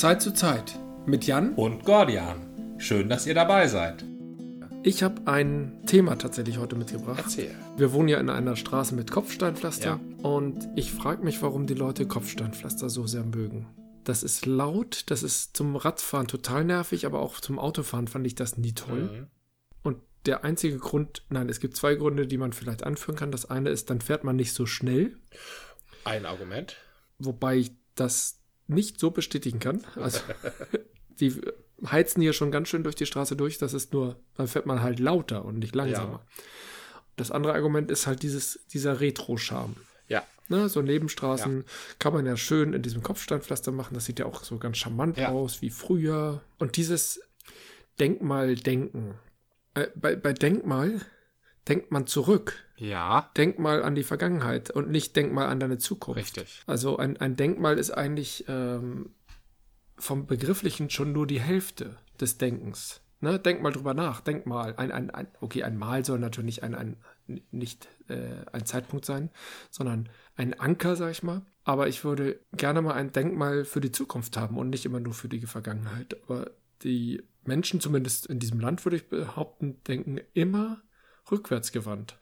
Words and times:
Zeit 0.00 0.22
zu 0.22 0.32
Zeit 0.32 0.78
mit 1.06 1.26
Jan 1.26 1.54
und 1.54 1.84
Gordian. 1.84 2.76
Schön, 2.78 3.08
dass 3.08 3.26
ihr 3.26 3.34
dabei 3.34 3.68
seid. 3.68 4.04
Ich 4.82 5.02
habe 5.02 5.22
ein 5.26 5.80
Thema 5.86 6.16
tatsächlich 6.16 6.58
heute 6.58 6.74
mitgebracht. 6.76 7.20
Erzähl. 7.22 7.54
Wir 7.76 7.92
wohnen 7.92 8.08
ja 8.08 8.18
in 8.18 8.30
einer 8.30 8.56
Straße 8.56 8.94
mit 8.94 9.10
Kopfsteinpflaster 9.10 10.00
Ja. 10.22 10.28
und 10.28 10.68
ich 10.74 10.90
frage 10.92 11.22
mich, 11.22 11.40
warum 11.42 11.66
die 11.66 11.74
Leute 11.74 12.06
Kopfsteinpflaster 12.06 12.88
so 12.90 13.06
sehr 13.06 13.22
mögen. 13.22 13.68
Das 14.02 14.24
ist 14.24 14.46
laut, 14.46 15.04
das 15.06 15.22
ist 15.22 15.56
zum 15.56 15.76
Radfahren 15.76 16.26
total 16.26 16.64
nervig, 16.64 17.06
aber 17.06 17.20
auch 17.20 17.38
zum 17.40 17.60
Autofahren 17.60 18.08
fand 18.08 18.26
ich 18.26 18.34
das 18.34 18.56
nie 18.56 18.72
toll. 18.72 19.02
Mhm. 19.02 19.26
Und 19.84 19.98
der 20.26 20.42
einzige 20.42 20.78
Grund, 20.78 21.22
nein, 21.28 21.48
es 21.48 21.60
gibt 21.60 21.76
zwei 21.76 21.94
Gründe, 21.94 22.26
die 22.26 22.38
man 22.38 22.52
vielleicht 22.52 22.82
anführen 22.82 23.16
kann. 23.16 23.30
Das 23.30 23.48
eine 23.48 23.70
ist, 23.70 23.90
dann 23.90 24.00
fährt 24.00 24.24
man 24.24 24.34
nicht 24.34 24.52
so 24.54 24.66
schnell, 24.66 25.16
Ein 26.04 26.26
Argument. 26.26 26.76
wobei 27.18 27.56
ich 27.58 27.70
das 27.94 28.40
nicht 28.72 28.98
so 28.98 29.10
bestätigen 29.10 29.58
kann. 29.58 29.84
Also 29.96 30.20
die 31.20 31.40
heizen 31.86 32.22
hier 32.22 32.32
schon 32.32 32.50
ganz 32.50 32.68
schön 32.68 32.82
durch 32.84 32.94
die 32.94 33.06
Straße 33.06 33.36
durch. 33.36 33.58
Das 33.58 33.74
ist 33.74 33.92
nur, 33.92 34.16
dann 34.36 34.48
fährt 34.48 34.66
man 34.66 34.82
halt 34.82 34.98
lauter 34.98 35.44
und 35.44 35.58
nicht 35.58 35.74
langsamer. 35.74 36.24
Das 37.16 37.30
andere 37.30 37.54
Argument 37.54 37.90
ist 37.90 38.06
halt 38.06 38.22
dieses, 38.22 38.60
dieser 38.72 39.00
Retro-Charme. 39.00 39.76
Ja. 40.08 40.24
Ne, 40.48 40.68
so 40.68 40.82
Nebenstraßen 40.82 41.64
kann 41.98 42.12
man 42.12 42.26
ja 42.26 42.36
schön 42.36 42.72
in 42.72 42.82
diesem 42.82 43.02
Kopfsteinpflaster 43.02 43.70
machen. 43.72 43.94
Das 43.94 44.06
sieht 44.06 44.18
ja 44.18 44.26
auch 44.26 44.44
so 44.44 44.58
ganz 44.58 44.78
charmant 44.78 45.18
Ja. 45.18 45.28
aus 45.28 45.62
wie 45.62 45.70
früher. 45.70 46.42
Und 46.58 46.76
dieses 46.76 47.20
Denkmal-Denken. 48.00 49.14
Äh, 49.74 49.88
bei, 49.94 50.16
bei 50.16 50.32
Denkmal 50.32 51.00
denkt 51.68 51.90
man 51.90 52.06
zurück. 52.06 52.54
Ja. 52.76 53.30
Denk 53.36 53.58
mal 53.58 53.82
an 53.82 53.94
die 53.94 54.02
Vergangenheit 54.02 54.70
und 54.70 54.90
nicht 54.90 55.14
denk 55.14 55.32
mal 55.32 55.46
an 55.46 55.60
deine 55.60 55.78
Zukunft. 55.78 56.18
Richtig. 56.18 56.62
Also 56.66 56.96
ein, 56.96 57.16
ein 57.18 57.36
Denkmal 57.36 57.78
ist 57.78 57.92
eigentlich 57.92 58.44
ähm, 58.48 59.10
vom 59.96 60.26
Begrifflichen 60.26 60.90
schon 60.90 61.12
nur 61.12 61.26
die 61.26 61.40
Hälfte 61.40 61.96
des 62.20 62.38
Denkens. 62.38 63.00
Ne? 63.20 63.38
Denk 63.38 63.62
mal 63.62 63.72
drüber 63.72 63.94
nach. 63.94 64.20
Denk 64.20 64.46
mal. 64.46 64.74
Ein, 64.76 64.90
ein, 64.90 65.10
ein, 65.10 65.28
okay, 65.40 65.62
ein 65.62 65.78
Mal 65.78 66.04
soll 66.04 66.18
natürlich 66.18 66.64
ein, 66.64 66.74
ein, 66.74 66.96
nicht 67.52 67.88
äh, 68.08 68.44
ein 68.52 68.66
Zeitpunkt 68.66 69.04
sein, 69.04 69.30
sondern 69.70 70.08
ein 70.34 70.58
Anker, 70.58 70.96
sag 70.96 71.12
ich 71.12 71.22
mal. 71.22 71.42
Aber 71.62 71.86
ich 71.86 72.02
würde 72.02 72.40
gerne 72.52 72.82
mal 72.82 72.94
ein 72.94 73.12
Denkmal 73.12 73.64
für 73.64 73.80
die 73.80 73.92
Zukunft 73.92 74.36
haben 74.36 74.58
und 74.58 74.70
nicht 74.70 74.84
immer 74.84 74.98
nur 74.98 75.14
für 75.14 75.28
die 75.28 75.46
Vergangenheit. 75.46 76.16
Aber 76.24 76.50
die 76.82 77.22
Menschen, 77.44 77.80
zumindest 77.80 78.26
in 78.26 78.40
diesem 78.40 78.58
Land, 78.58 78.84
würde 78.84 78.96
ich 78.96 79.08
behaupten, 79.08 79.80
denken 79.84 80.20
immer 80.34 80.82
rückwärtsgewandt. 81.30 82.18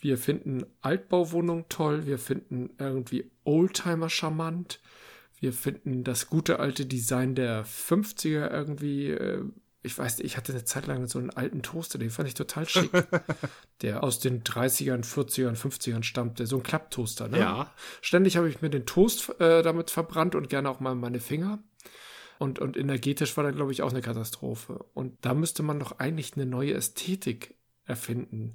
Wir 0.00 0.16
finden 0.16 0.64
Altbauwohnungen 0.80 1.66
toll, 1.68 2.06
wir 2.06 2.18
finden 2.18 2.70
irgendwie 2.78 3.30
Oldtimer 3.44 4.08
charmant, 4.08 4.80
wir 5.40 5.52
finden 5.52 6.04
das 6.04 6.28
gute 6.28 6.58
alte 6.58 6.86
Design 6.86 7.34
der 7.34 7.66
50er 7.66 8.50
irgendwie, 8.50 9.10
äh, 9.10 9.44
ich 9.82 9.96
weiß 9.96 10.18
nicht, 10.18 10.26
ich 10.26 10.36
hatte 10.36 10.52
eine 10.52 10.64
Zeit 10.64 10.86
lang 10.86 11.06
so 11.06 11.18
einen 11.18 11.30
alten 11.30 11.62
Toaster, 11.62 11.98
den 11.98 12.10
fand 12.10 12.28
ich 12.28 12.34
total 12.34 12.68
schick, 12.68 12.90
der 13.82 14.02
aus 14.02 14.20
den 14.20 14.42
30ern, 14.42 15.04
40ern, 15.04 15.56
50ern 15.56 16.02
stammte, 16.02 16.46
so 16.46 16.56
ein 16.56 16.62
Klapptoaster, 16.62 17.28
ne? 17.28 17.38
Ja. 17.38 17.74
Ständig 18.00 18.36
habe 18.38 18.48
ich 18.48 18.62
mir 18.62 18.70
den 18.70 18.86
Toast 18.86 19.38
äh, 19.40 19.62
damit 19.62 19.90
verbrannt 19.90 20.34
und 20.34 20.48
gerne 20.48 20.68
auch 20.70 20.80
mal 20.80 20.94
meine 20.94 21.20
Finger. 21.20 21.62
Und, 22.38 22.58
und 22.58 22.78
energetisch 22.78 23.36
war 23.36 23.44
dann, 23.44 23.54
glaube 23.54 23.72
ich, 23.72 23.82
auch 23.82 23.90
eine 23.90 24.00
Katastrophe. 24.00 24.82
Und 24.94 25.18
da 25.26 25.34
müsste 25.34 25.62
man 25.62 25.78
doch 25.78 25.98
eigentlich 25.98 26.36
eine 26.36 26.46
neue 26.46 26.72
Ästhetik 26.72 27.54
erfinden. 27.90 28.54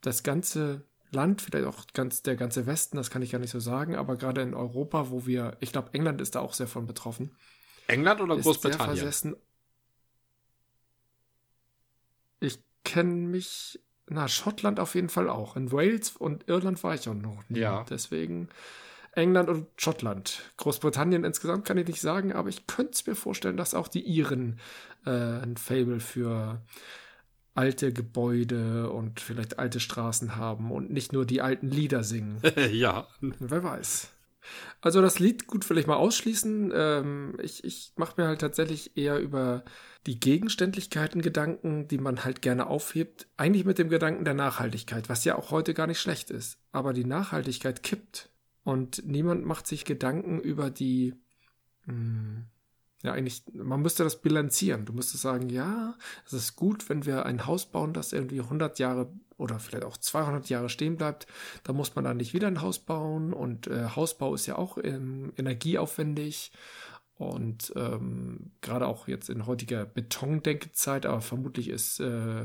Das 0.00 0.22
ganze 0.22 0.84
Land, 1.12 1.42
vielleicht 1.42 1.66
auch 1.66 1.86
ganz, 1.92 2.22
der 2.22 2.36
ganze 2.36 2.66
Westen, 2.66 2.96
das 2.96 3.10
kann 3.10 3.22
ich 3.22 3.32
gar 3.32 3.38
nicht 3.38 3.50
so 3.50 3.60
sagen, 3.60 3.96
aber 3.96 4.16
gerade 4.16 4.42
in 4.42 4.54
Europa, 4.54 5.10
wo 5.10 5.26
wir, 5.26 5.56
ich 5.60 5.72
glaube, 5.72 5.90
England 5.92 6.20
ist 6.20 6.34
da 6.34 6.40
auch 6.40 6.54
sehr 6.54 6.68
von 6.68 6.86
betroffen, 6.86 7.36
England 7.86 8.20
oder 8.20 8.36
ist 8.36 8.44
sehr 8.44 8.52
Großbritannien? 8.52 8.96
versessen. 8.96 9.36
Ich 12.38 12.62
kenne 12.84 13.12
mich, 13.12 13.80
na, 14.06 14.28
Schottland 14.28 14.80
auf 14.80 14.94
jeden 14.94 15.08
Fall 15.08 15.28
auch. 15.28 15.56
In 15.56 15.72
Wales 15.72 16.16
und 16.16 16.48
Irland 16.48 16.82
war 16.82 16.94
ich 16.94 17.08
auch 17.08 17.14
noch 17.14 17.42
nie. 17.48 17.58
Ja. 17.58 17.84
Deswegen 17.88 18.48
England 19.12 19.48
und 19.48 19.66
Schottland. 19.76 20.52
Großbritannien 20.56 21.24
insgesamt 21.24 21.64
kann 21.64 21.78
ich 21.78 21.86
nicht 21.88 22.00
sagen, 22.00 22.32
aber 22.32 22.48
ich 22.48 22.66
könnte 22.66 22.92
es 22.92 23.06
mir 23.06 23.16
vorstellen, 23.16 23.56
dass 23.56 23.74
auch 23.74 23.88
die 23.88 24.02
Iren 24.02 24.60
äh, 25.04 25.10
ein 25.10 25.56
Fable 25.56 26.00
für 26.00 26.62
alte 27.60 27.92
Gebäude 27.92 28.90
und 28.90 29.20
vielleicht 29.20 29.58
alte 29.58 29.80
Straßen 29.80 30.36
haben 30.36 30.72
und 30.72 30.90
nicht 30.90 31.12
nur 31.12 31.26
die 31.26 31.42
alten 31.42 31.68
Lieder 31.68 32.02
singen. 32.02 32.40
ja. 32.72 33.06
Wer 33.20 33.62
weiß. 33.62 34.08
Also 34.80 35.02
das 35.02 35.18
Lied 35.18 35.46
gut 35.46 35.66
vielleicht 35.66 35.86
mal 35.86 35.96
ausschließen. 35.96 36.72
Ähm, 36.74 37.36
ich 37.42 37.62
ich 37.62 37.92
mache 37.96 38.18
mir 38.18 38.28
halt 38.28 38.40
tatsächlich 38.40 38.96
eher 38.96 39.18
über 39.18 39.62
die 40.06 40.18
Gegenständlichkeiten 40.18 41.20
Gedanken, 41.20 41.86
die 41.86 41.98
man 41.98 42.24
halt 42.24 42.40
gerne 42.40 42.66
aufhebt. 42.66 43.28
Eigentlich 43.36 43.66
mit 43.66 43.76
dem 43.76 43.90
Gedanken 43.90 44.24
der 44.24 44.32
Nachhaltigkeit, 44.32 45.10
was 45.10 45.26
ja 45.26 45.36
auch 45.36 45.50
heute 45.50 45.74
gar 45.74 45.86
nicht 45.86 46.00
schlecht 46.00 46.30
ist. 46.30 46.56
Aber 46.72 46.94
die 46.94 47.04
Nachhaltigkeit 47.04 47.82
kippt. 47.82 48.30
Und 48.62 49.02
niemand 49.04 49.44
macht 49.44 49.66
sich 49.66 49.84
Gedanken 49.84 50.40
über 50.40 50.70
die... 50.70 51.14
Mh, 51.84 52.46
ja, 53.02 53.12
eigentlich, 53.12 53.44
man 53.54 53.80
müsste 53.80 54.04
das 54.04 54.20
bilanzieren. 54.20 54.84
Du 54.84 54.92
müsstest 54.92 55.22
sagen, 55.22 55.48
ja, 55.48 55.96
es 56.26 56.32
ist 56.32 56.56
gut, 56.56 56.88
wenn 56.88 57.06
wir 57.06 57.24
ein 57.24 57.46
Haus 57.46 57.66
bauen, 57.66 57.92
das 57.92 58.12
irgendwie 58.12 58.40
100 58.40 58.78
Jahre 58.78 59.10
oder 59.38 59.58
vielleicht 59.58 59.84
auch 59.84 59.96
200 59.96 60.48
Jahre 60.50 60.68
stehen 60.68 60.96
bleibt. 60.96 61.26
Da 61.64 61.72
muss 61.72 61.94
man 61.94 62.04
dann 62.04 62.18
nicht 62.18 62.34
wieder 62.34 62.46
ein 62.46 62.60
Haus 62.60 62.78
bauen. 62.78 63.32
Und 63.32 63.68
äh, 63.68 63.88
Hausbau 63.96 64.34
ist 64.34 64.46
ja 64.46 64.58
auch 64.58 64.76
ähm, 64.82 65.32
energieaufwendig. 65.36 66.52
Und 67.14 67.72
ähm, 67.76 68.52
gerade 68.60 68.86
auch 68.86 69.08
jetzt 69.08 69.30
in 69.30 69.46
heutiger 69.46 69.84
Betondenkzeit, 69.84 71.04
aber 71.04 71.20
vermutlich 71.20 71.68
ist 71.68 72.00
äh, 72.00 72.44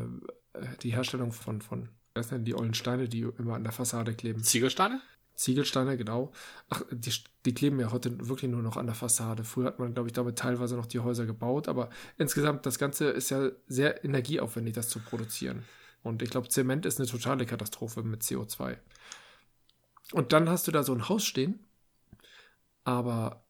die 0.81 0.93
Herstellung 0.93 1.31
von, 1.31 1.61
von, 1.61 1.89
was 2.13 2.29
sind 2.29 2.45
die 2.45 2.55
ollen 2.55 2.73
Steine, 2.73 3.07
die 3.07 3.22
immer 3.37 3.55
an 3.55 3.63
der 3.63 3.72
Fassade 3.72 4.13
kleben. 4.13 4.43
Ziegelsteine? 4.43 5.01
Ziegelsteine, 5.35 5.97
genau. 5.97 6.31
Ach, 6.69 6.84
die, 6.91 7.12
die 7.46 7.53
kleben 7.53 7.79
ja 7.79 7.91
heute 7.91 8.28
wirklich 8.28 8.50
nur 8.50 8.62
noch 8.62 8.78
an 8.78 8.85
der 8.85 8.96
Fassade. 8.96 9.44
Früher 9.44 9.68
hat 9.68 9.79
man, 9.79 9.94
glaube 9.94 10.09
ich, 10.09 10.13
damit 10.13 10.38
teilweise 10.38 10.75
noch 10.75 10.85
die 10.85 11.00
Häuser 11.00 11.25
gebaut, 11.25 11.68
aber 11.68 11.90
insgesamt, 12.18 12.66
das 12.66 12.79
Ganze 12.79 13.09
ist 13.09 13.29
ja 13.31 13.50
sehr 13.68 14.03
energieaufwendig, 14.06 14.73
das 14.73 14.90
zu 14.90 15.00
produzieren. 15.00 15.63
Und 16.03 16.22
ich 16.22 16.29
glaube, 16.29 16.50
Zement 16.50 16.85
ist 16.85 17.00
eine 17.00 17.09
totale 17.09 17.46
Katastrophe 17.46 18.03
mit 18.03 18.22
CO2. 18.22 18.78
Und 20.13 20.34
dann 20.34 20.50
hast 20.50 20.68
du 20.68 20.72
da 20.72 20.84
so 20.84 20.94
ein 20.94 21.09
Haus 21.09 21.25
stehen, 21.25 21.59
aber 22.84 23.44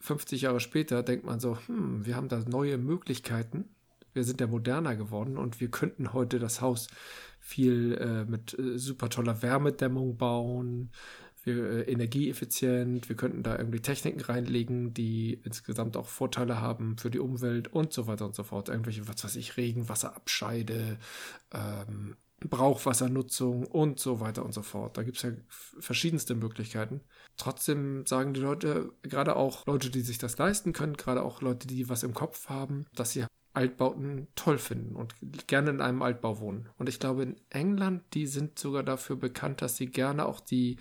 50 0.00 0.42
Jahre 0.42 0.60
später 0.60 1.02
denkt 1.02 1.24
man 1.24 1.40
so, 1.40 1.56
hm, 1.66 2.04
wir 2.04 2.16
haben 2.16 2.28
da 2.28 2.40
neue 2.40 2.78
Möglichkeiten. 2.78 3.68
Wir 4.12 4.24
sind 4.24 4.40
ja 4.40 4.46
moderner 4.46 4.96
geworden 4.96 5.38
und 5.38 5.60
wir 5.60 5.70
könnten 5.70 6.12
heute 6.12 6.38
das 6.38 6.60
Haus 6.60 6.88
viel 7.46 7.94
äh, 7.94 8.24
mit 8.28 8.58
äh, 8.58 8.76
super 8.76 9.08
toller 9.08 9.40
Wärmedämmung 9.40 10.16
bauen, 10.16 10.90
wir, 11.44 11.70
äh, 11.70 11.92
energieeffizient, 11.92 13.08
wir 13.08 13.16
könnten 13.16 13.44
da 13.44 13.56
irgendwie 13.56 13.80
Techniken 13.80 14.20
reinlegen, 14.20 14.92
die 14.92 15.40
insgesamt 15.44 15.96
auch 15.96 16.08
Vorteile 16.08 16.60
haben 16.60 16.98
für 16.98 17.08
die 17.08 17.20
Umwelt 17.20 17.72
und 17.72 17.92
so 17.92 18.08
weiter 18.08 18.26
und 18.26 18.34
so 18.34 18.42
fort. 18.42 18.68
Irgendwelche, 18.68 19.06
was 19.06 19.22
weiß 19.22 19.36
ich, 19.36 19.56
Regenwasserabscheide, 19.56 20.98
ähm, 21.54 22.16
Brauchwassernutzung 22.40 23.64
und 23.64 24.00
so 24.00 24.18
weiter 24.20 24.44
und 24.44 24.52
so 24.52 24.62
fort. 24.62 24.98
Da 24.98 25.04
gibt 25.04 25.18
es 25.18 25.22
ja 25.22 25.30
verschiedenste 25.48 26.34
Möglichkeiten. 26.34 27.00
Trotzdem 27.36 28.04
sagen 28.06 28.34
die 28.34 28.40
Leute, 28.40 28.92
gerade 29.02 29.36
auch 29.36 29.64
Leute, 29.66 29.90
die 29.90 30.02
sich 30.02 30.18
das 30.18 30.36
leisten 30.36 30.72
können, 30.72 30.96
gerade 30.96 31.22
auch 31.22 31.42
Leute, 31.42 31.68
die 31.68 31.88
was 31.88 32.02
im 32.02 32.12
Kopf 32.12 32.48
haben, 32.48 32.86
dass 32.94 33.12
sie 33.12 33.24
Altbauten 33.56 34.28
toll 34.36 34.58
finden 34.58 34.94
und 34.96 35.14
gerne 35.46 35.70
in 35.70 35.80
einem 35.80 36.02
Altbau 36.02 36.38
wohnen. 36.40 36.68
Und 36.78 36.88
ich 36.88 37.00
glaube, 37.00 37.22
in 37.22 37.36
England, 37.50 38.02
die 38.14 38.26
sind 38.26 38.58
sogar 38.58 38.82
dafür 38.82 39.16
bekannt, 39.16 39.62
dass 39.62 39.76
sie 39.76 39.86
gerne 39.86 40.26
auch 40.26 40.40
die 40.40 40.76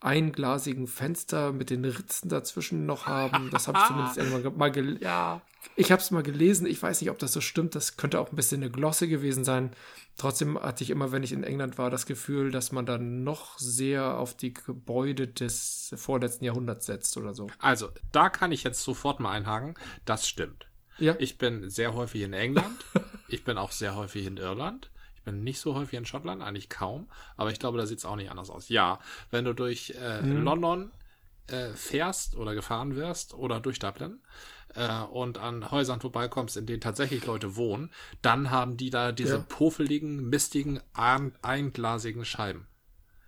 einglasigen 0.00 0.86
Fenster 0.86 1.52
mit 1.52 1.70
den 1.70 1.84
Ritzen 1.84 2.28
dazwischen 2.28 2.86
noch 2.86 3.06
haben. 3.06 3.50
Das 3.50 3.66
habe 3.66 3.78
ich 3.78 3.84
zumindest 3.88 4.16
irgendwann 4.18 4.42
ge- 4.42 4.52
mal 4.56 4.70
gelesen. 4.70 5.00
Ja. 5.02 5.40
Ich 5.74 5.90
habe 5.90 6.00
es 6.00 6.10
mal 6.10 6.22
gelesen. 6.22 6.66
Ich 6.66 6.82
weiß 6.82 7.00
nicht, 7.00 7.10
ob 7.10 7.18
das 7.18 7.32
so 7.32 7.40
stimmt. 7.40 7.74
Das 7.74 7.96
könnte 7.96 8.20
auch 8.20 8.30
ein 8.30 8.36
bisschen 8.36 8.62
eine 8.62 8.70
Glosse 8.70 9.08
gewesen 9.08 9.42
sein. 9.44 9.70
Trotzdem 10.16 10.58
hatte 10.58 10.84
ich 10.84 10.90
immer, 10.90 11.12
wenn 11.12 11.22
ich 11.22 11.32
in 11.32 11.44
England 11.44 11.76
war, 11.78 11.90
das 11.90 12.06
Gefühl, 12.06 12.50
dass 12.50 12.72
man 12.72 12.86
dann 12.86 13.24
noch 13.24 13.58
sehr 13.58 14.16
auf 14.18 14.34
die 14.36 14.52
Gebäude 14.54 15.26
des 15.28 15.92
vorletzten 15.96 16.44
Jahrhunderts 16.44 16.86
setzt 16.86 17.16
oder 17.16 17.34
so. 17.34 17.48
Also, 17.58 17.88
da 18.12 18.28
kann 18.28 18.52
ich 18.52 18.64
jetzt 18.64 18.82
sofort 18.82 19.18
mal 19.18 19.32
einhaken. 19.32 19.74
Das 20.04 20.28
stimmt. 20.28 20.66
Ja, 20.98 21.16
Ich 21.18 21.38
bin 21.38 21.68
sehr 21.70 21.94
häufig 21.94 22.22
in 22.22 22.32
England. 22.32 22.84
ich 23.28 23.44
bin 23.44 23.58
auch 23.58 23.72
sehr 23.72 23.96
häufig 23.96 24.26
in 24.26 24.36
Irland. 24.36 24.90
Ich 25.16 25.22
bin 25.22 25.42
nicht 25.42 25.58
so 25.60 25.74
häufig 25.74 25.98
in 25.98 26.06
Schottland, 26.06 26.42
eigentlich 26.42 26.68
kaum. 26.68 27.08
Aber 27.36 27.50
ich 27.50 27.58
glaube, 27.58 27.78
da 27.78 27.86
sieht 27.86 27.98
es 27.98 28.04
auch 28.04 28.16
nicht 28.16 28.30
anders 28.30 28.50
aus. 28.50 28.68
Ja, 28.68 29.00
wenn 29.30 29.44
du 29.44 29.54
durch 29.54 29.90
äh, 29.90 30.20
London 30.32 30.92
äh, 31.48 31.70
fährst 31.74 32.36
oder 32.36 32.54
gefahren 32.54 32.96
wirst 32.96 33.34
oder 33.34 33.60
durch 33.60 33.78
Dublin 33.78 34.20
äh, 34.74 35.02
und 35.02 35.38
an 35.38 35.70
Häusern 35.70 36.00
vorbeikommst, 36.00 36.56
in 36.56 36.66
denen 36.66 36.80
tatsächlich 36.80 37.24
Leute 37.26 37.56
wohnen, 37.56 37.90
dann 38.22 38.50
haben 38.50 38.76
die 38.76 38.90
da 38.90 39.12
diese 39.12 39.36
Ja. 39.36 39.44
pofeligen, 39.48 40.28
mistigen, 40.28 40.80
ein 40.92 41.32
einglasigen 41.42 42.24
Scheiben. 42.24 42.68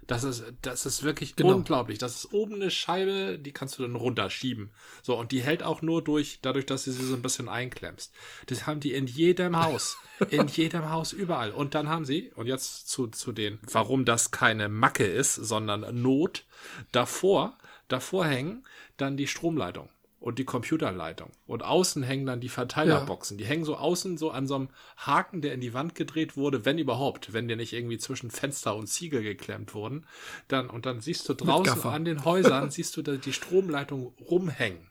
Das 0.08 0.25
ist, 0.25 0.43
das 0.62 0.87
ist 0.87 1.02
wirklich 1.02 1.37
Genau. 1.37 1.55
unglaublich. 1.55 1.99
Das 1.99 2.16
ist 2.16 2.32
oben 2.32 2.55
eine 2.55 2.70
Scheibe, 2.70 3.38
die 3.38 3.52
kannst 3.52 3.78
du 3.78 3.82
dann 3.82 3.94
runterschieben. 3.94 4.70
So, 5.02 5.16
und 5.16 5.32
die 5.32 5.43
hält 5.43 5.62
auch 5.62 5.82
nur 5.82 6.02
durch, 6.02 6.38
dadurch, 6.40 6.64
dass 6.64 6.84
du 6.84 6.93
sie 6.93 7.05
so 7.05 7.14
ein 7.14 7.20
bisschen 7.22 7.49
einklemmst. 7.49 8.12
Das 8.46 8.66
haben 8.66 8.81
die 8.81 8.94
in 8.94 9.06
jedem 9.06 9.62
Haus. 9.62 9.99
in 10.31 10.49
jedem 10.49 10.88
Haus, 10.88 11.12
überall. 11.12 11.52
Und 11.52 11.75
dann 11.75 11.88
haben 11.88 12.06
sie, 12.06 12.32
und 12.37 12.46
jetzt 12.46 12.88
zu, 12.88 13.08
zu 13.08 13.32
den, 13.32 13.58
warum 13.70 14.06
das 14.06 14.31
keine 14.31 14.70
Macke 14.70 15.05
ist, 15.05 15.34
sondern 15.34 16.00
Not, 16.00 16.46
davor, 16.90 17.58
davor 17.88 18.25
hängen 18.25 18.66
dann 18.96 19.19
die 19.19 19.26
Stromleitung 19.26 19.90
und 20.20 20.38
die 20.38 20.44
Computerleitung. 20.44 21.31
Und 21.47 21.62
außen 21.62 22.03
hängen 22.03 22.26
dann 22.26 22.41
die 22.41 22.49
Verteilerboxen. 22.49 23.38
Die 23.38 23.44
hängen 23.44 23.65
so 23.65 23.76
außen 23.76 24.19
so 24.19 24.31
an 24.31 24.47
so 24.47 24.56
einem 24.56 24.69
Haken, 24.97 25.43
der 25.43 25.55
in 25.55 25.61
die 25.61 25.75
Wand 25.75 25.94
gedreht 25.94 26.37
wurde, 26.37 26.65
wenn 26.65 26.79
überhaupt, 26.79 27.32
wenn 27.32 27.47
die 27.47 27.55
nicht 27.56 27.73
irgendwie 27.73 27.99
zwischen 27.99 28.31
Fenster 28.31 28.75
und 28.75 28.88
Ziegel 28.88 29.23
geklemmt 29.23 29.75
wurden. 29.75 30.06
Dann, 30.49 30.69
und 30.70 30.87
dann 30.87 31.00
siehst 31.00 31.29
du 31.29 31.35
draußen 31.35 31.82
an 31.85 32.05
den 32.05 32.25
Häusern, 32.25 32.70
siehst 32.73 32.97
du 32.97 33.03
da 33.03 33.12
die 33.17 33.32
Stromleitung 33.32 34.15
rumhängen. 34.20 34.91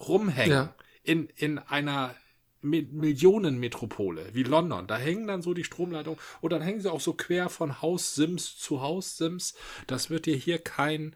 Rumhängen. 0.00 0.52
Ja. 0.52 0.74
In, 1.04 1.28
in 1.36 1.58
einer 1.58 2.14
Mi- 2.60 2.88
Millionenmetropole 2.90 4.30
wie 4.32 4.42
London. 4.42 4.86
Da 4.86 4.96
hängen 4.96 5.26
dann 5.26 5.42
so 5.42 5.52
die 5.54 5.64
Stromleitungen 5.64 6.18
und 6.40 6.50
dann 6.52 6.62
hängen 6.62 6.80
sie 6.80 6.90
auch 6.90 7.00
so 7.00 7.12
quer 7.12 7.50
von 7.50 7.82
Haussims 7.82 8.56
zu 8.56 8.80
Haussims. 8.80 9.54
Das 9.86 10.08
wird 10.10 10.24
dir 10.26 10.34
hier 10.34 10.58
kein 10.58 11.14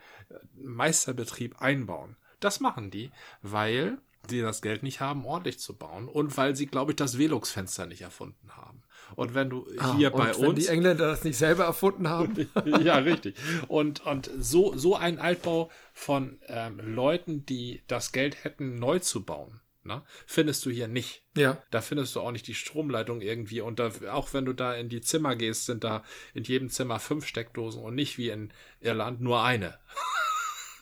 Meisterbetrieb 0.55 1.61
einbauen. 1.61 2.17
Das 2.41 2.61
machen 2.61 2.91
die, 2.91 3.11
weil 3.43 3.99
sie 4.29 4.41
das 4.41 4.61
Geld 4.63 4.83
nicht 4.83 5.01
haben, 5.01 5.25
ordentlich 5.25 5.59
zu 5.59 5.75
bauen 5.77 6.07
und 6.09 6.37
weil 6.37 6.55
sie, 6.55 6.67
glaube 6.67 6.93
ich, 6.93 6.97
das 6.97 7.17
Velux-Fenster 7.19 7.87
nicht 7.87 8.03
erfunden 8.03 8.51
haben. 8.57 8.83
Und 9.17 9.35
wenn 9.35 9.49
du 9.49 9.67
hier 9.97 10.13
Ah, 10.13 10.17
bei 10.17 10.35
und 10.35 10.43
wenn 10.43 10.49
uns 10.51 10.61
die 10.61 10.67
Engländer 10.67 11.07
das 11.09 11.25
nicht 11.25 11.39
selber 11.39 11.65
erfunden 11.65 12.09
haben. 12.09 12.49
ja, 12.85 12.97
richtig. 12.99 13.37
Und, 13.67 14.05
und 14.05 14.31
so, 14.39 14.77
so 14.77 14.97
ein 14.97 15.19
Altbau 15.19 15.71
von 15.95 16.39
ähm, 16.47 16.79
Leuten, 16.95 17.47
die 17.47 17.83
das 17.87 18.13
Geld 18.13 18.45
hätten, 18.45 18.75
neu 18.79 18.99
zu 18.99 19.25
bauen, 19.25 19.61
ne, 19.83 20.03
findest 20.27 20.67
du 20.67 20.71
hier 20.71 20.89
nicht. 20.89 21.23
ja. 21.35 21.57
Da 21.71 21.81
findest 21.81 22.15
du 22.17 22.21
auch 22.21 22.33
nicht 22.33 22.47
die 22.49 22.55
Stromleitung 22.55 23.23
irgendwie. 23.23 23.63
Und 23.63 23.79
da, 23.79 23.91
auch 24.11 24.35
wenn 24.35 24.45
du 24.45 24.53
da 24.53 24.75
in 24.75 24.91
die 24.91 25.01
Zimmer 25.01 25.37
gehst, 25.37 25.65
sind 25.65 25.85
da 25.85 26.05
in 26.35 26.45
jedem 26.45 26.69
Zimmer 26.69 27.01
fünf 27.01 27.27
Steckdosen 27.27 27.83
und 27.83 27.95
nicht 27.95 28.19
wie 28.19 28.29
in 28.29 28.53
Irland 28.81 29.23
nur 29.23 29.43
eine. 29.43 29.79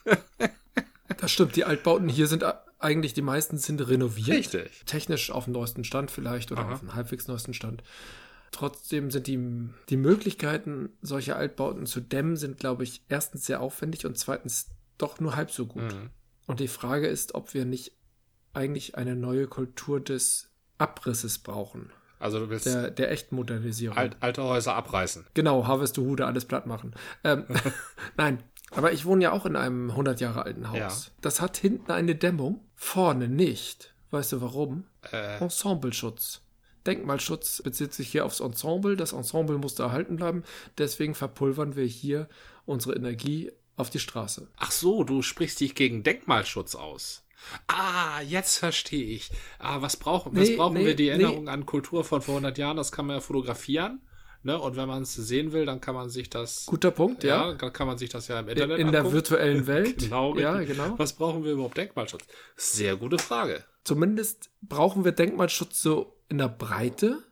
Das 1.17 1.31
stimmt. 1.31 1.55
Die 1.55 1.63
Altbauten 1.63 2.09
hier 2.09 2.27
sind 2.27 2.43
eigentlich, 2.79 3.13
die 3.13 3.21
meisten 3.21 3.57
sind 3.57 3.87
renoviert. 3.87 4.37
Richtig. 4.37 4.83
Technisch 4.85 5.31
auf 5.31 5.45
dem 5.45 5.53
neuesten 5.53 5.83
Stand 5.83 6.11
vielleicht 6.11 6.51
oder 6.51 6.61
Aha. 6.61 6.73
auf 6.73 6.79
dem 6.81 6.95
halbwegs 6.95 7.27
neuesten 7.27 7.53
Stand. 7.53 7.83
Trotzdem 8.51 9.11
sind 9.11 9.27
die, 9.27 9.69
die 9.89 9.97
Möglichkeiten, 9.97 10.89
solche 11.01 11.35
Altbauten 11.35 11.85
zu 11.85 12.01
dämmen, 12.01 12.37
sind, 12.37 12.59
glaube 12.59 12.83
ich, 12.83 13.01
erstens 13.09 13.45
sehr 13.45 13.61
aufwendig 13.61 14.05
und 14.05 14.17
zweitens 14.17 14.69
doch 14.97 15.19
nur 15.19 15.35
halb 15.35 15.51
so 15.51 15.65
gut. 15.65 15.83
Mhm. 15.93 16.09
Und 16.45 16.59
die 16.59 16.67
Frage 16.69 17.07
ist, 17.07 17.35
ob 17.35 17.53
wir 17.53 17.65
nicht 17.65 17.91
eigentlich 18.53 18.95
eine 18.95 19.15
neue 19.15 19.47
Kultur 19.47 19.99
des 19.99 20.49
Abrisses 20.77 21.39
brauchen. 21.39 21.91
Also 22.19 22.39
du 22.39 22.49
willst 22.49 22.65
Der, 22.65 22.89
der 22.89 23.11
echten 23.11 23.35
Modernisierung. 23.35 23.97
alt, 23.97 24.17
alte 24.21 24.43
Häuser 24.43 24.73
abreißen. 24.75 25.27
Genau, 25.33 25.67
Harvestehude, 25.67 26.25
alles 26.25 26.45
platt 26.45 26.65
machen. 26.65 26.95
Ähm, 27.23 27.45
nein, 28.17 28.41
aber 28.71 28.91
ich 28.91 29.05
wohne 29.05 29.23
ja 29.23 29.31
auch 29.31 29.45
in 29.45 29.55
einem 29.55 29.89
100 29.91 30.19
Jahre 30.19 30.43
alten 30.43 30.69
Haus. 30.69 30.77
Ja. 30.77 31.11
Das 31.21 31.41
hat 31.41 31.57
hinten 31.57 31.91
eine 31.91 32.15
Dämmung, 32.15 32.61
vorne 32.75 33.27
nicht. 33.27 33.93
Weißt 34.11 34.31
du 34.31 34.41
warum? 34.41 34.85
Äh, 35.11 35.37
Ensembleschutz. 35.39 36.41
Denkmalschutz 36.85 37.61
bezieht 37.61 37.93
sich 37.93 38.09
hier 38.09 38.25
aufs 38.25 38.39
Ensemble. 38.39 38.95
Das 38.95 39.11
Ensemble 39.11 39.57
musste 39.57 39.83
erhalten 39.83 40.15
bleiben. 40.15 40.43
Deswegen 40.77 41.15
verpulvern 41.15 41.75
wir 41.75 41.85
hier 41.85 42.29
unsere 42.65 42.95
Energie 42.95 43.51
auf 43.75 43.89
die 43.89 43.99
Straße. 43.99 44.47
Ach 44.55 44.71
so, 44.71 45.03
du 45.03 45.21
sprichst 45.21 45.59
dich 45.59 45.75
gegen 45.75 46.03
Denkmalschutz 46.03 46.75
aus. 46.75 47.23
Ah, 47.67 48.21
jetzt 48.21 48.57
verstehe 48.57 49.05
ich. 49.05 49.29
Ah, 49.59 49.81
was 49.81 49.97
brauchen, 49.97 50.35
was 50.35 50.49
Nee, 50.49 50.55
brauchen 50.55 50.73
nee, 50.73 50.85
wir? 50.85 50.95
Die 50.95 51.03
nee. 51.03 51.09
Erinnerung 51.09 51.49
an 51.49 51.65
Kultur 51.65 52.03
von 52.03 52.21
vor 52.21 52.35
100 52.35 52.57
Jahren, 52.57 52.77
das 52.77 52.91
kann 52.91 53.05
man 53.05 53.17
ja 53.17 53.21
fotografieren. 53.21 54.01
Ne? 54.47 54.57
Und 54.57 54.77
wenn 54.77 54.87
man 54.87 55.03
es 55.03 55.13
sehen 55.13 55.51
will, 55.51 55.65
dann 55.65 55.81
kann 55.81 55.93
man 55.93 56.09
sich 56.09 56.29
das, 56.29 56.65
Guter 56.67 56.91
Punkt, 56.91 57.25
ja, 57.25 57.49
ja. 57.49 57.53
dann 57.53 57.73
kann 57.73 57.85
man 57.85 57.97
sich 57.97 58.07
das 58.09 58.29
ja 58.29 58.39
im 58.39 58.45
In, 58.47 58.53
Internet 58.53 58.79
in 58.79 58.91
der 58.93 59.01
angucken. 59.01 59.15
virtuellen 59.15 59.67
Welt. 59.67 59.97
Genau, 59.99 60.37
ja, 60.37 60.53
richtig. 60.53 60.77
genau. 60.77 60.97
Was 60.97 61.11
brauchen 61.11 61.43
wir 61.43 61.51
überhaupt 61.51 61.75
Denkmalschutz? 61.75 62.23
Sehr 62.55 62.95
gute 62.95 63.19
Frage. 63.19 63.65
Zumindest 63.83 64.49
brauchen 64.61 65.03
wir 65.03 65.11
Denkmalschutz 65.11 65.81
so 65.81 66.15
in 66.29 66.37
der 66.37 66.47
Breite 66.47 67.23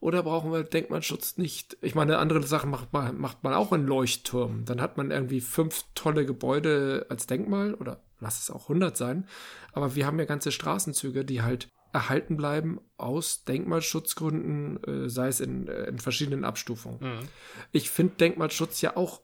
oder 0.00 0.22
brauchen 0.22 0.50
wir 0.50 0.64
Denkmalschutz 0.64 1.36
nicht? 1.36 1.76
Ich 1.82 1.94
meine, 1.94 2.16
andere 2.16 2.42
Sachen 2.42 2.70
macht 2.70 2.94
man, 2.94 3.18
macht 3.20 3.44
man 3.44 3.52
auch 3.52 3.74
in 3.74 3.86
Leuchtturmen. 3.86 4.64
Dann 4.64 4.80
hat 4.80 4.96
man 4.96 5.10
irgendwie 5.10 5.42
fünf 5.42 5.84
tolle 5.94 6.24
Gebäude 6.24 7.04
als 7.10 7.26
Denkmal 7.26 7.74
oder 7.74 8.00
lass 8.18 8.40
es 8.40 8.50
auch 8.50 8.62
100 8.70 8.96
sein. 8.96 9.28
Aber 9.74 9.94
wir 9.94 10.06
haben 10.06 10.18
ja 10.18 10.24
ganze 10.24 10.52
Straßenzüge, 10.52 11.26
die 11.26 11.42
halt 11.42 11.68
erhalten 11.92 12.36
bleiben 12.36 12.80
aus 12.96 13.44
Denkmalschutzgründen, 13.44 14.82
äh, 14.84 15.08
sei 15.08 15.28
es 15.28 15.40
in, 15.40 15.68
äh, 15.68 15.84
in 15.84 15.98
verschiedenen 15.98 16.44
Abstufungen. 16.44 16.98
Mhm. 17.00 17.28
Ich 17.72 17.90
finde 17.90 18.14
Denkmalschutz 18.16 18.80
ja 18.80 18.96
auch, 18.96 19.20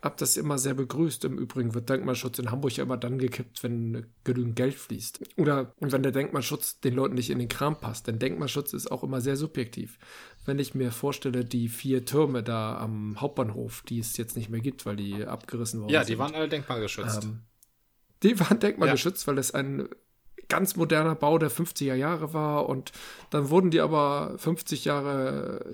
hab 0.00 0.18
das 0.18 0.36
immer 0.36 0.58
sehr 0.58 0.74
begrüßt. 0.74 1.24
Im 1.24 1.38
Übrigen 1.38 1.72
wird 1.72 1.88
Denkmalschutz 1.88 2.38
in 2.38 2.50
Hamburg 2.50 2.76
ja 2.76 2.84
immer 2.84 2.98
dann 2.98 3.18
gekippt, 3.18 3.62
wenn 3.62 4.06
genügend 4.22 4.54
Geld 4.54 4.74
fließt. 4.74 5.20
Oder 5.38 5.72
und 5.80 5.92
wenn 5.92 6.02
der 6.02 6.12
Denkmalschutz 6.12 6.78
den 6.80 6.94
Leuten 6.94 7.14
nicht 7.14 7.30
in 7.30 7.38
den 7.38 7.48
Kram 7.48 7.80
passt. 7.80 8.06
Denn 8.06 8.18
Denkmalschutz 8.18 8.74
ist 8.74 8.92
auch 8.92 9.02
immer 9.02 9.22
sehr 9.22 9.36
subjektiv. 9.36 9.98
Wenn 10.44 10.58
ich 10.58 10.74
mir 10.74 10.92
vorstelle, 10.92 11.44
die 11.44 11.68
vier 11.70 12.04
Türme 12.04 12.42
da 12.42 12.76
am 12.76 13.18
Hauptbahnhof, 13.18 13.82
die 13.88 13.98
es 13.98 14.16
jetzt 14.18 14.36
nicht 14.36 14.50
mehr 14.50 14.60
gibt, 14.60 14.84
weil 14.84 14.96
die 14.96 15.24
abgerissen 15.24 15.80
worden 15.80 15.90
Ja, 15.92 16.04
sind. 16.04 16.10
die 16.10 16.18
waren 16.18 16.34
alle 16.34 16.48
denkmalgeschützt. 16.48 17.24
Ähm, 17.24 17.40
die 18.22 18.38
waren 18.38 18.60
denkmalgeschützt, 18.60 19.26
weil 19.26 19.38
es 19.38 19.52
ein 19.52 19.88
ganz 20.48 20.76
moderner 20.76 21.14
Bau 21.14 21.38
der 21.38 21.50
50er 21.50 21.94
Jahre 21.94 22.32
war 22.34 22.68
und 22.68 22.92
dann 23.30 23.50
wurden 23.50 23.70
die 23.70 23.80
aber 23.80 24.34
50 24.38 24.84
Jahre 24.84 25.70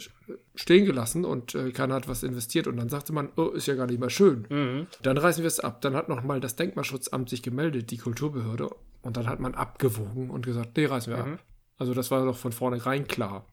stehen 0.55 0.85
gelassen 0.85 1.25
und 1.25 1.55
äh, 1.55 1.73
keiner 1.73 1.95
hat 1.95 2.09
was 2.09 2.23
investiert 2.23 2.67
und 2.67 2.77
dann 2.77 2.89
sagte 2.89 3.13
man, 3.13 3.29
oh, 3.37 3.49
ist 3.49 3.67
ja 3.67 3.75
gar 3.75 3.87
nicht 3.87 4.01
mehr 4.01 4.11
schön. 4.11 4.47
mhm. 4.49 4.87
Dann 5.03 5.19
reißen 5.19 5.43
wir 5.43 5.49
es 5.49 5.61
ab. 5.61 5.81
Dann 5.83 5.95
hat 5.95 6.09
noch 6.09 6.23
mal 6.23 6.41
das 6.41 6.57
Denkmalschutzamt 6.57 7.29
sich 7.29 7.43
gemeldet, 7.43 7.91
die 7.91 7.99
Kulturbehörde, 7.99 8.71
und 9.03 9.17
dann 9.17 9.27
hat 9.29 9.41
man 9.41 9.55
abgewogen 9.55 10.31
und 10.31 10.45
gesagt, 10.45 10.77
nee, 10.77 10.85
reißen 10.87 11.13
wir 11.13 11.25
Mhm. 11.25 11.33
ab. 11.35 11.45
Also 11.79 11.95
das 11.95 12.11
war 12.11 12.25
doch 12.27 12.37
von 12.37 12.53
vornherein 12.53 13.07
klar, 13.09 13.47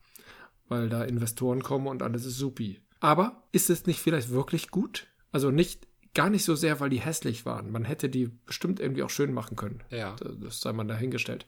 weil 0.68 0.88
da 0.90 1.02
Investoren 1.04 1.62
kommen 1.62 1.86
und 1.86 2.02
alles 2.02 2.26
ist 2.26 2.36
supi. 2.36 2.80
Aber 3.00 3.44
ist 3.52 3.70
es 3.70 3.86
nicht 3.86 4.00
vielleicht 4.00 4.30
wirklich 4.30 4.70
gut? 4.70 5.06
Also 5.32 5.50
nicht 5.50 5.86
gar 6.14 6.30
nicht 6.30 6.44
so 6.44 6.54
sehr, 6.54 6.80
weil 6.80 6.90
die 6.90 7.00
hässlich 7.00 7.46
waren. 7.46 7.70
Man 7.70 7.84
hätte 7.84 8.08
die 8.08 8.26
bestimmt 8.46 8.80
irgendwie 8.80 9.02
auch 9.02 9.10
schön 9.10 9.32
machen 9.32 9.56
können. 9.56 9.82
Ja. 9.90 10.16
Das 10.40 10.60
sei 10.60 10.72
man 10.72 10.88
dahingestellt. 10.88 11.46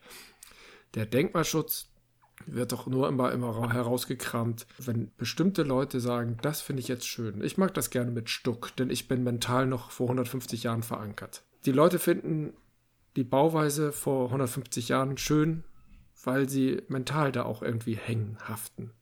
Der 0.94 1.06
Denkmalschutz 1.06 1.88
wird 2.46 2.72
doch 2.72 2.86
nur 2.86 3.08
immer, 3.08 3.32
immer 3.32 3.50
ra- 3.50 3.72
herausgekramt, 3.72 4.66
wenn 4.78 5.10
bestimmte 5.16 5.62
Leute 5.62 6.00
sagen, 6.00 6.38
das 6.42 6.60
finde 6.62 6.80
ich 6.80 6.88
jetzt 6.88 7.06
schön. 7.06 7.42
Ich 7.44 7.58
mag 7.58 7.74
das 7.74 7.90
gerne 7.90 8.10
mit 8.10 8.30
Stuck, 8.30 8.74
denn 8.76 8.90
ich 8.90 9.08
bin 9.08 9.22
mental 9.22 9.66
noch 9.66 9.90
vor 9.90 10.06
150 10.06 10.62
Jahren 10.62 10.82
verankert. 10.82 11.42
Die 11.66 11.72
Leute 11.72 11.98
finden 11.98 12.54
die 13.16 13.24
Bauweise 13.24 13.92
vor 13.92 14.26
150 14.26 14.88
Jahren 14.88 15.18
schön, 15.18 15.64
weil 16.24 16.48
sie 16.48 16.82
mental 16.88 17.30
da 17.32 17.42
auch 17.44 17.62
irgendwie 17.62 17.96
hängen, 17.96 18.38
haften. 18.48 18.92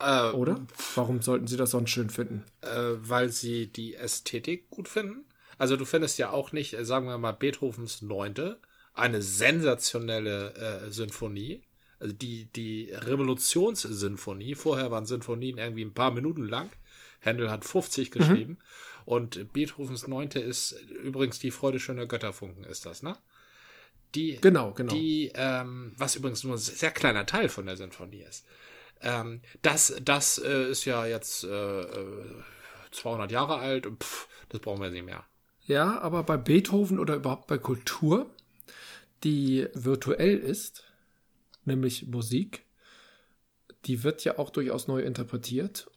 Äh, 0.00 0.30
Oder? 0.30 0.64
Warum 0.94 1.22
sollten 1.22 1.46
sie 1.46 1.56
das 1.56 1.70
sonst 1.72 1.90
schön 1.90 2.10
finden? 2.10 2.44
äh, 2.62 2.68
weil 3.00 3.30
sie 3.30 3.66
die 3.66 3.94
Ästhetik 3.94 4.70
gut 4.70 4.88
finden. 4.88 5.24
Also 5.58 5.76
du 5.76 5.84
findest 5.84 6.18
ja 6.18 6.30
auch 6.30 6.52
nicht, 6.52 6.74
äh, 6.74 6.84
sagen 6.84 7.06
wir 7.06 7.18
mal, 7.18 7.32
Beethovens 7.32 8.02
Neunte, 8.02 8.60
eine 8.94 9.22
sensationelle 9.22 10.54
äh, 10.54 10.90
Sinfonie. 10.90 11.62
Also 12.00 12.14
die, 12.14 12.44
die 12.54 12.90
Revolutionssinfonie. 12.92 14.54
Vorher 14.54 14.90
waren 14.90 15.06
Sinfonien 15.06 15.58
irgendwie 15.58 15.84
ein 15.84 15.94
paar 15.94 16.12
Minuten 16.12 16.44
lang. 16.48 16.70
Händel 17.20 17.50
hat 17.50 17.64
50 17.64 18.10
geschrieben. 18.12 18.58
Und 19.04 19.52
Beethovens 19.52 20.06
Neunte 20.06 20.38
ist 20.38 20.72
übrigens 21.02 21.38
die 21.38 21.50
Freude 21.50 21.80
schöner 21.80 22.06
Götterfunken, 22.06 22.64
ist 22.64 22.86
das, 22.86 23.02
ne? 23.02 23.16
Die, 24.14 24.38
Genau, 24.40 24.72
genau. 24.72 24.92
die, 24.92 25.32
ähm, 25.34 25.92
was 25.96 26.14
übrigens 26.16 26.44
nur 26.44 26.54
ein 26.54 26.58
sehr 26.58 26.90
kleiner 26.90 27.26
Teil 27.26 27.48
von 27.48 27.66
der 27.66 27.76
Sinfonie 27.76 28.22
ist. 28.22 28.46
Ähm, 29.02 29.40
das 29.62 29.94
das 30.02 30.38
äh, 30.38 30.70
ist 30.70 30.84
ja 30.84 31.06
jetzt 31.06 31.44
äh, 31.44 31.80
äh, 31.80 32.42
200 32.90 33.30
Jahre 33.30 33.58
alt 33.58 33.86
und 33.86 34.02
pff, 34.02 34.28
das 34.48 34.60
brauchen 34.60 34.82
wir 34.82 34.90
nicht 34.90 35.04
mehr. 35.04 35.24
Ja, 35.66 36.00
aber 36.00 36.22
bei 36.22 36.36
Beethoven 36.36 36.98
oder 36.98 37.16
überhaupt 37.16 37.46
bei 37.46 37.58
Kultur, 37.58 38.30
die 39.22 39.68
virtuell 39.74 40.38
ist, 40.38 40.84
nämlich 41.64 42.06
Musik, 42.06 42.64
die 43.84 44.02
wird 44.02 44.24
ja 44.24 44.38
auch 44.38 44.50
durchaus 44.50 44.88
neu 44.88 45.00
interpretiert. 45.00 45.90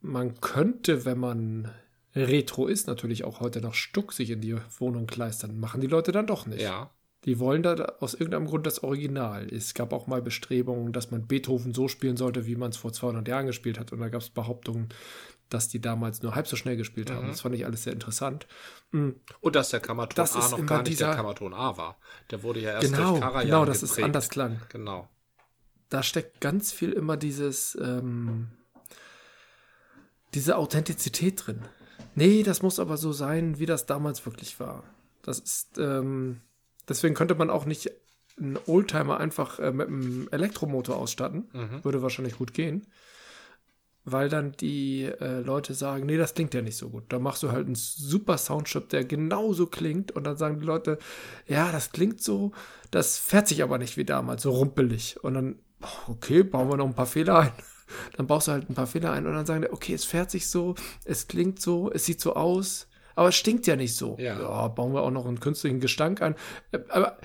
Man 0.00 0.40
könnte, 0.40 1.04
wenn 1.04 1.18
man 1.18 1.74
retro 2.14 2.66
ist, 2.66 2.86
natürlich 2.86 3.24
auch 3.24 3.40
heute 3.40 3.60
noch 3.60 3.74
Stuck 3.74 4.12
sich 4.12 4.30
in 4.30 4.40
die 4.40 4.56
Wohnung 4.78 5.06
kleistern. 5.06 5.58
Machen 5.58 5.80
die 5.80 5.86
Leute 5.86 6.12
dann 6.12 6.26
doch 6.26 6.46
nicht. 6.46 6.60
Ja. 6.60 6.90
Die 7.24 7.38
wollen 7.38 7.62
da 7.62 7.74
aus 8.00 8.14
irgendeinem 8.14 8.46
Grund 8.46 8.66
das 8.66 8.82
Original. 8.82 9.48
Es 9.48 9.72
gab 9.72 9.92
auch 9.92 10.06
mal 10.06 10.20
Bestrebungen, 10.20 10.92
dass 10.92 11.10
man 11.10 11.26
Beethoven 11.26 11.72
so 11.72 11.88
spielen 11.88 12.16
sollte, 12.16 12.46
wie 12.46 12.56
man 12.56 12.70
es 12.70 12.76
vor 12.76 12.92
200 12.92 13.26
Jahren 13.26 13.46
gespielt 13.46 13.78
hat. 13.78 13.92
Und 13.92 14.00
da 14.00 14.08
gab 14.08 14.20
es 14.20 14.28
Behauptungen, 14.28 14.90
dass 15.48 15.68
die 15.68 15.80
damals 15.80 16.22
nur 16.22 16.34
halb 16.34 16.46
so 16.46 16.56
schnell 16.56 16.76
gespielt 16.76 17.10
haben. 17.10 17.26
Mhm. 17.26 17.30
Das 17.30 17.40
fand 17.40 17.54
ich 17.54 17.64
alles 17.64 17.84
sehr 17.84 17.94
interessant. 17.94 18.46
Mhm. 18.90 19.16
Und 19.40 19.56
dass 19.56 19.70
der 19.70 19.80
Kammerton 19.80 20.16
das 20.16 20.36
A 20.36 20.48
noch 20.50 20.66
gar 20.66 20.78
nicht 20.78 20.92
dieser... 20.92 21.06
der 21.06 21.16
Kammerton 21.16 21.54
A 21.54 21.76
war. 21.76 21.98
Der 22.30 22.42
wurde 22.42 22.60
ja 22.60 22.72
erst 22.72 22.92
genau, 22.92 23.12
durch 23.12 23.20
Karajan 23.20 23.46
Genau, 23.46 23.64
dass 23.64 23.80
geprägt. 23.80 23.98
es 23.98 24.04
anders 24.04 24.28
klang. 24.28 24.60
Genau. 24.68 25.08
Da 25.88 26.02
steckt 26.02 26.40
ganz 26.40 26.72
viel 26.72 26.92
immer 26.92 27.16
dieses, 27.16 27.78
ähm, 27.80 28.48
diese 30.34 30.56
Authentizität 30.56 31.46
drin. 31.46 31.62
Nee, 32.14 32.42
das 32.42 32.62
muss 32.62 32.78
aber 32.78 32.96
so 32.96 33.12
sein, 33.12 33.58
wie 33.58 33.66
das 33.66 33.86
damals 33.86 34.24
wirklich 34.26 34.58
war. 34.60 34.84
Das 35.22 35.38
ist, 35.38 35.78
ähm, 35.78 36.40
deswegen 36.88 37.14
könnte 37.14 37.34
man 37.34 37.50
auch 37.50 37.66
nicht 37.66 37.90
einen 38.38 38.58
Oldtimer 38.66 39.18
einfach 39.18 39.58
äh, 39.58 39.70
mit 39.70 39.88
einem 39.88 40.28
Elektromotor 40.30 40.96
ausstatten. 40.96 41.48
Mhm. 41.52 41.84
Würde 41.84 42.02
wahrscheinlich 42.02 42.36
gut 42.36 42.54
gehen. 42.54 42.86
Weil 44.06 44.28
dann 44.28 44.52
die 44.52 45.04
äh, 45.04 45.40
Leute 45.40 45.72
sagen, 45.72 46.04
nee, 46.04 46.18
das 46.18 46.34
klingt 46.34 46.52
ja 46.52 46.60
nicht 46.60 46.76
so 46.76 46.90
gut. 46.90 47.04
Da 47.08 47.18
machst 47.18 47.42
du 47.42 47.52
halt 47.52 47.66
einen 47.66 47.74
super 47.74 48.36
Soundchip, 48.36 48.90
der 48.90 49.04
genauso 49.04 49.66
klingt. 49.66 50.12
Und 50.12 50.24
dann 50.24 50.36
sagen 50.36 50.60
die 50.60 50.66
Leute, 50.66 50.98
ja, 51.46 51.72
das 51.72 51.92
klingt 51.92 52.22
so, 52.22 52.52
das 52.90 53.18
fährt 53.18 53.48
sich 53.48 53.62
aber 53.62 53.78
nicht 53.78 53.96
wie 53.96 54.04
damals, 54.04 54.42
so 54.42 54.50
rumpelig. 54.50 55.22
Und 55.22 55.34
dann, 55.34 55.58
okay, 56.06 56.42
bauen 56.42 56.68
wir 56.68 56.76
noch 56.76 56.86
ein 56.86 56.94
paar 56.94 57.06
Fehler 57.06 57.38
ein. 57.38 57.52
Dann 58.16 58.26
baust 58.26 58.48
du 58.48 58.52
halt 58.52 58.70
ein 58.70 58.74
paar 58.74 58.86
Fehler 58.86 59.12
ein 59.12 59.26
und 59.26 59.34
dann 59.34 59.44
sagen 59.44 59.60
die, 59.60 59.70
okay, 59.70 59.92
es 59.92 60.06
fährt 60.06 60.30
sich 60.30 60.48
so, 60.48 60.74
es 61.04 61.28
klingt 61.28 61.60
so, 61.60 61.92
es 61.92 62.06
sieht 62.06 62.18
so 62.18 62.34
aus, 62.34 62.88
aber 63.14 63.28
es 63.28 63.36
stinkt 63.36 63.66
ja 63.66 63.76
nicht 63.76 63.94
so. 63.94 64.16
Ja. 64.18 64.40
ja 64.40 64.68
bauen 64.68 64.92
wir 64.92 65.02
auch 65.02 65.10
noch 65.10 65.26
einen 65.26 65.40
künstlichen 65.40 65.80
Gestank 65.80 66.22
ein. 66.22 66.34
Äh, 66.72 66.80
aber 66.88 67.18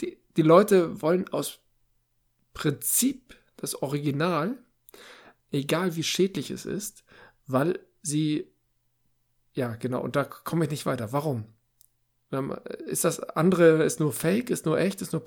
die, 0.00 0.18
die 0.36 0.42
Leute 0.42 1.02
wollen 1.02 1.28
aus 1.28 1.60
Prinzip 2.54 3.36
das 3.56 3.82
Original, 3.82 4.56
egal 5.52 5.96
wie 5.96 6.02
schädlich 6.02 6.50
es 6.50 6.64
ist, 6.64 7.04
weil 7.46 7.78
sie, 8.02 8.50
ja, 9.52 9.76
genau, 9.76 10.00
und 10.02 10.16
da 10.16 10.24
komme 10.24 10.64
ich 10.64 10.70
nicht 10.70 10.86
weiter. 10.86 11.12
Warum? 11.12 11.44
Ist 12.86 13.04
das 13.04 13.20
andere, 13.20 13.84
ist 13.84 14.00
nur 14.00 14.12
Fake, 14.12 14.50
ist 14.50 14.66
nur 14.66 14.78
echt, 14.78 15.00
ist 15.00 15.12
nur, 15.12 15.22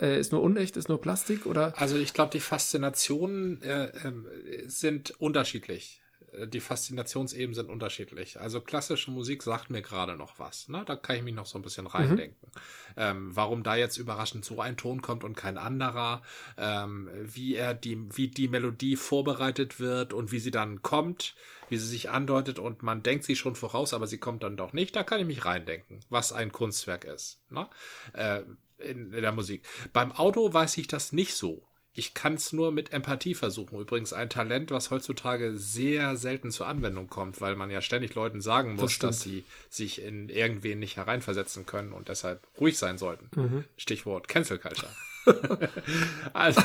äh, 0.00 0.18
ist 0.20 0.30
nur 0.30 0.42
unecht, 0.42 0.76
ist 0.76 0.88
nur 0.88 1.00
Plastik 1.00 1.44
oder? 1.44 1.74
Also 1.76 1.96
ich 1.96 2.14
glaube, 2.14 2.30
die 2.30 2.40
Faszinationen 2.40 3.60
äh, 3.62 3.86
äh, 3.86 4.68
sind 4.68 5.10
unterschiedlich 5.18 6.02
die 6.44 6.60
Faszinationsebenen 6.60 7.54
sind 7.54 7.70
unterschiedlich. 7.70 8.40
Also 8.40 8.60
klassische 8.60 9.10
Musik 9.10 9.42
sagt 9.42 9.70
mir 9.70 9.82
gerade 9.82 10.16
noch 10.16 10.38
was. 10.38 10.68
Ne? 10.68 10.82
Da 10.86 10.96
kann 10.96 11.16
ich 11.16 11.22
mich 11.22 11.34
noch 11.34 11.46
so 11.46 11.58
ein 11.58 11.62
bisschen 11.62 11.86
reindenken. 11.86 12.50
Mhm. 12.54 12.60
Ähm, 12.96 13.30
warum 13.34 13.62
da 13.62 13.76
jetzt 13.76 13.96
überraschend 13.96 14.44
so 14.44 14.60
ein 14.60 14.76
Ton 14.76 15.02
kommt 15.02 15.24
und 15.24 15.36
kein 15.36 15.58
anderer, 15.58 16.22
ähm, 16.58 17.08
wie 17.22 17.54
er 17.54 17.74
die, 17.74 17.98
wie 18.16 18.28
die 18.28 18.48
Melodie 18.48 18.96
vorbereitet 18.96 19.80
wird 19.80 20.12
und 20.12 20.32
wie 20.32 20.38
sie 20.38 20.50
dann 20.50 20.82
kommt, 20.82 21.34
wie 21.68 21.78
sie 21.78 21.86
sich 21.86 22.10
andeutet 22.10 22.58
und 22.58 22.82
man 22.82 23.02
denkt 23.02 23.24
sie 23.24 23.36
schon 23.36 23.56
voraus, 23.56 23.94
aber 23.94 24.06
sie 24.06 24.18
kommt 24.18 24.42
dann 24.42 24.56
doch 24.56 24.72
nicht. 24.72 24.94
Da 24.94 25.02
kann 25.02 25.20
ich 25.20 25.26
mich 25.26 25.44
reindenken, 25.44 26.00
was 26.10 26.32
ein 26.32 26.52
Kunstwerk 26.52 27.04
ist. 27.04 27.40
Ne? 27.50 27.68
Äh, 28.12 28.42
in, 28.78 29.12
in 29.12 29.22
der 29.22 29.32
Musik. 29.32 29.66
Beim 29.92 30.12
Auto 30.12 30.52
weiß 30.52 30.76
ich 30.78 30.86
das 30.86 31.12
nicht 31.12 31.34
so. 31.34 31.66
Ich 31.98 32.12
kann 32.12 32.34
es 32.34 32.52
nur 32.52 32.72
mit 32.72 32.92
Empathie 32.92 33.34
versuchen. 33.34 33.80
Übrigens 33.80 34.12
ein 34.12 34.28
Talent, 34.28 34.70
was 34.70 34.90
heutzutage 34.90 35.56
sehr 35.56 36.16
selten 36.16 36.50
zur 36.50 36.66
Anwendung 36.66 37.08
kommt, 37.08 37.40
weil 37.40 37.56
man 37.56 37.70
ja 37.70 37.80
ständig 37.80 38.14
Leuten 38.14 38.42
sagen 38.42 38.74
muss, 38.74 38.98
das 38.98 39.16
dass 39.16 39.22
sie 39.22 39.44
sich 39.70 40.02
in 40.02 40.28
irgendwen 40.28 40.78
nicht 40.78 40.96
hereinversetzen 40.98 41.64
können 41.64 41.92
und 41.92 42.08
deshalb 42.08 42.46
ruhig 42.60 42.76
sein 42.76 42.98
sollten. 42.98 43.30
Mhm. 43.34 43.64
Stichwort 43.78 44.28
Cancel 44.28 44.58
Culture. 44.58 44.92
also, 46.32 46.60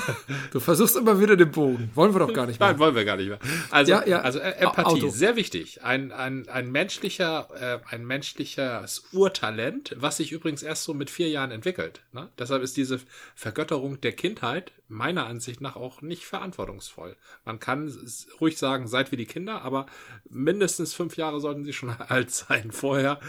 du 0.51 0.59
versuchst 0.59 0.95
immer 0.95 1.19
wieder 1.19 1.35
den 1.35 1.51
Bogen. 1.51 1.91
Wollen 1.95 2.13
wir 2.13 2.19
doch 2.19 2.33
gar 2.33 2.45
nicht 2.45 2.59
mehr. 2.59 2.69
Nein, 2.69 2.79
wollen 2.79 2.95
wir 2.95 3.05
gar 3.05 3.17
nicht 3.17 3.29
mehr. 3.29 3.39
Also, 3.69 3.91
ja, 3.91 4.05
ja. 4.05 4.21
also 4.21 4.39
äh, 4.39 4.51
Empathie, 4.51 5.03
Auto. 5.03 5.09
sehr 5.09 5.35
wichtig. 5.35 5.83
Ein, 5.83 6.11
ein, 6.11 6.47
ein 6.49 6.71
menschlicher, 6.71 7.47
äh, 7.59 7.93
ein 7.93 8.05
menschliches 8.05 9.03
Urtalent, 9.11 9.95
was 9.97 10.17
sich 10.17 10.31
übrigens 10.31 10.63
erst 10.63 10.83
so 10.83 10.93
mit 10.93 11.09
vier 11.09 11.29
Jahren 11.29 11.51
entwickelt. 11.51 12.01
Ne? 12.11 12.29
Deshalb 12.37 12.63
ist 12.63 12.77
diese 12.77 12.99
Vergötterung 13.35 13.99
der 14.01 14.13
Kindheit 14.13 14.71
meiner 14.91 15.25
Ansicht 15.25 15.61
nach 15.61 15.77
auch 15.77 16.01
nicht 16.01 16.25
verantwortungsvoll. 16.25 17.15
Man 17.45 17.59
kann 17.59 17.91
ruhig 18.39 18.57
sagen, 18.57 18.87
seid 18.87 19.11
wie 19.11 19.17
die 19.17 19.25
Kinder, 19.25 19.61
aber 19.61 19.85
mindestens 20.29 20.93
fünf 20.93 21.17
Jahre 21.17 21.39
sollten 21.39 21.63
sie 21.63 21.73
schon 21.73 21.89
alt 22.09 22.29
sein 22.29 22.71
vorher. 22.71 23.19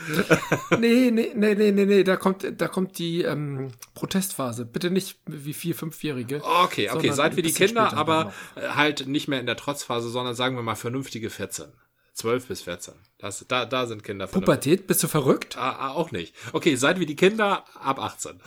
nee, 0.78 1.10
nee, 1.10 1.32
nee, 1.34 1.54
nee, 1.54 1.72
nee, 1.72 1.86
nee, 1.86 2.04
da 2.04 2.16
kommt, 2.16 2.60
da 2.60 2.68
kommt 2.68 2.98
die 2.98 3.22
ähm, 3.22 3.70
Protestphase. 3.94 4.66
Bitte 4.66 4.90
nicht 4.90 5.18
wie 5.26 5.54
vier, 5.54 5.74
fünfjährige. 5.74 6.42
Okay, 6.44 6.90
okay, 6.90 7.12
seid 7.12 7.36
wie 7.36 7.42
die 7.42 7.52
Kinder, 7.52 7.92
aber 7.94 8.32
halt 8.56 9.06
nicht 9.06 9.28
mehr 9.28 9.40
in 9.40 9.46
der 9.46 9.56
Trotzphase, 9.56 10.08
sondern 10.08 10.34
sagen 10.34 10.56
wir 10.56 10.62
mal 10.62 10.74
vernünftige 10.74 11.30
14. 11.30 11.66
12 12.14 12.46
bis 12.46 12.62
14. 12.62 12.94
Das, 13.18 13.44
da, 13.48 13.64
da 13.64 13.86
sind 13.86 14.04
Kinder. 14.04 14.26
Pubertät, 14.26 14.86
bist 14.86 15.02
du 15.02 15.08
verrückt? 15.08 15.56
Ah, 15.56 15.70
ah, 15.78 15.90
auch 15.92 16.10
nicht. 16.10 16.34
Okay, 16.52 16.76
seid 16.76 17.00
wie 17.00 17.06
die 17.06 17.16
Kinder 17.16 17.64
ab 17.80 17.98
18. 17.98 18.40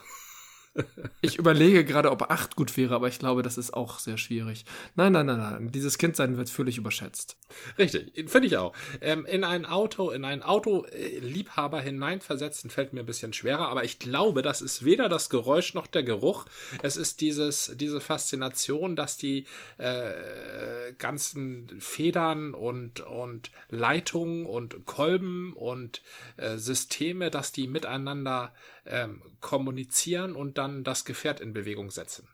Ich 1.22 1.38
überlege 1.38 1.86
gerade, 1.86 2.12
ob 2.12 2.30
acht 2.30 2.56
gut 2.56 2.76
wäre, 2.76 2.96
aber 2.96 3.08
ich 3.08 3.18
glaube, 3.18 3.44
das 3.44 3.58
ist 3.58 3.74
auch 3.74 4.00
sehr 4.00 4.18
schwierig. 4.18 4.66
Nein, 4.96 5.14
nein, 5.14 5.26
nein, 5.26 5.40
nein. 5.40 5.72
Dieses 5.72 5.98
Kindsein 5.98 6.38
wird 6.38 6.50
völlig 6.50 6.78
überschätzt. 6.78 7.38
Richtig, 7.78 8.30
finde 8.30 8.48
ich 8.48 8.58
auch. 8.58 8.74
Ähm, 9.00 9.26
in 9.26 9.44
ein 9.44 9.66
Auto, 9.66 10.12
in 10.12 10.26
einen 10.26 10.44
Autoliebhaber 10.44 11.80
hineinversetzen, 11.80 12.70
fällt 12.70 12.94
mir 12.94 13.02
ein 13.02 13.06
bisschen 13.06 13.32
schwerer, 13.32 13.70
aber 13.70 13.86
ich 13.86 14.00
glaube, 14.00 14.42
das 14.42 14.62
ist 14.62 14.84
weder 14.84 15.08
das 15.08 15.30
Geräusch 15.30 15.74
noch 15.74 15.88
der 15.88 16.04
Geruch. 16.04 16.46
Es 16.84 16.98
ist 16.98 17.22
dieses, 17.22 17.72
diese 17.76 18.02
Faszination, 18.02 18.98
dass 18.98 19.18
die 19.18 19.46
äh, 19.78 20.94
ganzen 20.98 21.70
Federn 21.80 22.54
und, 22.54 23.00
und 23.00 23.50
Leitungen 23.70 24.46
und 24.46 24.86
Kolben 24.86 25.54
und 25.54 26.02
äh, 26.36 26.58
Systeme, 26.58 27.32
dass 27.32 27.54
die 27.54 27.68
miteinander 27.68 28.54
ähm, 28.86 29.22
kommunizieren 29.42 30.36
und 30.36 30.58
dann 30.58 30.84
das 30.84 31.06
Gefährt 31.06 31.40
in 31.40 31.54
Bewegung 31.54 31.92
setzen. 31.92 32.28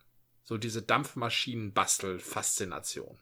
So 0.43 0.57
diese 0.57 0.81
Dampfmaschinen-Bastel-Faszination. 0.81 3.19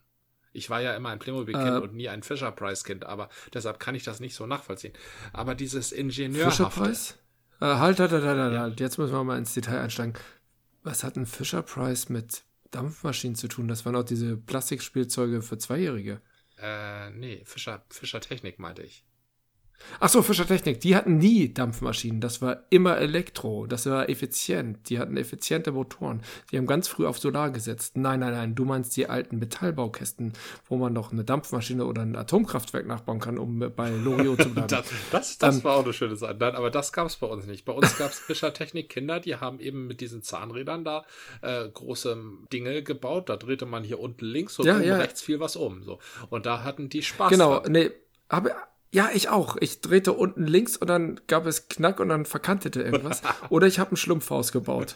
Ich 0.51 0.69
war 0.69 0.81
ja 0.81 0.95
immer 0.95 1.09
ein 1.09 1.19
Playmobil-Kind 1.19 1.67
äh, 1.67 1.79
und 1.79 1.93
nie 1.93 2.09
ein 2.09 2.23
Fisher-Price-Kind, 2.23 3.05
aber 3.05 3.29
deshalb 3.53 3.79
kann 3.79 3.95
ich 3.95 4.03
das 4.03 4.19
nicht 4.19 4.35
so 4.35 4.47
nachvollziehen. 4.47 4.93
Aber 5.31 5.53
dieses 5.53 5.91
Ingenieur. 5.91 6.49
Fisher-Price? 6.49 7.19
Äh, 7.61 7.65
halt, 7.65 7.99
halt, 7.99 8.11
halt, 8.11 8.23
halt, 8.23 8.57
halt. 8.57 8.79
Jetzt 8.79 8.97
müssen 8.97 9.13
wir 9.13 9.23
mal 9.23 9.37
ins 9.37 9.53
Detail 9.53 9.81
einsteigen. 9.81 10.13
Was 10.81 11.03
hat 11.03 11.17
ein 11.17 11.25
Fisher-Price 11.25 12.09
mit 12.09 12.43
Dampfmaschinen 12.71 13.35
zu 13.35 13.47
tun? 13.47 13.67
Das 13.67 13.85
waren 13.85 13.95
auch 13.95 14.03
diese 14.03 14.37
Plastikspielzeuge 14.37 15.41
für 15.41 15.57
Zweijährige. 15.57 16.21
Äh, 16.57 17.11
nee, 17.11 17.43
Fischer, 17.45 17.83
Fischer 17.89 18.21
Technik 18.21 18.59
meinte 18.59 18.81
ich. 18.81 19.05
Ach 19.99 20.09
so, 20.09 20.21
Fischer 20.21 20.47
Technik, 20.47 20.79
die 20.81 20.95
hatten 20.95 21.17
nie 21.17 21.53
Dampfmaschinen. 21.53 22.21
Das 22.21 22.41
war 22.41 22.63
immer 22.69 22.97
Elektro. 22.97 23.65
Das 23.65 23.85
war 23.85 24.09
effizient. 24.09 24.89
Die 24.89 24.99
hatten 24.99 25.17
effiziente 25.17 25.71
Motoren. 25.71 26.21
Die 26.51 26.57
haben 26.57 26.67
ganz 26.67 26.87
früh 26.87 27.05
auf 27.05 27.19
Solar 27.19 27.51
gesetzt. 27.51 27.97
Nein, 27.97 28.19
nein, 28.19 28.33
nein. 28.33 28.55
Du 28.55 28.65
meinst 28.65 28.95
die 28.97 29.07
alten 29.07 29.39
Metallbaukästen, 29.39 30.33
wo 30.67 30.77
man 30.77 30.93
noch 30.93 31.11
eine 31.11 31.23
Dampfmaschine 31.23 31.85
oder 31.85 32.01
ein 32.01 32.15
Atomkraftwerk 32.15 32.85
nachbauen 32.85 33.19
kann, 33.19 33.37
um 33.37 33.59
bei 33.75 33.89
Loriot 33.89 34.41
zu 34.41 34.53
bleiben. 34.53 34.67
das 34.67 34.89
das, 35.11 35.37
das 35.37 35.57
ähm, 35.57 35.63
war 35.63 35.77
auch 35.77 35.83
eine 35.83 35.93
schöne 35.93 36.15
Sache. 36.15 36.35
Nein, 36.39 36.55
aber 36.55 36.69
das 36.69 36.93
gab 36.93 37.07
es 37.07 37.17
bei 37.17 37.27
uns 37.27 37.45
nicht. 37.45 37.65
Bei 37.65 37.73
uns 37.73 37.97
gab 37.97 38.11
es 38.11 38.19
Fischer 38.19 38.53
Technik 38.53 38.89
Kinder, 38.89 39.19
die 39.19 39.35
haben 39.35 39.59
eben 39.59 39.87
mit 39.87 40.01
diesen 40.01 40.21
Zahnrädern 40.21 40.83
da 40.83 41.05
äh, 41.41 41.67
große 41.67 42.17
Dinge 42.51 42.83
gebaut. 42.83 43.29
Da 43.29 43.37
drehte 43.37 43.65
man 43.65 43.83
hier 43.83 43.99
unten 43.99 44.25
links 44.25 44.59
und 44.59 44.65
ja, 44.65 44.79
ja. 44.79 44.97
rechts 44.97 45.21
viel 45.21 45.39
was 45.39 45.55
um. 45.55 45.83
So. 45.83 45.99
Und 46.29 46.45
da 46.45 46.63
hatten 46.63 46.89
die 46.89 47.03
Spaß. 47.03 47.29
Genau, 47.29 47.59
dran. 47.59 47.71
nee. 47.71 47.91
Aber 48.27 48.51
ja, 48.91 49.11
ich 49.13 49.29
auch. 49.29 49.55
Ich 49.59 49.81
drehte 49.81 50.13
unten 50.13 50.47
links 50.47 50.75
und 50.75 50.87
dann 50.87 51.19
gab 51.27 51.45
es 51.45 51.67
Knack 51.67 51.99
und 51.99 52.09
dann 52.09 52.25
verkantete 52.25 52.81
irgendwas. 52.81 53.21
Oder 53.49 53.67
ich 53.67 53.77
habe 53.77 53.93
ein 53.93 53.97
Schlumpfhaus 53.97 54.51
gebaut. 54.51 54.95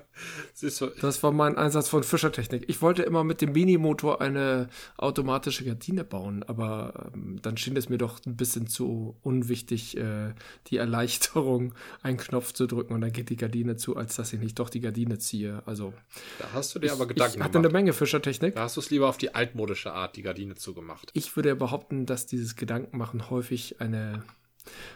das 1.00 1.22
war 1.22 1.30
mein 1.30 1.56
Einsatz 1.56 1.88
von 1.88 2.02
Fischertechnik. 2.02 2.64
Ich 2.66 2.82
wollte 2.82 3.04
immer 3.04 3.22
mit 3.22 3.40
dem 3.40 3.52
Minimotor 3.52 4.20
eine 4.20 4.68
automatische 4.96 5.64
Gardine 5.64 6.02
bauen, 6.02 6.42
aber 6.42 7.12
ähm, 7.14 7.38
dann 7.40 7.56
schien 7.56 7.76
es 7.76 7.88
mir 7.88 7.98
doch 7.98 8.18
ein 8.26 8.36
bisschen 8.36 8.66
zu 8.66 9.16
unwichtig, 9.22 9.96
äh, 9.96 10.34
die 10.66 10.78
Erleichterung, 10.78 11.74
einen 12.02 12.16
Knopf 12.16 12.52
zu 12.52 12.66
drücken 12.66 12.92
und 12.92 13.02
dann 13.02 13.12
geht 13.12 13.30
die 13.30 13.36
Gardine 13.36 13.76
zu, 13.76 13.96
als 13.96 14.16
dass 14.16 14.32
ich 14.32 14.40
nicht 14.40 14.58
doch 14.58 14.68
die 14.68 14.80
Gardine 14.80 15.18
ziehe. 15.18 15.62
Also. 15.64 15.94
Da 16.40 16.46
hast 16.54 16.74
du 16.74 16.80
dir 16.80 16.90
aber 16.90 17.06
Gedanken 17.06 17.38
ich 17.38 17.44
hatte 17.44 17.58
eine 17.58 17.68
Menge 17.68 17.92
Fischertechnik. 17.92 18.56
Da 18.56 18.62
hast 18.62 18.76
du 18.76 18.80
es 18.80 18.90
lieber 18.90 19.08
auf 19.08 19.16
die 19.16 19.36
altmodische 19.36 19.92
Art, 19.92 20.16
die 20.16 20.22
Gardine 20.22 20.56
zugemacht. 20.56 21.10
Ich 21.12 21.36
würde 21.36 21.54
behaupten, 21.54 22.04
dass 22.04 22.26
dieses 22.26 22.56
Gedankenmachen 22.56 23.27
häufig 23.30 23.80
eine 23.80 24.22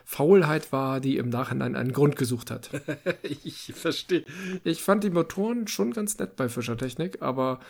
Faulheit 0.05 0.73
war, 0.73 1.01
die 1.01 1.17
im 1.17 1.29
Nachhinein 1.29 1.77
einen 1.77 1.93
Grund 1.93 2.17
gesucht 2.17 2.51
hat. 2.51 2.71
ich 3.23 3.73
verstehe. 3.75 4.25
Ich 4.65 4.83
fand 4.83 5.05
die 5.05 5.11
Motoren 5.11 5.67
schon 5.67 5.93
ganz 5.93 6.19
nett 6.19 6.37
bei 6.37 6.49
Fischertechnik, 6.49 7.23
aber 7.23 7.61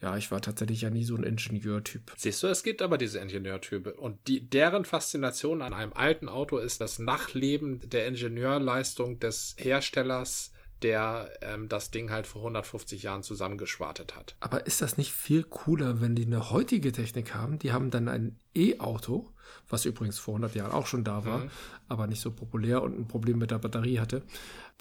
ja, 0.00 0.16
ich 0.16 0.30
war 0.30 0.40
tatsächlich 0.40 0.82
ja 0.82 0.90
nie 0.90 1.04
so 1.04 1.16
ein 1.16 1.24
Ingenieurtyp. 1.24 2.12
Siehst 2.16 2.42
du, 2.42 2.46
es 2.46 2.62
gibt 2.62 2.82
aber 2.82 2.98
diese 2.98 3.18
Ingenieurtypen 3.18 3.92
und 3.92 4.16
die, 4.28 4.48
deren 4.48 4.84
Faszination 4.84 5.60
an 5.60 5.74
einem 5.74 5.92
alten 5.92 6.28
Auto 6.28 6.58
ist 6.58 6.80
das 6.80 6.98
Nachleben 6.98 7.80
der 7.88 8.06
Ingenieurleistung 8.06 9.18
des 9.18 9.56
Herstellers 9.58 10.52
der 10.82 11.30
ähm, 11.42 11.68
das 11.68 11.90
Ding 11.90 12.10
halt 12.10 12.26
vor 12.26 12.42
150 12.42 13.02
Jahren 13.02 13.24
zusammengeschwartet 13.24 14.14
hat. 14.14 14.36
Aber 14.38 14.66
ist 14.66 14.80
das 14.80 14.96
nicht 14.96 15.12
viel 15.12 15.42
cooler, 15.42 16.00
wenn 16.00 16.14
die 16.14 16.26
eine 16.26 16.50
heutige 16.50 16.92
Technik 16.92 17.34
haben? 17.34 17.58
Die 17.58 17.72
haben 17.72 17.90
dann 17.90 18.08
ein 18.08 18.38
E-Auto, 18.54 19.32
was 19.68 19.84
übrigens 19.84 20.18
vor 20.18 20.34
100 20.34 20.54
Jahren 20.54 20.72
auch 20.72 20.86
schon 20.86 21.04
da 21.04 21.24
war, 21.24 21.38
mhm. 21.38 21.50
aber 21.88 22.06
nicht 22.06 22.20
so 22.20 22.30
populär 22.30 22.82
und 22.82 22.98
ein 22.98 23.08
Problem 23.08 23.38
mit 23.38 23.50
der 23.50 23.58
Batterie 23.58 24.00
hatte. 24.00 24.22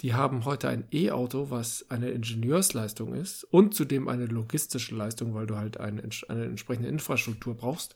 Die 0.01 0.13
haben 0.13 0.45
heute 0.45 0.69
ein 0.69 0.85
E-Auto, 0.91 1.49
was 1.49 1.85
eine 1.89 2.09
Ingenieursleistung 2.09 3.13
ist 3.13 3.43
und 3.45 3.73
zudem 3.73 4.07
eine 4.07 4.25
logistische 4.25 4.95
Leistung, 4.95 5.33
weil 5.33 5.47
du 5.47 5.57
halt 5.57 5.79
eine, 5.79 6.03
eine 6.27 6.45
entsprechende 6.45 6.89
Infrastruktur 6.89 7.55
brauchst. 7.55 7.95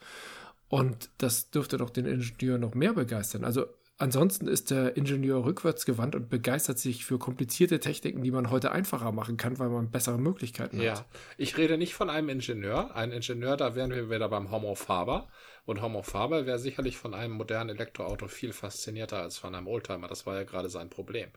Und 0.67 1.09
das 1.17 1.51
dürfte 1.51 1.77
doch 1.77 1.89
den 1.89 2.05
Ingenieur 2.05 2.57
noch 2.57 2.73
mehr 2.73 2.93
begeistern. 2.93 3.43
Also 3.43 3.65
Ansonsten 4.01 4.47
ist 4.47 4.71
der 4.71 4.97
Ingenieur 4.97 5.45
rückwärtsgewandt 5.45 6.15
und 6.15 6.27
begeistert 6.27 6.79
sich 6.79 7.05
für 7.05 7.19
komplizierte 7.19 7.79
Techniken, 7.79 8.23
die 8.23 8.31
man 8.31 8.49
heute 8.49 8.71
einfacher 8.71 9.11
machen 9.11 9.37
kann, 9.37 9.59
weil 9.59 9.69
man 9.69 9.91
bessere 9.91 10.17
Möglichkeiten 10.17 10.81
ja. 10.81 10.93
hat. 10.93 10.99
Ja, 11.01 11.05
ich 11.37 11.55
rede 11.55 11.77
nicht 11.77 11.93
von 11.93 12.09
einem 12.09 12.29
Ingenieur. 12.29 12.95
Ein 12.95 13.11
Ingenieur, 13.11 13.57
da 13.57 13.75
wären 13.75 13.91
wir 13.91 14.09
wieder 14.09 14.27
beim 14.27 14.49
Homo 14.49 14.73
Faber. 14.73 15.27
Und 15.71 15.81
Homo 15.81 16.01
Faber 16.01 16.45
wäre 16.45 16.59
sicherlich 16.59 16.97
von 16.97 17.13
einem 17.13 17.33
modernen 17.33 17.69
Elektroauto 17.69 18.27
viel 18.27 18.51
faszinierter 18.51 19.21
als 19.21 19.37
von 19.37 19.55
einem 19.55 19.67
Oldtimer. 19.67 20.09
Das 20.09 20.25
war 20.25 20.35
ja 20.35 20.43
gerade 20.43 20.67
sein 20.67 20.89
Problem. 20.89 21.29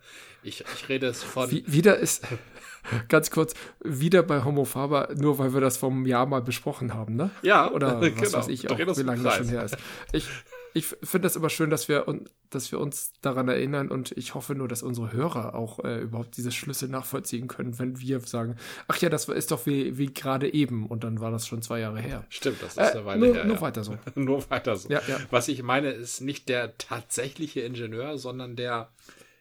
Ich, 0.42 0.64
ich 0.74 0.88
rede 0.88 1.06
es 1.06 1.22
von. 1.22 1.48
Wie, 1.52 1.62
wieder 1.68 1.98
ist, 1.98 2.26
ganz 3.08 3.30
kurz, 3.30 3.54
wieder 3.84 4.24
bei 4.24 4.42
Homo 4.42 4.64
Faber, 4.64 5.10
nur 5.16 5.38
weil 5.38 5.54
wir 5.54 5.60
das 5.60 5.76
vom 5.76 6.04
Jahr 6.04 6.26
mal 6.26 6.42
besprochen 6.42 6.94
haben, 6.94 7.14
ne? 7.14 7.30
Ja, 7.42 7.70
oder 7.70 8.00
was 8.00 8.12
genau. 8.12 8.32
weiß 8.32 8.48
ich 8.48 8.68
auch, 8.68 8.76
wie 8.76 9.02
lange 9.02 9.22
das 9.22 9.36
schon 9.36 9.48
her 9.48 9.62
ist. 9.62 9.76
Ich, 10.10 10.28
ich 10.76 10.86
finde 10.86 11.20
das 11.20 11.36
immer 11.36 11.50
schön, 11.50 11.70
dass 11.70 11.88
wir, 11.88 12.04
dass 12.50 12.72
wir 12.72 12.80
uns 12.80 13.12
daran 13.22 13.48
erinnern 13.48 13.88
und 13.88 14.10
ich 14.12 14.34
hoffe 14.34 14.56
nur, 14.56 14.66
dass 14.66 14.82
unsere 14.82 15.12
Hörer 15.12 15.54
auch 15.54 15.78
äh, 15.84 16.00
überhaupt 16.00 16.36
diese 16.36 16.50
Schlüsse 16.50 16.88
nachvollziehen 16.88 17.46
können, 17.46 17.78
wenn 17.78 18.00
wir 18.00 18.18
sagen, 18.20 18.56
ach 18.88 18.96
ja, 18.98 19.08
das 19.08 19.28
ist 19.28 19.52
doch 19.52 19.66
wie, 19.66 19.96
wie 19.98 20.12
gerade 20.12 20.52
eben 20.52 20.86
und 20.86 21.04
dann 21.04 21.20
war 21.20 21.30
das 21.30 21.46
schon 21.46 21.62
zwei 21.62 21.78
Jahre 21.78 22.00
her. 22.00 22.24
Stimmt, 22.28 22.60
das 22.60 22.72
ist 22.72 22.78
äh, 22.78 22.90
eine 22.90 23.04
Weile 23.04 23.26
nur, 23.26 23.34
her. 23.34 23.44
Nur 23.44 23.56
ja. 23.56 23.60
weiter 23.62 23.84
so. 23.84 23.96
nur 24.16 24.50
weiter 24.50 24.74
so. 24.74 24.88
Ja, 24.88 25.00
ja. 25.06 25.20
Was 25.30 25.46
ich 25.46 25.62
meine, 25.62 25.90
ist 25.90 26.20
nicht 26.20 26.48
der 26.48 26.76
tatsächliche 26.76 27.60
Ingenieur, 27.60 28.18
sondern 28.18 28.56
der 28.56 28.90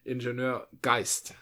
Ingenieurgeist. 0.04 1.34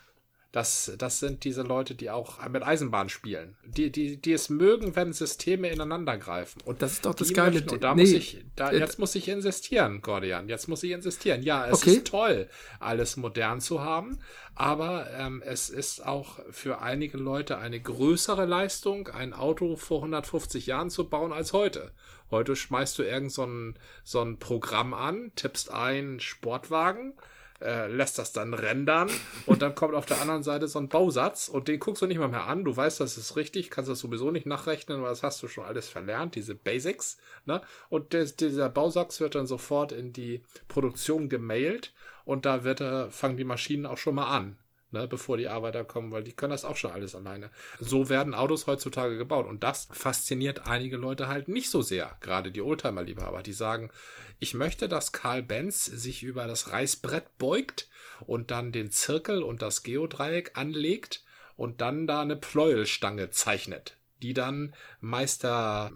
Das, 0.52 0.92
das 0.98 1.20
sind 1.20 1.46
diese 1.46 1.62
Leute, 1.62 1.96
die 1.96 2.10
auch 2.10 2.46
mit 2.50 2.62
Eisenbahn 2.62 3.08
spielen. 3.08 3.56
Die, 3.66 3.90
die, 3.90 4.18
die 4.18 4.34
es 4.34 4.50
mögen, 4.50 4.98
wenn 4.98 5.14
Systeme 5.14 5.70
ineinander 5.70 6.18
greifen. 6.18 6.62
Und 6.66 6.82
das 6.82 6.94
ist 6.94 7.06
doch 7.06 7.14
das 7.14 7.34
Geile. 7.34 7.54
Möchten, 7.54 7.70
und 7.70 7.84
da 7.84 7.96
nee, 7.96 8.02
muss 8.02 8.12
ich, 8.12 8.44
da, 8.58 8.70
äh, 8.72 8.80
jetzt 8.80 9.00
muss 9.00 9.16
ich 9.16 9.30
insistieren, 9.30 10.02
Gordian. 10.02 10.50
Jetzt 10.50 10.68
muss 10.68 10.84
ich 10.84 10.92
insistieren. 10.92 11.42
Ja, 11.42 11.68
es 11.68 11.76
okay. 11.76 11.92
ist 11.92 12.08
toll, 12.08 12.50
alles 12.82 13.16
modern 13.16 13.62
zu 13.62 13.80
haben. 13.80 14.20
Aber 14.54 15.10
ähm, 15.18 15.42
es 15.46 15.70
ist 15.70 16.06
auch 16.06 16.40
für 16.50 16.82
einige 16.82 17.18
Leute 17.18 17.58
eine 17.58 17.80
größere 17.80 18.46
Leistung, 18.46 19.08
ein 19.08 19.34
Auto 19.34 19.78
vor 19.78 20.00
150 20.00 20.66
Jahren 20.66 20.90
zu 20.90 21.08
bauen 21.08 21.32
als 21.32 21.54
heute. 21.54 21.94
Heute 22.30 22.58
schmeißt 22.58 23.00
du 23.00 23.04
irgend 23.04 23.32
so 23.32 23.46
ein, 23.46 23.80
so 24.04 24.22
ein 24.22 24.38
Programm 24.38 24.94
an, 24.94 25.32
tippst 25.36 25.72
ein 25.72 26.20
Sportwagen, 26.20 27.14
äh, 27.62 27.88
lässt 27.88 28.18
das 28.18 28.32
dann 28.32 28.54
rendern 28.54 29.10
und 29.46 29.62
dann 29.62 29.76
kommt 29.76 29.94
auf 29.94 30.06
der 30.06 30.22
anderen 30.22 30.44
Seite 30.44 30.68
so 30.68 30.80
ein 30.80 30.90
Bausatz 30.90 31.48
und 31.48 31.68
den 31.68 31.80
guckst 31.80 32.02
du 32.02 32.08
nicht 32.08 32.18
mal 32.18 32.28
mehr 32.28 32.48
an. 32.48 32.64
Du 32.64 32.76
weißt, 32.76 33.00
das 33.00 33.18
ist 33.18 33.36
richtig, 33.36 33.70
kannst 33.70 33.90
das 33.90 34.00
sowieso 34.00 34.32
nicht 34.32 34.46
nachrechnen, 34.46 35.02
weil 35.02 35.10
das 35.10 35.24
hast 35.24 35.42
du 35.44 35.48
schon 35.48 35.66
alles 35.66 35.90
verlernt, 35.90 36.36
diese 36.36 36.56
Basics. 36.56 37.18
Ne? 37.46 37.62
Und 37.90 38.14
des, 38.14 38.36
dieser 38.36 38.70
Bausatz 38.70 39.20
wird 39.20 39.36
dann 39.36 39.48
sofort 39.48 39.92
in 39.92 40.14
die 40.14 40.42
Produktion 40.68 41.30
gemailt 41.30 41.94
und 42.26 42.46
da 42.46 42.64
wird, 42.64 42.82
fangen 43.12 43.38
die 43.38 43.44
Maschinen 43.44 43.86
auch 43.86 43.98
schon 43.98 44.16
mal 44.16 44.28
an 44.28 44.58
ne, 44.92 45.08
bevor 45.08 45.38
die 45.38 45.48
Arbeiter 45.48 45.84
kommen, 45.84 46.12
weil 46.12 46.24
die 46.24 46.34
können 46.34 46.52
das 46.52 46.66
auch 46.66 46.78
schon 46.78 46.92
alles 46.92 47.16
alleine. 47.16 47.50
So 47.80 48.10
werden 48.10 48.34
Autos 48.34 48.68
heutzutage 48.68 49.18
gebaut 49.18 49.48
und 49.48 49.64
das 49.64 49.88
fasziniert 49.92 50.68
einige 50.68 50.98
Leute 50.98 51.28
halt 51.28 51.48
nicht 51.48 51.70
so 51.70 51.82
sehr, 51.82 52.18
gerade 52.22 52.52
die 52.52 52.62
Oldtimer-Liebhaber, 52.62 53.44
die 53.44 53.54
sagen, 53.54 53.90
ich 54.40 54.54
möchte, 54.54 54.90
dass 54.90 55.12
Karl 55.12 55.44
Benz 55.44 55.86
sich 55.86 56.24
über 56.24 56.48
das 56.48 56.72
Reißbrett 56.72 57.38
beugt 57.38 57.90
und 58.26 58.52
dann 58.52 58.72
den 58.72 58.92
Zirkel 58.92 59.44
und 59.44 59.62
das 59.62 59.84
Geodreieck 59.84 60.52
anlegt 60.56 61.24
und 61.56 61.82
dann 61.82 62.08
da 62.08 62.22
eine 62.22 62.36
Pleuelstange 62.36 63.30
zeichnet, 63.30 63.98
die 64.22 64.34
dann 64.34 64.74
Meister 65.00 65.92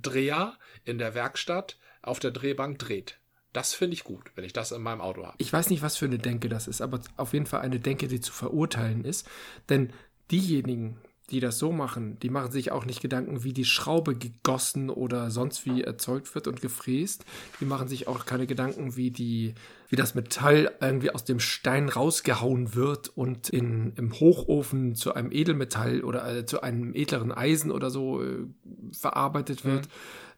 Dreher 0.00 0.58
in 0.84 0.98
der 0.98 1.14
Werkstatt 1.14 1.76
auf 2.02 2.18
der 2.18 2.30
Drehbank 2.30 2.78
dreht. 2.78 3.18
Das 3.56 3.72
finde 3.72 3.94
ich 3.94 4.04
gut, 4.04 4.32
wenn 4.34 4.44
ich 4.44 4.52
das 4.52 4.70
in 4.70 4.82
meinem 4.82 5.00
Auto 5.00 5.24
habe. 5.24 5.34
Ich 5.38 5.50
weiß 5.50 5.70
nicht, 5.70 5.80
was 5.80 5.96
für 5.96 6.04
eine 6.04 6.18
Denke 6.18 6.50
das 6.50 6.68
ist, 6.68 6.82
aber 6.82 7.00
auf 7.16 7.32
jeden 7.32 7.46
Fall 7.46 7.62
eine 7.62 7.80
Denke, 7.80 8.06
die 8.06 8.20
zu 8.20 8.30
verurteilen 8.30 9.02
ist. 9.02 9.26
Denn 9.70 9.94
diejenigen, 10.30 10.98
die 11.30 11.40
das 11.40 11.58
so 11.58 11.72
machen, 11.72 12.18
die 12.20 12.28
machen 12.28 12.52
sich 12.52 12.70
auch 12.70 12.84
nicht 12.84 13.00
Gedanken, 13.00 13.44
wie 13.44 13.54
die 13.54 13.64
Schraube 13.64 14.14
gegossen 14.14 14.90
oder 14.90 15.30
sonst 15.30 15.64
wie 15.64 15.82
erzeugt 15.82 16.34
wird 16.34 16.48
und 16.48 16.60
gefräst. 16.60 17.24
Die 17.58 17.64
machen 17.64 17.88
sich 17.88 18.08
auch 18.08 18.26
keine 18.26 18.46
Gedanken, 18.46 18.94
wie 18.94 19.10
die, 19.10 19.54
wie 19.88 19.96
das 19.96 20.14
Metall 20.14 20.70
irgendwie 20.82 21.12
aus 21.12 21.24
dem 21.24 21.40
Stein 21.40 21.88
rausgehauen 21.88 22.74
wird 22.74 23.08
und 23.16 23.48
in, 23.48 23.94
im 23.96 24.12
Hochofen 24.12 24.96
zu 24.96 25.14
einem 25.14 25.32
Edelmetall 25.32 26.04
oder 26.04 26.30
äh, 26.30 26.44
zu 26.44 26.60
einem 26.60 26.94
edleren 26.94 27.32
Eisen 27.32 27.70
oder 27.70 27.88
so 27.88 28.22
äh, 28.22 28.44
verarbeitet 28.92 29.64
wird. 29.64 29.86
Mhm. 29.86 29.90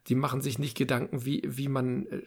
Die 0.07 0.15
machen 0.15 0.41
sich 0.41 0.61
nicht 0.61 0.77
Gedanken, 0.77 1.25
wie, 1.25 1.43
wie 1.45 1.67
man 1.67 2.07
äh, 2.07 2.23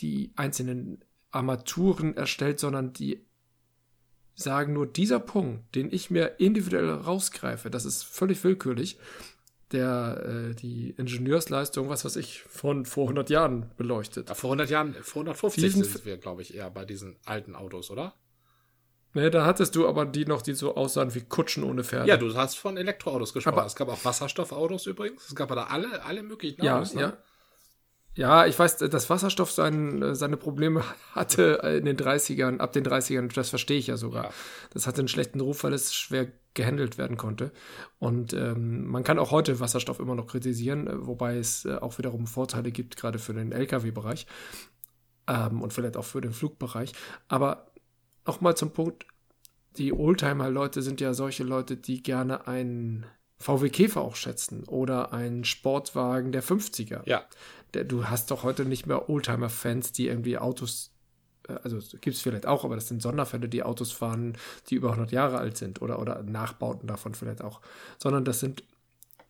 die 0.00 0.32
einzelnen 0.36 1.04
Armaturen 1.30 2.16
erstellt, 2.16 2.58
sondern 2.58 2.92
die 2.92 3.26
sagen 4.34 4.72
nur, 4.72 4.86
dieser 4.86 5.20
Punkt, 5.20 5.74
den 5.74 5.92
ich 5.92 6.10
mir 6.10 6.38
individuell 6.38 6.90
rausgreife, 6.90 7.70
das 7.70 7.84
ist 7.84 8.04
völlig 8.04 8.42
willkürlich, 8.44 8.98
der 9.72 10.50
äh, 10.50 10.54
die 10.54 10.90
Ingenieursleistung, 10.90 11.88
was 11.88 12.04
weiß 12.04 12.16
ich, 12.16 12.42
von 12.42 12.86
vor 12.86 13.04
100 13.04 13.30
Jahren 13.30 13.70
beleuchtet. 13.76 14.28
Ja, 14.28 14.34
vor 14.34 14.50
100 14.50 14.70
Jahren, 14.70 14.94
vor 15.02 15.22
150 15.22 15.62
diesen, 15.62 15.84
sind 15.84 16.04
wir, 16.06 16.16
glaube 16.16 16.42
ich, 16.42 16.54
eher 16.54 16.70
bei 16.70 16.84
diesen 16.84 17.16
alten 17.24 17.54
Autos, 17.54 17.90
oder? 17.90 18.14
Ne, 19.14 19.30
da 19.30 19.44
hattest 19.44 19.74
du 19.74 19.88
aber 19.88 20.06
die 20.06 20.26
noch, 20.26 20.42
die 20.42 20.54
so 20.54 20.76
aussahen 20.76 21.14
wie 21.14 21.22
Kutschen 21.22 21.64
ohne 21.64 21.82
Pferde. 21.82 22.08
Ja, 22.08 22.16
du 22.16 22.34
hast 22.34 22.56
von 22.56 22.76
Elektroautos 22.76 23.32
gesprochen. 23.32 23.58
Aber 23.58 23.66
es 23.66 23.74
gab 23.74 23.88
auch 23.88 24.04
Wasserstoffautos 24.04 24.86
übrigens. 24.86 25.26
Es 25.26 25.34
gab 25.34 25.48
da 25.48 25.64
alle, 25.64 26.04
alle 26.04 26.22
möglichen 26.22 26.60
Autos. 26.62 26.92
Ja, 26.92 27.00
ne? 27.00 27.06
ja. 27.06 27.18
Ja, 28.18 28.46
ich 28.46 28.58
weiß, 28.58 28.78
dass 28.78 29.10
Wasserstoff 29.10 29.52
sein, 29.52 30.16
seine 30.16 30.36
Probleme 30.36 30.82
hatte 31.12 31.60
in 31.78 31.84
den 31.84 31.96
30ern, 31.96 32.58
ab 32.58 32.72
den 32.72 32.84
30ern, 32.84 33.32
das 33.32 33.50
verstehe 33.50 33.78
ich 33.78 33.86
ja 33.86 33.96
sogar. 33.96 34.24
Ja. 34.24 34.30
Das 34.70 34.88
hatte 34.88 35.00
einen 35.00 35.06
schlechten 35.06 35.40
Ruf, 35.40 35.62
weil 35.62 35.72
es 35.72 35.94
schwer 35.94 36.26
gehandelt 36.52 36.98
werden 36.98 37.16
konnte. 37.16 37.52
Und 38.00 38.32
ähm, 38.32 38.88
man 38.88 39.04
kann 39.04 39.20
auch 39.20 39.30
heute 39.30 39.60
Wasserstoff 39.60 40.00
immer 40.00 40.16
noch 40.16 40.26
kritisieren, 40.26 40.88
äh, 40.88 41.06
wobei 41.06 41.36
es 41.36 41.64
äh, 41.64 41.76
auch 41.76 41.96
wiederum 41.98 42.26
Vorteile 42.26 42.72
gibt, 42.72 42.96
gerade 42.96 43.20
für 43.20 43.34
den 43.34 43.52
Lkw-Bereich 43.52 44.26
ähm, 45.28 45.62
und 45.62 45.72
vielleicht 45.72 45.96
auch 45.96 46.04
für 46.04 46.20
den 46.20 46.32
Flugbereich. 46.32 46.94
Aber 47.28 47.70
nochmal 48.26 48.56
zum 48.56 48.72
Punkt, 48.72 49.06
die 49.76 49.92
Oldtimer-Leute 49.92 50.82
sind 50.82 51.00
ja 51.00 51.14
solche 51.14 51.44
Leute, 51.44 51.76
die 51.76 52.02
gerne 52.02 52.48
einen 52.48 53.06
VW 53.40 53.68
Käfer 53.68 54.00
auch 54.00 54.16
schätzen 54.16 54.64
oder 54.64 55.12
einen 55.12 55.44
Sportwagen 55.44 56.32
der 56.32 56.42
50er. 56.42 57.02
Ja 57.08 57.22
du 57.72 58.06
hast 58.06 58.30
doch 58.30 58.42
heute 58.42 58.64
nicht 58.64 58.86
mehr 58.86 59.08
Oldtimer-Fans, 59.08 59.92
die 59.92 60.08
irgendwie 60.08 60.38
Autos, 60.38 60.92
äh, 61.48 61.54
also 61.62 61.78
gibt 62.00 62.16
es 62.16 62.22
vielleicht 62.22 62.46
auch, 62.46 62.64
aber 62.64 62.74
das 62.74 62.88
sind 62.88 63.02
Sonderfälle, 63.02 63.48
die 63.48 63.62
Autos 63.62 63.92
fahren, 63.92 64.36
die 64.68 64.76
über 64.76 64.90
100 64.90 65.12
Jahre 65.12 65.38
alt 65.38 65.56
sind 65.56 65.82
oder, 65.82 65.98
oder 66.00 66.22
Nachbauten 66.22 66.86
davon 66.86 67.14
vielleicht 67.14 67.42
auch, 67.42 67.60
sondern 67.98 68.24
das 68.24 68.40
sind 68.40 68.64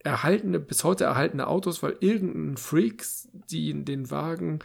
erhaltene, 0.00 0.60
bis 0.60 0.84
heute 0.84 1.04
erhaltene 1.04 1.46
Autos, 1.46 1.82
weil 1.82 1.96
irgendein 2.00 2.56
Freak, 2.56 3.04
die 3.50 3.84
den 3.84 4.10
Wagen 4.10 4.60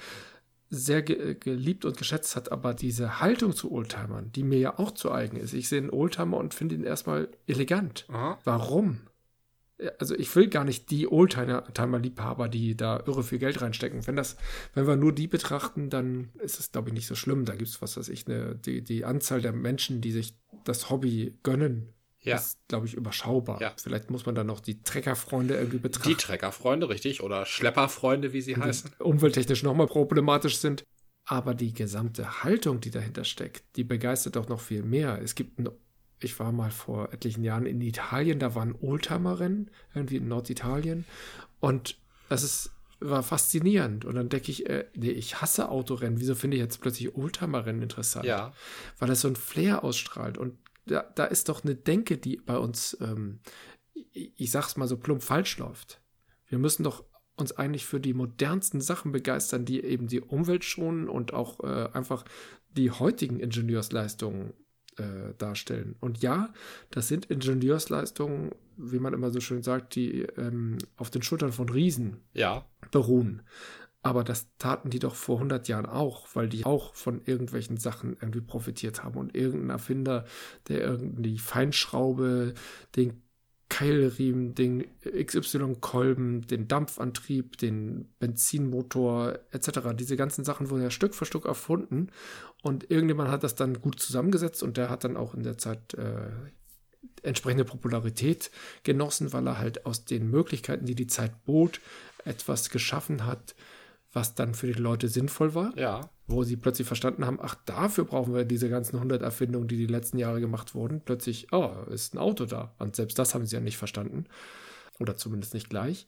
sehr 0.69 1.03
ge 1.03 1.35
geliebt 1.35 1.85
und 1.85 1.97
geschätzt 1.97 2.35
hat, 2.35 2.51
aber 2.51 2.73
diese 2.73 3.19
Haltung 3.19 3.53
zu 3.53 3.71
Oldtimern, 3.71 4.31
die 4.31 4.43
mir 4.43 4.57
ja 4.57 4.79
auch 4.79 4.91
zu 4.91 5.11
eigen 5.11 5.37
ist. 5.37 5.53
Ich 5.53 5.69
sehe 5.69 5.79
einen 5.79 5.91
Oldtimer 5.91 6.37
und 6.37 6.53
finde 6.53 6.75
ihn 6.75 6.83
erstmal 6.83 7.29
elegant. 7.45 8.05
Aha. 8.09 8.39
Warum? 8.43 9.01
Also 9.99 10.15
ich 10.15 10.33
will 10.35 10.47
gar 10.47 10.63
nicht 10.63 10.91
die 10.91 11.07
Oldtimer-Liebhaber, 11.07 12.47
die 12.47 12.77
da 12.77 13.03
irre 13.05 13.23
viel 13.23 13.39
Geld 13.39 13.61
reinstecken. 13.61 14.05
Wenn 14.07 14.15
das, 14.15 14.37
wenn 14.73 14.87
wir 14.87 14.95
nur 14.95 15.13
die 15.13 15.27
betrachten, 15.27 15.89
dann 15.89 16.29
ist 16.39 16.59
es, 16.59 16.71
glaube 16.71 16.89
ich, 16.89 16.93
nicht 16.93 17.07
so 17.07 17.15
schlimm. 17.15 17.45
Da 17.45 17.55
gibt 17.55 17.69
es, 17.69 17.81
was 17.81 17.97
weiß 17.97 18.09
ich, 18.09 18.27
eine, 18.27 18.55
die, 18.55 18.83
die 18.83 19.05
Anzahl 19.05 19.41
der 19.41 19.53
Menschen, 19.53 20.01
die 20.01 20.11
sich 20.11 20.37
das 20.63 20.89
Hobby 20.89 21.37
gönnen, 21.43 21.93
ja. 22.21 22.35
ist, 22.35 22.59
glaube 22.67 22.85
ich, 22.85 22.93
überschaubar. 22.93 23.61
Ja. 23.61 23.73
Vielleicht 23.81 24.09
muss 24.09 24.25
man 24.25 24.35
dann 24.35 24.47
noch 24.47 24.59
die 24.59 24.81
Treckerfreunde 24.81 25.55
irgendwie 25.55 25.79
betrachten. 25.79 26.09
Die 26.09 26.15
Treckerfreunde, 26.15 26.89
richtig, 26.89 27.21
oder 27.21 27.45
Schlepperfreunde, 27.45 28.33
wie 28.33 28.41
sie 28.41 28.55
heißen. 28.55 28.91
Umwelttechnisch 28.99 29.63
nochmal 29.63 29.87
problematisch 29.87 30.57
sind. 30.57 30.83
Aber 31.25 31.53
die 31.53 31.73
gesamte 31.73 32.43
Haltung, 32.43 32.81
die 32.81 32.91
dahinter 32.91 33.23
steckt, 33.23 33.63
die 33.77 33.85
begeistert 33.85 34.35
doch 34.35 34.49
noch 34.49 34.59
viel 34.59 34.83
mehr. 34.83 35.21
Es 35.21 35.35
gibt 35.35 35.57
ein 35.57 35.69
ich 36.23 36.39
war 36.39 36.51
mal 36.51 36.71
vor 36.71 37.13
etlichen 37.13 37.43
Jahren 37.43 37.65
in 37.65 37.81
Italien, 37.81 38.39
da 38.39 38.55
war 38.55 38.63
ein 38.63 38.75
Oldtimer-Rennen, 38.79 39.69
irgendwie 39.93 40.17
in 40.17 40.27
Norditalien. 40.27 41.05
Und 41.59 41.97
das 42.29 42.43
ist, 42.43 42.71
war 42.99 43.23
faszinierend. 43.23 44.05
Und 44.05 44.15
dann 44.15 44.29
denke 44.29 44.51
ich, 44.51 44.67
äh, 44.69 44.85
nee, 44.95 45.11
ich 45.11 45.41
hasse 45.41 45.69
Autorennen. 45.69 46.19
Wieso 46.19 46.35
finde 46.35 46.57
ich 46.57 46.63
jetzt 46.63 46.81
plötzlich 46.81 47.15
Oldtimer-Rennen 47.15 47.81
interessant? 47.81 48.25
Ja. 48.25 48.53
Weil 48.99 49.07
das 49.07 49.21
so 49.21 49.27
ein 49.27 49.35
Flair 49.35 49.83
ausstrahlt. 49.83 50.37
Und 50.37 50.57
da, 50.85 51.03
da 51.15 51.25
ist 51.25 51.49
doch 51.49 51.63
eine 51.63 51.75
Denke, 51.75 52.17
die 52.17 52.37
bei 52.37 52.57
uns, 52.57 52.97
ähm, 53.01 53.39
ich, 54.11 54.33
ich 54.35 54.51
sag's 54.51 54.77
mal 54.77 54.87
so 54.87 54.97
plump 54.97 55.23
falsch 55.23 55.57
läuft. 55.57 56.01
Wir 56.47 56.59
müssen 56.59 56.83
doch 56.83 57.03
uns 57.35 57.51
eigentlich 57.51 57.85
für 57.85 57.99
die 57.99 58.13
modernsten 58.13 58.79
Sachen 58.79 59.11
begeistern, 59.11 59.65
die 59.65 59.83
eben 59.83 60.07
die 60.07 60.21
Umwelt 60.21 60.63
schonen 60.63 61.09
und 61.09 61.33
auch 61.33 61.59
äh, 61.61 61.89
einfach 61.93 62.25
die 62.71 62.91
heutigen 62.91 63.39
Ingenieursleistungen 63.39 64.53
äh, 64.97 65.33
darstellen. 65.37 65.95
Und 65.99 66.21
ja, 66.21 66.53
das 66.91 67.07
sind 67.07 67.25
Ingenieursleistungen, 67.25 68.51
wie 68.77 68.99
man 68.99 69.13
immer 69.13 69.31
so 69.31 69.39
schön 69.39 69.63
sagt, 69.63 69.95
die 69.95 70.21
ähm, 70.37 70.77
auf 70.97 71.09
den 71.09 71.21
Schultern 71.21 71.51
von 71.51 71.69
Riesen 71.69 72.17
ja. 72.33 72.65
beruhen. 72.91 73.41
Aber 74.05 74.25
das 74.25 74.47
taten 74.57 74.89
die 74.89 74.99
doch 74.99 75.15
vor 75.15 75.37
100 75.37 75.69
Jahren 75.69 75.85
auch, 75.85 76.27
weil 76.33 76.49
die 76.49 76.65
auch 76.65 76.93
von 76.93 77.21
irgendwelchen 77.23 77.77
Sachen 77.77 78.17
irgendwie 78.19 78.41
profitiert 78.41 79.01
haben. 79.01 79.17
Und 79.17 79.33
irgendein 79.33 79.69
Erfinder, 79.69 80.25
der 80.67 80.81
irgendwie 80.81 81.39
Feinschraube, 81.39 82.53
den 82.97 83.22
Keilriemen, 83.73 84.53
den 84.53 84.85
XY-Kolben, 85.03 86.45
den 86.45 86.67
Dampfantrieb, 86.67 87.57
den 87.57 88.07
Benzinmotor 88.19 89.39
etc. 89.49 89.95
Diese 89.95 90.15
ganzen 90.15 90.43
Sachen 90.43 90.69
wurden 90.69 90.83
ja 90.83 90.91
Stück 90.91 91.15
für 91.15 91.25
Stück 91.25 91.45
erfunden 91.45 92.11
und 92.61 92.91
irgendjemand 92.91 93.31
hat 93.31 93.43
das 93.43 93.55
dann 93.55 93.81
gut 93.81 93.99
zusammengesetzt 93.99 94.61
und 94.61 94.77
der 94.77 94.91
hat 94.91 95.03
dann 95.03 95.17
auch 95.17 95.33
in 95.33 95.41
der 95.41 95.57
Zeit 95.57 95.95
äh, 95.95 96.29
entsprechende 97.23 97.65
Popularität 97.65 98.51
genossen, 98.83 99.33
weil 99.33 99.47
er 99.47 99.57
halt 99.57 99.87
aus 99.87 100.05
den 100.05 100.29
Möglichkeiten, 100.29 100.85
die 100.85 100.93
die 100.93 101.07
Zeit 101.07 101.43
bot, 101.43 101.81
etwas 102.25 102.69
geschaffen 102.69 103.25
hat, 103.25 103.55
was 104.13 104.35
dann 104.35 104.53
für 104.53 104.67
die 104.67 104.73
Leute 104.73 105.09
sinnvoll 105.09 105.55
war. 105.55 105.77
Ja. 105.77 106.09
Wo 106.27 106.43
sie 106.43 106.55
plötzlich 106.55 106.87
verstanden 106.87 107.25
haben, 107.25 107.39
ach, 107.41 107.55
dafür 107.65 108.05
brauchen 108.05 108.33
wir 108.33 108.45
diese 108.45 108.69
ganzen 108.69 108.95
100 108.97 109.21
Erfindungen, 109.21 109.67
die 109.67 109.77
die 109.77 109.87
letzten 109.87 110.19
Jahre 110.19 110.39
gemacht 110.39 110.75
wurden. 110.75 111.01
Plötzlich, 111.01 111.51
oh, 111.51 111.71
ist 111.89 112.13
ein 112.13 112.19
Auto 112.19 112.45
da. 112.45 112.75
Und 112.79 112.95
selbst 112.95 113.19
das 113.19 113.33
haben 113.33 113.45
sie 113.45 113.55
ja 113.55 113.61
nicht 113.61 113.77
verstanden. 113.77 114.25
Oder 114.99 115.17
zumindest 115.17 115.53
nicht 115.53 115.69
gleich. 115.69 116.07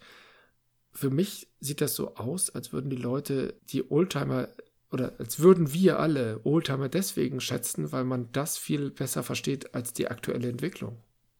Für 0.93 1.09
mich 1.09 1.49
sieht 1.59 1.81
das 1.81 1.95
so 1.95 2.15
aus, 2.15 2.53
als 2.53 2.71
würden 2.71 2.89
die 2.89 2.95
Leute 2.95 3.55
die 3.63 3.91
Oldtimer 3.91 4.47
oder 4.91 5.13
als 5.17 5.39
würden 5.39 5.73
wir 5.73 5.99
alle 5.99 6.39
Oldtimer 6.45 6.87
deswegen 6.87 7.41
schätzen, 7.41 7.91
weil 7.91 8.05
man 8.05 8.31
das 8.31 8.57
viel 8.57 8.91
besser 8.91 9.23
versteht 9.23 9.75
als 9.75 9.91
die 9.91 10.07
aktuelle 10.07 10.47
Entwicklung. 10.47 10.97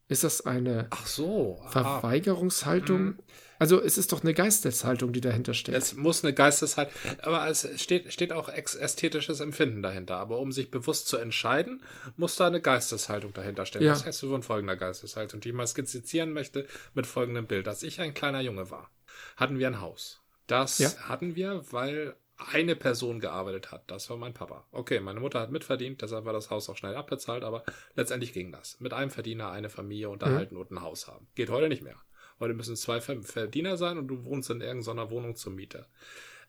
Ist 0.08 0.24
das 0.24 0.44
eine 0.44 0.88
Ach 0.90 1.06
so, 1.06 1.62
Verweigerungshaltung? 1.70 3.16
Also 3.58 3.80
es 3.80 3.98
ist 3.98 4.12
doch 4.12 4.22
eine 4.22 4.34
Geisteshaltung, 4.34 5.12
die 5.12 5.20
dahinter 5.20 5.54
steht. 5.54 5.74
Es 5.74 5.94
muss 5.94 6.24
eine 6.24 6.34
Geisteshaltung, 6.34 6.92
aber 7.22 7.48
es 7.48 7.68
steht, 7.80 8.12
steht 8.12 8.32
auch 8.32 8.48
ästhetisches 8.48 9.40
Empfinden 9.40 9.82
dahinter. 9.82 10.16
Aber 10.16 10.38
um 10.38 10.52
sich 10.52 10.70
bewusst 10.70 11.08
zu 11.08 11.16
entscheiden, 11.16 11.82
muss 12.16 12.36
da 12.36 12.46
eine 12.46 12.60
Geisteshaltung 12.60 13.32
dahinter 13.32 13.66
stehen. 13.66 13.82
Ja. 13.82 13.92
Was 13.92 14.04
hältst 14.04 14.22
du 14.22 14.30
von 14.30 14.42
folgender 14.42 14.76
Geisteshaltung, 14.76 15.40
die 15.40 15.50
ich 15.50 15.54
mal 15.54 15.66
skizzieren 15.66 16.32
möchte 16.32 16.66
mit 16.94 17.06
folgendem 17.06 17.46
Bild. 17.46 17.68
Als 17.68 17.82
ich 17.82 18.00
ein 18.00 18.14
kleiner 18.14 18.40
Junge 18.40 18.70
war, 18.70 18.90
hatten 19.36 19.58
wir 19.58 19.66
ein 19.66 19.80
Haus. 19.80 20.22
Das 20.46 20.78
ja. 20.78 20.94
hatten 21.08 21.34
wir, 21.34 21.64
weil 21.72 22.14
eine 22.38 22.76
Person 22.76 23.20
gearbeitet 23.20 23.72
hat. 23.72 23.90
Das 23.90 24.10
war 24.10 24.16
mein 24.16 24.34
Papa. 24.34 24.66
Okay, 24.70 25.00
meine 25.00 25.20
Mutter 25.20 25.40
hat 25.40 25.50
mitverdient, 25.50 26.02
deshalb 26.02 26.24
war 26.24 26.32
das 26.32 26.50
Haus 26.50 26.68
auch 26.68 26.76
schnell 26.76 26.94
abbezahlt, 26.94 27.42
aber 27.42 27.64
letztendlich 27.94 28.32
ging 28.32 28.52
das. 28.52 28.78
Mit 28.80 28.92
einem 28.92 29.10
Verdiener 29.10 29.50
eine 29.50 29.70
Familie 29.70 30.10
unterhalten 30.10 30.54
mhm. 30.54 30.60
und 30.60 30.70
ein 30.70 30.82
Haus 30.82 31.08
haben. 31.08 31.26
Geht 31.34 31.50
heute 31.50 31.68
nicht 31.68 31.82
mehr. 31.82 31.96
Heute 32.38 32.54
müssen 32.54 32.76
zwei 32.76 33.00
Verdiener 33.00 33.76
sein 33.76 33.98
und 33.98 34.08
du 34.08 34.24
wohnst 34.24 34.50
in 34.50 34.60
irgendeiner 34.60 35.10
Wohnung 35.10 35.36
zur 35.36 35.52
Miete. 35.52 35.86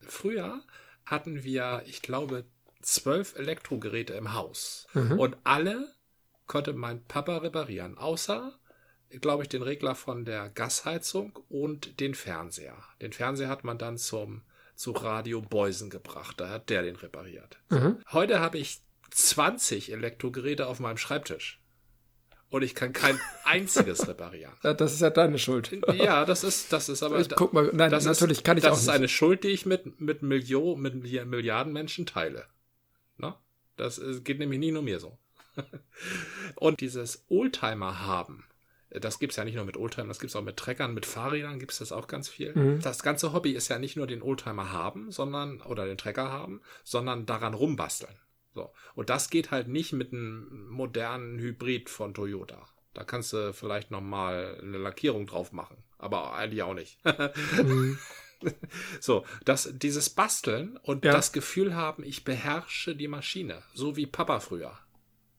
Früher 0.01 0.61
hatten 1.05 1.43
wir, 1.43 1.83
ich 1.85 2.01
glaube, 2.01 2.45
zwölf 2.81 3.35
Elektrogeräte 3.37 4.13
im 4.13 4.33
Haus. 4.33 4.87
Mhm. 4.93 5.19
Und 5.19 5.37
alle 5.43 5.93
konnte 6.45 6.73
mein 6.73 7.03
Papa 7.05 7.37
reparieren, 7.37 7.97
außer, 7.97 8.57
glaube 9.21 9.43
ich, 9.43 9.49
den 9.49 9.61
Regler 9.61 9.95
von 9.95 10.25
der 10.25 10.49
Gasheizung 10.49 11.39
und 11.49 11.99
den 11.99 12.15
Fernseher. 12.15 12.77
Den 13.01 13.13
Fernseher 13.13 13.49
hat 13.49 13.63
man 13.63 13.77
dann 13.77 13.97
zum 13.97 14.41
zu 14.75 14.91
Radio 14.91 15.41
Beusen 15.41 15.89
gebracht. 15.89 16.39
Da 16.39 16.49
hat 16.49 16.69
der 16.69 16.83
den 16.83 16.95
repariert. 16.95 17.57
Mhm. 17.69 17.97
Heute 18.11 18.39
habe 18.39 18.59
ich 18.59 18.81
20 19.09 19.91
Elektrogeräte 19.91 20.67
auf 20.67 20.79
meinem 20.79 20.97
Schreibtisch. 20.97 21.59
Und 22.49 22.61
ich 22.61 22.75
kann 22.75 22.93
kein 22.93 23.19
einziges 23.43 24.07
reparieren. 24.07 24.53
Das 24.61 24.93
ist 24.93 25.01
ja 25.01 25.09
deine 25.09 25.37
Schuld. 25.37 25.71
Ja, 25.93 26.23
das 26.23 26.45
ist, 26.45 26.71
das 26.71 26.87
ist 26.87 27.03
aber. 27.03 27.19
Ich, 27.19 27.29
guck 27.29 27.51
mal, 27.51 27.69
nein, 27.73 27.91
das 27.91 28.05
natürlich 28.05 28.37
ist, 28.37 28.43
kann 28.45 28.57
ich 28.57 28.63
das 28.63 28.71
auch. 28.71 28.75
Das 28.75 28.83
ist 28.83 28.89
eine 28.89 29.09
Schuld, 29.09 29.43
die 29.43 29.49
ich 29.49 29.65
mit, 29.65 29.99
mit 29.99 30.21
Millionen, 30.21 30.81
mit 30.81 30.95
Milliarden 31.27 31.73
Menschen 31.73 32.05
teile. 32.05 32.45
Ne? 33.17 33.35
Das 33.75 34.01
geht 34.23 34.39
nämlich 34.39 34.59
nie 34.59 34.71
nur 34.71 34.81
mir 34.81 34.99
so. 34.99 35.17
Und 36.55 36.79
dieses 36.79 37.25
Oldtimer 37.27 38.05
haben, 38.05 38.45
das 38.89 39.19
gibt 39.19 39.31
es 39.31 39.37
ja 39.37 39.43
nicht 39.43 39.55
nur 39.55 39.65
mit 39.65 39.75
Oldtimern, 39.75 40.07
das 40.07 40.19
gibt 40.19 40.29
es 40.29 40.35
auch 40.35 40.43
mit 40.43 40.55
Treckern, 40.55 40.93
mit 40.93 41.05
Fahrrädern 41.05 41.59
gibt 41.59 41.73
es 41.73 41.79
das 41.79 41.91
auch 41.91 42.07
ganz 42.07 42.29
viel. 42.29 42.53
Mhm. 42.55 42.81
Das 42.81 43.03
ganze 43.03 43.33
Hobby 43.33 43.51
ist 43.51 43.67
ja 43.67 43.79
nicht 43.79 43.97
nur 43.97 44.07
den 44.07 44.21
Oldtimer 44.21 44.71
haben, 44.71 45.11
sondern, 45.11 45.61
oder 45.61 45.85
den 45.85 45.97
Trecker 45.97 46.31
haben, 46.31 46.61
sondern 46.83 47.25
daran 47.25 47.53
rumbasteln. 47.53 48.15
So. 48.57 48.73
Und 48.95 49.11
das 49.11 49.29
geht 49.29 49.51
halt 49.51 49.67
nicht 49.67 49.93
mit 49.93 50.11
einem 50.11 50.67
modernen 50.67 51.37
Hybrid 51.37 51.91
von 51.91 52.15
Toyota. 52.15 52.65
Da 52.95 53.03
kannst 53.03 53.31
du 53.33 53.53
vielleicht 53.53 53.91
nochmal 53.91 54.57
eine 54.59 54.79
Lackierung 54.79 55.27
drauf 55.27 55.51
machen. 55.51 55.77
Aber 55.99 56.33
eigentlich 56.33 56.63
auch 56.63 56.73
nicht. 56.73 56.99
mhm. 57.63 57.99
So, 58.99 59.25
das, 59.45 59.73
dieses 59.73 60.11
Basteln 60.11 60.77
und 60.83 61.03
ja. 61.03 61.11
das 61.11 61.31
Gefühl 61.31 61.73
haben, 61.73 62.03
ich 62.03 62.23
beherrsche 62.23 62.95
die 62.95 63.07
Maschine, 63.07 63.63
so 63.73 63.95
wie 63.95 64.05
Papa 64.05 64.39
früher. 64.41 64.77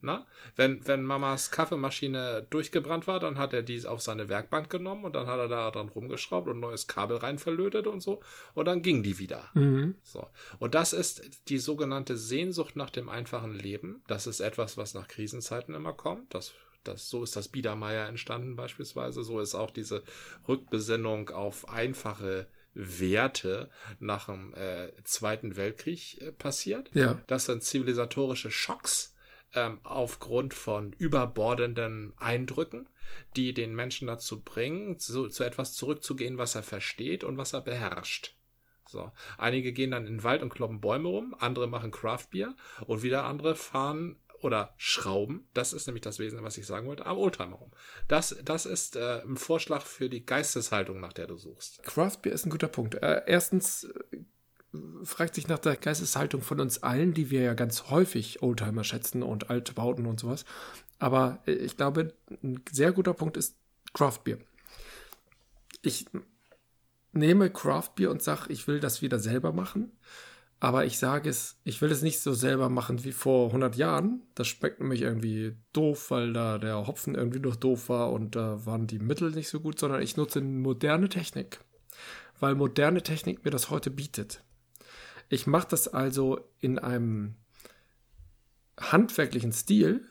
Na? 0.01 0.27
Wenn, 0.57 0.87
wenn 0.87 1.03
Mamas 1.03 1.51
Kaffeemaschine 1.51 2.47
durchgebrannt 2.51 3.07
war, 3.07 3.21
dann 3.21 3.39
hat 3.39 3.53
er 3.53 3.63
die 3.63 3.85
auf 3.87 4.01
seine 4.01 4.29
Werkbank 4.29 4.71
genommen 4.71 5.05
und 5.05 5.15
dann 5.15 5.27
hat 5.27 5.39
er 5.39 5.49
da 5.49 5.71
dran 5.71 5.89
rumgeschraubt 5.89 6.49
und 6.49 6.61
neues 6.61 6.87
Kabel 6.87 7.17
rein 7.17 7.39
verlötet 7.39 7.87
und 7.87 8.01
so. 8.01 8.21
Und 8.55 8.67
dann 8.67 8.83
ging 8.83 9.03
die 9.03 9.19
wieder. 9.19 9.51
Mhm. 9.55 9.97
So. 10.03 10.27
Und 10.59 10.75
das 10.75 10.93
ist 10.93 11.49
die 11.49 11.59
sogenannte 11.59 12.17
Sehnsucht 12.17 12.77
nach 12.77 12.91
dem 12.91 13.09
einfachen 13.09 13.55
Leben. 13.55 14.03
Das 14.07 14.27
ist 14.27 14.41
etwas, 14.41 14.77
was 14.77 14.95
nach 14.95 15.09
Krisenzeiten 15.09 15.75
immer 15.75 15.93
kommt. 15.93 16.35
Das 16.35 16.55
das, 16.85 17.11
so 17.11 17.23
ist 17.23 17.37
das 17.37 17.49
Biedermeier 17.49 18.09
entstanden 18.09 18.57
beispielsweise. 18.57 19.23
So 19.23 19.41
ist 19.41 19.55
auch 19.55 19.71
diese 19.71 20.03
Rückbesinnung 20.47 21.31
auf 21.31 21.69
einfache 21.69 22.47
Werte 22.75 23.69
nach 23.99 24.27
dem 24.27 24.55
äh, 24.55 24.93
Zweiten 25.05 25.57
Weltkrieg 25.57 26.21
äh, 26.21 26.33
passiert. 26.33 26.91
Ja. 26.95 27.21
Das 27.27 27.47
sind 27.47 27.63
zivilisatorische 27.63 28.51
Schocks, 28.51 29.15
ähm, 29.55 29.81
aufgrund 29.83 30.55
von 30.55 30.93
überbordenden 30.93 32.13
Eindrücken, 32.17 32.89
die 33.37 33.55
den 33.55 33.75
Menschen 33.75 34.07
dazu 34.07 34.41
bringen, 34.43 34.99
zu, 34.99 35.29
zu 35.29 35.45
etwas 35.45 35.75
zurückzugehen, 35.75 36.39
was 36.39 36.55
er 36.55 36.63
versteht 36.63 37.25
und 37.25 37.39
was 37.39 37.53
er 37.53 37.61
beherrscht. 37.61 38.35
So. 38.87 39.13
Einige 39.37 39.73
gehen 39.73 39.91
dann 39.91 40.07
in 40.07 40.15
den 40.15 40.25
Wald 40.25 40.43
und 40.43 40.49
kloppen 40.49 40.81
Bäume 40.81 41.09
rum, 41.09 41.37
andere 41.39 41.67
machen 41.67 41.91
Craftbier 41.91 42.57
und 42.87 43.03
wieder 43.03 43.25
andere 43.25 43.55
fahren 43.55 44.17
oder 44.41 44.73
schrauben. 44.77 45.49
Das 45.53 45.73
ist 45.73 45.87
nämlich 45.87 46.03
das 46.03 46.19
Wesen, 46.19 46.43
was 46.43 46.59
ich 46.59 46.67
sagen 46.67 46.87
wollte, 46.87 47.07
am 47.07 47.19
Oldtimer 47.19 47.57
rum. 47.57 47.73
Das, 48.07 48.37
das 48.45 48.67
ist 48.67 48.97
äh, 48.97 49.23
ein 49.23 49.37
Vorschlag 49.37 49.83
für 49.83 50.09
die 50.09 50.25
Geisteshaltung, 50.25 51.01
nach 51.01 51.13
der 51.13 51.27
du 51.27 51.37
suchst. 51.37 51.83
Craftbeer 51.83 52.33
ist 52.33 52.47
ein 52.47 52.51
guter 52.51 52.69
Punkt. 52.69 52.95
Äh, 52.95 53.23
erstens 53.27 53.89
fragt 55.05 55.35
sich 55.35 55.49
nach 55.49 55.59
der 55.59 55.77
Geisteshaltung 55.77 56.43
von 56.43 56.61
uns 56.61 56.83
allen, 56.83 57.14
die 57.14 57.31
wir 57.31 57.43
ja 57.43 57.55
ganz 57.55 57.91
häufig 57.91 58.43
Oldtimer 58.43 58.85
schätzen 58.85 59.23
und 59.23 59.51
alte 59.51 59.73
Bauten 59.73 60.07
und 60.07 60.21
sowas. 60.21 60.45
Aber 60.99 61.41
äh, 61.47 61.53
ich 61.53 61.77
glaube, 61.77 62.14
ein 62.43 62.61
sehr 62.71 62.93
guter 62.93 63.14
Punkt 63.14 63.37
ist 63.37 63.57
Craft 63.95 64.21
Beer. 64.25 64.38
Ich 65.83 66.07
nehme 67.12 67.51
Craft 67.51 67.91
Beer 67.97 68.11
und 68.11 68.23
sage, 68.23 68.53
ich 68.53 68.67
will 68.67 68.81
das 68.81 69.03
wieder 69.03 69.19
selber 69.19 69.53
machen. 69.53 69.93
Aber 70.61 70.85
ich 70.85 70.99
sage 70.99 71.31
es, 71.31 71.57
ich 71.62 71.81
will 71.81 71.93
es 71.93 72.03
nicht 72.03 72.19
so 72.19 72.33
selber 72.33 72.69
machen 72.69 73.05
wie 73.05 73.12
vor 73.12 73.47
100 73.47 73.77
Jahren. 73.77 74.23
Das 74.35 74.49
schmeckt 74.49 74.81
nämlich 74.81 75.03
irgendwie 75.03 75.55
doof, 75.73 76.11
weil 76.11 76.33
da 76.33 76.59
der 76.59 76.88
Hopfen 76.88 77.14
irgendwie 77.14 77.38
noch 77.38 77.55
doof 77.55 77.88
war 77.88 78.12
und 78.12 78.35
da 78.35 78.67
waren 78.67 78.88
die 78.88 78.99
Mittel 78.99 79.31
nicht 79.31 79.49
so 79.49 79.61
gut, 79.61 79.79
sondern 79.79 80.03
ich 80.03 80.17
nutze 80.17 80.41
moderne 80.41 81.09
Technik. 81.09 81.61
Weil 82.41 82.57
moderne 82.57 83.03
Technik 83.03 83.45
mir 83.45 83.53
das 83.53 83.71
heute 83.71 83.91
bietet. 83.91 84.43
Ich 85.29 85.47
mache 85.47 85.69
das 85.69 85.88
also 85.88 86.41
in 86.61 86.79
einem 86.79 87.37
handwerklichen 88.79 89.53
Stil, 89.53 90.07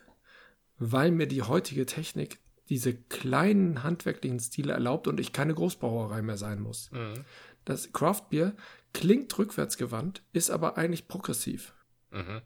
weil 0.78 1.12
mir 1.12 1.28
die 1.28 1.42
heutige 1.42 1.86
Technik 1.86 2.40
diese 2.70 2.94
kleinen 2.94 3.84
handwerklichen 3.84 4.40
Stile 4.40 4.74
erlaubt 4.74 5.08
und 5.08 5.20
ich 5.20 5.32
keine 5.32 5.54
Großbrauerei 5.54 6.22
mehr 6.22 6.38
sein 6.38 6.60
muss. 6.60 6.92
Mhm. 6.92 7.24
Das 7.66 7.94
Craftbier 7.94 8.56
klingt 8.94 9.38
rückwärtsgewandt, 9.38 10.24
ist 10.34 10.50
aber 10.50 10.78
eigentlich 10.78 11.08
progressiv. 11.08 11.74
Mhm. 12.12 12.42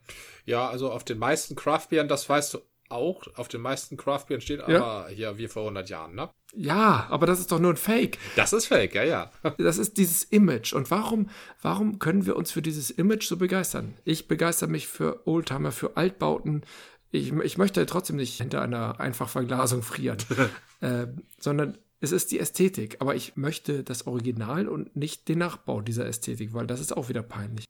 Ja, 0.45 0.69
also 0.69 0.91
auf 0.91 1.03
den 1.03 1.17
meisten 1.17 1.55
Craftbieren, 1.55 2.07
das 2.07 2.27
weißt 2.27 2.53
du 2.53 2.59
auch, 2.91 3.23
auf 3.35 3.47
den 3.47 3.61
meisten 3.61 3.97
Craftbieren 3.97 4.41
steht 4.41 4.59
ja. 4.67 4.83
aber 4.83 5.09
hier 5.09 5.37
wie 5.37 5.47
vor 5.47 5.63
100 5.63 5.89
Jahren, 5.89 6.15
ne? 6.15 6.29
Ja, 6.53 7.07
aber 7.09 7.25
das 7.25 7.39
ist 7.39 7.51
doch 7.51 7.59
nur 7.59 7.73
ein 7.73 7.77
Fake. 7.77 8.17
Das 8.35 8.53
ist 8.53 8.65
Fake, 8.65 8.93
ja, 8.95 9.03
ja. 9.03 9.31
Das 9.57 9.77
ist 9.77 9.97
dieses 9.97 10.23
Image. 10.23 10.73
Und 10.73 10.91
warum, 10.91 11.29
warum 11.61 11.99
können 11.99 12.25
wir 12.25 12.35
uns 12.35 12.51
für 12.51 12.61
dieses 12.61 12.91
Image 12.91 13.27
so 13.27 13.37
begeistern? 13.37 13.93
Ich 14.03 14.27
begeister 14.27 14.67
mich 14.67 14.87
für 14.87 15.25
Oldtimer, 15.27 15.71
für 15.71 15.95
Altbauten. 15.95 16.63
ich, 17.11 17.31
ich 17.31 17.57
möchte 17.57 17.85
trotzdem 17.85 18.17
nicht 18.17 18.37
hinter 18.37 18.61
einer 18.61 18.99
Einfachverglasung 18.99 19.81
frieren, 19.81 20.17
äh, 20.81 21.07
sondern 21.39 21.77
es 22.01 22.11
ist 22.11 22.31
die 22.31 22.39
Ästhetik. 22.39 22.97
Aber 22.99 23.15
ich 23.15 23.37
möchte 23.37 23.83
das 23.83 24.07
Original 24.07 24.67
und 24.67 24.95
nicht 24.95 25.29
den 25.29 25.39
Nachbau 25.39 25.81
dieser 25.81 26.05
Ästhetik, 26.05 26.53
weil 26.53 26.67
das 26.67 26.81
ist 26.81 26.95
auch 26.95 27.07
wieder 27.07 27.23
peinlich. 27.23 27.65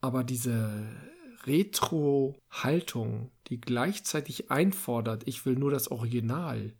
Aber 0.00 0.22
diese 0.22 0.70
Retro-Haltung, 1.46 3.30
die 3.48 3.60
gleichzeitig 3.60 4.50
einfordert, 4.50 5.22
ich 5.26 5.44
will 5.46 5.56
nur 5.56 5.70
das 5.70 5.90
Original, 5.90 6.72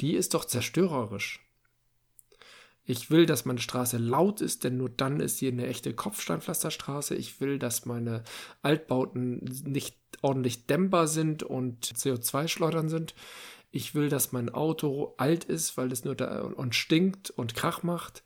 die 0.00 0.14
ist 0.14 0.34
doch 0.34 0.44
zerstörerisch. 0.44 1.44
Ich 2.90 3.10
will, 3.10 3.26
dass 3.26 3.44
meine 3.44 3.60
Straße 3.60 3.98
laut 3.98 4.40
ist, 4.40 4.64
denn 4.64 4.78
nur 4.78 4.88
dann 4.88 5.20
ist 5.20 5.36
sie 5.36 5.48
eine 5.48 5.66
echte 5.66 5.92
Kopfsteinpflasterstraße. 5.92 7.14
Ich 7.14 7.38
will, 7.38 7.58
dass 7.58 7.84
meine 7.84 8.24
Altbauten 8.62 9.40
nicht 9.66 9.98
ordentlich 10.22 10.66
dämmbar 10.66 11.06
sind 11.06 11.42
und 11.42 11.84
CO2-schleudern 11.84 12.88
sind. 12.88 13.14
Ich 13.70 13.94
will, 13.94 14.08
dass 14.08 14.32
mein 14.32 14.48
Auto 14.48 15.14
alt 15.18 15.44
ist, 15.44 15.76
weil 15.76 15.92
es 15.92 16.06
nur 16.06 16.14
da 16.14 16.40
und 16.40 16.74
stinkt 16.74 17.28
und 17.28 17.54
Krach 17.54 17.82
macht. 17.82 18.22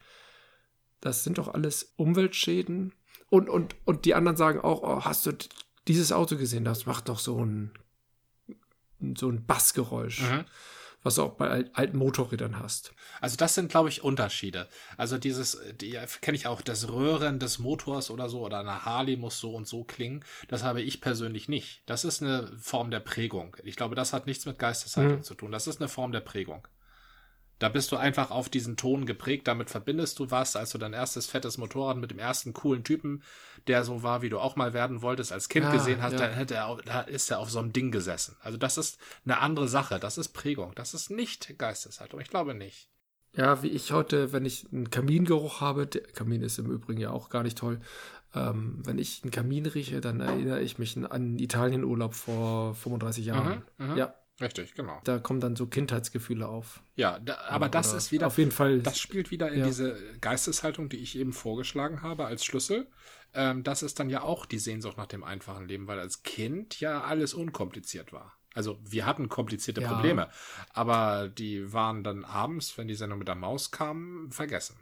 Das 1.01 1.25
sind 1.25 1.39
doch 1.39 1.49
alles 1.49 1.95
Umweltschäden. 1.97 2.93
Und, 3.31 3.49
und, 3.49 3.75
und 3.85 4.05
die 4.05 4.15
anderen 4.15 4.37
sagen 4.37 4.61
auch, 4.61 4.83
oh, 4.83 5.05
hast 5.05 5.27
du 5.27 5.33
dieses 5.89 6.13
Auto 6.13 6.37
gesehen? 6.37 6.65
Das 6.65 6.87
macht 6.87 7.09
doch 7.09 7.19
so 7.19 7.45
ein, 7.45 7.73
so 9.17 9.29
ein 9.29 9.45
Bassgeräusch. 9.45 10.23
Mhm 10.23 10.45
was 11.03 11.17
du 11.17 11.23
auch 11.23 11.33
bei 11.35 11.65
alten 11.73 11.99
Motorrädern 11.99 12.59
hast. 12.59 12.95
Also 13.21 13.37
das 13.37 13.55
sind, 13.55 13.71
glaube 13.71 13.89
ich, 13.89 14.03
Unterschiede. 14.03 14.69
Also 14.97 15.19
dieses, 15.19 15.61
die 15.81 15.99
kenne 16.21 16.37
ich 16.37 16.47
auch, 16.47 16.63
das 16.63 16.89
Röhren 16.89 17.39
des 17.39 17.59
Motors 17.59 18.11
oder 18.11 18.29
so, 18.29 18.45
oder 18.45 18.61
eine 18.61 18.85
Harley 18.85 19.17
muss 19.17 19.39
so 19.39 19.55
und 19.55 19.67
so 19.67 19.85
klingen. 19.85 20.25
Das 20.49 20.63
habe 20.63 20.83
ich 20.83 21.01
persönlich 21.01 21.49
nicht. 21.49 21.83
Das 21.87 22.05
ist 22.05 22.23
eine 22.23 22.53
Form 22.59 22.91
der 22.91 23.01
Prägung. 23.01 23.57
Ich 23.65 23.77
glaube, 23.77 23.95
das 23.95 24.13
hat 24.13 24.27
nichts 24.27 24.47
mit 24.47 24.59
Geisteshaltung 24.59 25.19
mhm. 25.19 25.23
zu 25.23 25.35
tun. 25.35 25.53
Das 25.53 25.67
ist 25.67 25.81
eine 25.81 25.89
Form 25.89 26.13
der 26.13 26.21
Prägung. 26.21 26.67
Da 27.63 27.69
bist 27.69 27.93
du 27.93 27.97
einfach 27.97 28.33
auf 28.33 28.49
diesen 28.49 28.77
Ton 28.77 29.07
geprägt, 29.07 29.47
damit 29.47 29.71
verbindest 29.71 30.19
du 30.19 30.33
was, 30.33 30.57
als 30.57 30.73
du 30.73 30.79
dein 30.79 30.95
erstes 30.95 31.29
fettes 31.29 31.59
Motorrad 31.59 31.97
mit 31.97 32.11
dem 32.11 32.19
ersten 32.19 32.53
coolen 32.53 32.83
Typen, 32.83 33.23
der 33.69 33.85
so 33.85 34.03
war, 34.03 34.21
wie 34.21 34.31
du 34.31 34.41
auch 34.41 34.57
mal 34.57 34.73
werden 34.73 35.01
wolltest, 35.01 35.31
als 35.31 35.49
Kind 35.49 35.67
ja, 35.67 35.73
gesehen 35.73 36.03
hast, 36.03 36.15
ja. 36.15 36.19
dann 36.19 36.33
hätte 36.33 36.57
er, 36.57 36.77
da 36.85 37.03
ist 37.03 37.31
er 37.31 37.39
auf 37.39 37.53
so 37.53 37.61
einem 37.61 37.73
Ding 37.73 37.93
gesessen. 37.93 38.35
Also 38.41 38.59
das 38.59 38.79
ist 38.79 38.99
eine 39.25 39.39
andere 39.39 39.69
Sache, 39.69 40.01
das 40.01 40.19
ist 40.19 40.31
Prägung, 40.31 40.73
das 40.75 40.93
ist 40.93 41.13
nicht 41.13 41.57
Geisteshaltung, 41.57 42.21
ich 42.21 42.31
glaube 42.31 42.53
nicht. 42.53 42.89
Ja, 43.33 43.63
wie 43.63 43.69
ich 43.69 43.93
heute, 43.93 44.33
wenn 44.33 44.45
ich 44.45 44.67
einen 44.73 44.91
Kamingeruch 44.91 45.61
habe, 45.61 45.87
der 45.87 46.03
Kamin 46.03 46.43
ist 46.43 46.59
im 46.59 46.69
Übrigen 46.69 47.01
ja 47.01 47.11
auch 47.11 47.31
gar 47.31 47.45
nicht 47.45 47.59
toll, 47.59 47.81
ähm, 48.35 48.83
wenn 48.85 48.99
ich 48.99 49.23
einen 49.23 49.31
Kamin 49.31 49.67
rieche, 49.67 50.01
dann 50.01 50.19
erinnere 50.19 50.63
ich 50.63 50.79
mich 50.79 50.97
an 50.97 51.39
Italienurlaub 51.39 52.15
vor 52.15 52.75
35 52.75 53.25
Jahren. 53.25 53.63
Mhm, 53.79 53.87
mh. 53.87 53.97
Ja, 53.97 54.15
Richtig, 54.41 54.75
genau. 54.75 55.01
Da 55.05 55.19
kommen 55.19 55.41
dann 55.41 55.57
so 55.57 55.67
Kindheitsgefühle 55.67 56.49
auf. 56.49 56.83
Ja, 56.97 57.19
da, 57.19 57.37
aber 57.49 57.67
Oder 57.67 57.71
das 57.71 57.93
ist 57.93 58.13
wieder. 58.13 58.27
Auf 58.27 58.39
jeden 58.39 58.51
Fall. 58.51 58.81
Das 58.81 58.99
spielt 58.99 59.31
wieder 59.31 59.51
in 59.51 59.61
ja. 59.61 59.67
diese 59.67 59.99
Geisteshaltung, 60.21 60.89
die 60.89 60.97
ich 60.97 61.17
eben 61.17 61.33
vorgeschlagen 61.33 62.03
habe 62.03 62.25
als 62.25 62.45
Schlüssel. 62.45 62.89
Ähm, 63.35 63.63
das 63.63 63.83
ist 63.83 64.01
dann 64.01 64.11
ja 64.11 64.23
auch 64.23 64.47
die 64.47 64.59
Sehnsucht 64.59 64.97
nach 64.97 65.07
dem 65.07 65.23
einfachen 65.23 65.69
Leben, 65.69 65.87
weil 65.87 65.99
als 65.99 66.23
Kind 66.23 66.81
ja 66.81 67.03
alles 67.03 67.35
unkompliziert 67.35 68.13
war. 68.13 68.33
Also 68.55 68.79
wir 68.83 69.07
hatten 69.07 69.29
komplizierte 69.29 69.81
ja. 69.81 69.89
Probleme, 69.93 70.29
aber 70.71 71.29
die 71.29 71.73
waren 71.73 72.05
dann 72.05 72.25
abends, 72.25 72.77
wenn 72.77 72.89
die 72.89 72.95
Sendung 72.95 73.19
mit 73.19 73.29
der 73.29 73.35
Maus 73.35 73.71
kam, 73.71 74.31
vergessen. 74.31 74.77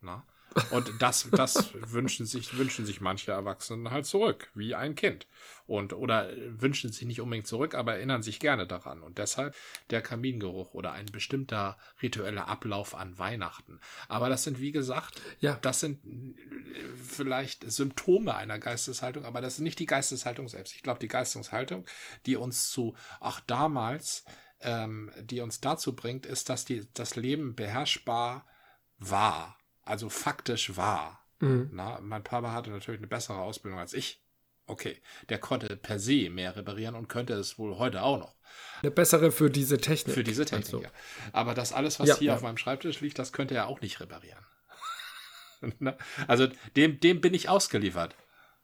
Na? 0.00 0.26
Und 0.70 0.92
das, 1.00 1.28
das 1.30 1.70
wünschen 1.74 2.26
sich, 2.26 2.56
wünschen 2.56 2.86
sich 2.86 3.00
manche 3.00 3.32
Erwachsenen 3.32 3.90
halt 3.90 4.06
zurück, 4.06 4.50
wie 4.54 4.74
ein 4.74 4.94
Kind. 4.94 5.26
Und, 5.66 5.92
oder 5.92 6.30
wünschen 6.48 6.92
sich 6.92 7.06
nicht 7.06 7.20
unbedingt 7.20 7.46
zurück, 7.46 7.74
aber 7.74 7.94
erinnern 7.94 8.22
sich 8.22 8.38
gerne 8.38 8.66
daran. 8.66 9.02
Und 9.02 9.18
deshalb 9.18 9.54
der 9.90 10.02
Kamingeruch 10.02 10.74
oder 10.74 10.92
ein 10.92 11.06
bestimmter 11.06 11.78
ritueller 12.02 12.48
Ablauf 12.48 12.94
an 12.94 13.18
Weihnachten. 13.18 13.80
Aber 14.08 14.28
das 14.28 14.44
sind, 14.44 14.60
wie 14.60 14.72
gesagt, 14.72 15.20
ja. 15.40 15.58
das 15.62 15.80
sind 15.80 16.00
vielleicht 17.02 17.70
Symptome 17.70 18.34
einer 18.34 18.58
Geisteshaltung, 18.58 19.24
aber 19.24 19.40
das 19.40 19.54
ist 19.54 19.60
nicht 19.60 19.78
die 19.78 19.86
Geisteshaltung 19.86 20.48
selbst. 20.48 20.74
Ich 20.74 20.82
glaube, 20.82 21.00
die 21.00 21.08
Geisteshaltung, 21.08 21.86
die 22.26 22.36
uns 22.36 22.70
zu, 22.70 22.94
ach 23.20 23.40
damals, 23.40 24.24
ähm, 24.60 25.10
die 25.20 25.40
uns 25.40 25.60
dazu 25.60 25.96
bringt, 25.96 26.26
ist, 26.26 26.48
dass 26.48 26.64
die, 26.64 26.86
das 26.94 27.16
Leben 27.16 27.54
beherrschbar 27.54 28.46
war 28.98 29.56
also 29.84 30.08
faktisch 30.08 30.76
war. 30.76 31.24
Mhm. 31.40 31.70
Na, 31.72 32.00
mein 32.00 32.22
Papa 32.22 32.52
hatte 32.52 32.70
natürlich 32.70 33.00
eine 33.00 33.06
bessere 33.06 33.38
Ausbildung 33.38 33.78
als 33.78 33.92
ich. 33.92 34.20
Okay, 34.66 34.96
der 35.28 35.38
konnte 35.38 35.76
per 35.76 35.98
se 35.98 36.30
mehr 36.30 36.56
reparieren 36.56 36.94
und 36.94 37.08
könnte 37.08 37.34
es 37.34 37.58
wohl 37.58 37.76
heute 37.76 38.02
auch 38.02 38.18
noch. 38.18 38.34
Eine 38.80 38.90
bessere 38.90 39.30
für 39.30 39.50
diese 39.50 39.78
Technik. 39.78 40.14
Für 40.14 40.24
diese 40.24 40.46
Technik, 40.46 40.66
also. 40.66 40.82
ja. 40.82 40.90
Aber 41.32 41.54
das 41.54 41.72
alles, 41.72 42.00
was 42.00 42.08
ja, 42.08 42.16
hier 42.16 42.28
ja. 42.28 42.34
auf 42.34 42.42
meinem 42.42 42.56
Schreibtisch 42.56 43.00
liegt, 43.00 43.18
das 43.18 43.32
könnte 43.32 43.54
er 43.54 43.66
auch 43.66 43.82
nicht 43.82 44.00
reparieren. 44.00 44.44
also 46.28 46.48
dem, 46.76 46.98
dem 47.00 47.20
bin 47.20 47.34
ich 47.34 47.48
ausgeliefert. 47.48 48.16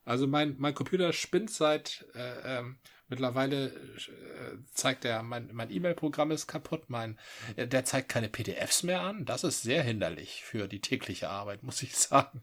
Also 0.05 0.27
mein, 0.27 0.57
mein 0.59 0.75
Computer 0.75 1.13
spinnt 1.13 1.51
seit 1.51 2.07
äh, 2.15 2.59
ähm, 2.59 2.79
Mittlerweile 3.11 3.67
äh, 3.67 4.57
zeigt 4.73 5.05
er, 5.05 5.23
mein, 5.23 5.51
mein 5.53 5.71
E-Mail-Programm 5.71 6.31
ist 6.31 6.47
kaputt, 6.47 6.85
mein, 6.89 7.19
äh, 7.57 7.67
der 7.67 7.85
zeigt 7.85 8.09
keine 8.09 8.29
PDFs 8.29 8.85
mehr 8.85 9.03
an. 9.03 9.25
Das 9.25 9.45
ist 9.45 9.63
sehr 9.63 9.83
hinderlich 9.83 10.45
für 10.45 10.69
die 10.69 10.81
tägliche 10.81 11.29
Arbeit, 11.29 11.63
muss 11.65 11.83
ich 11.83 11.97
sagen. 11.97 12.41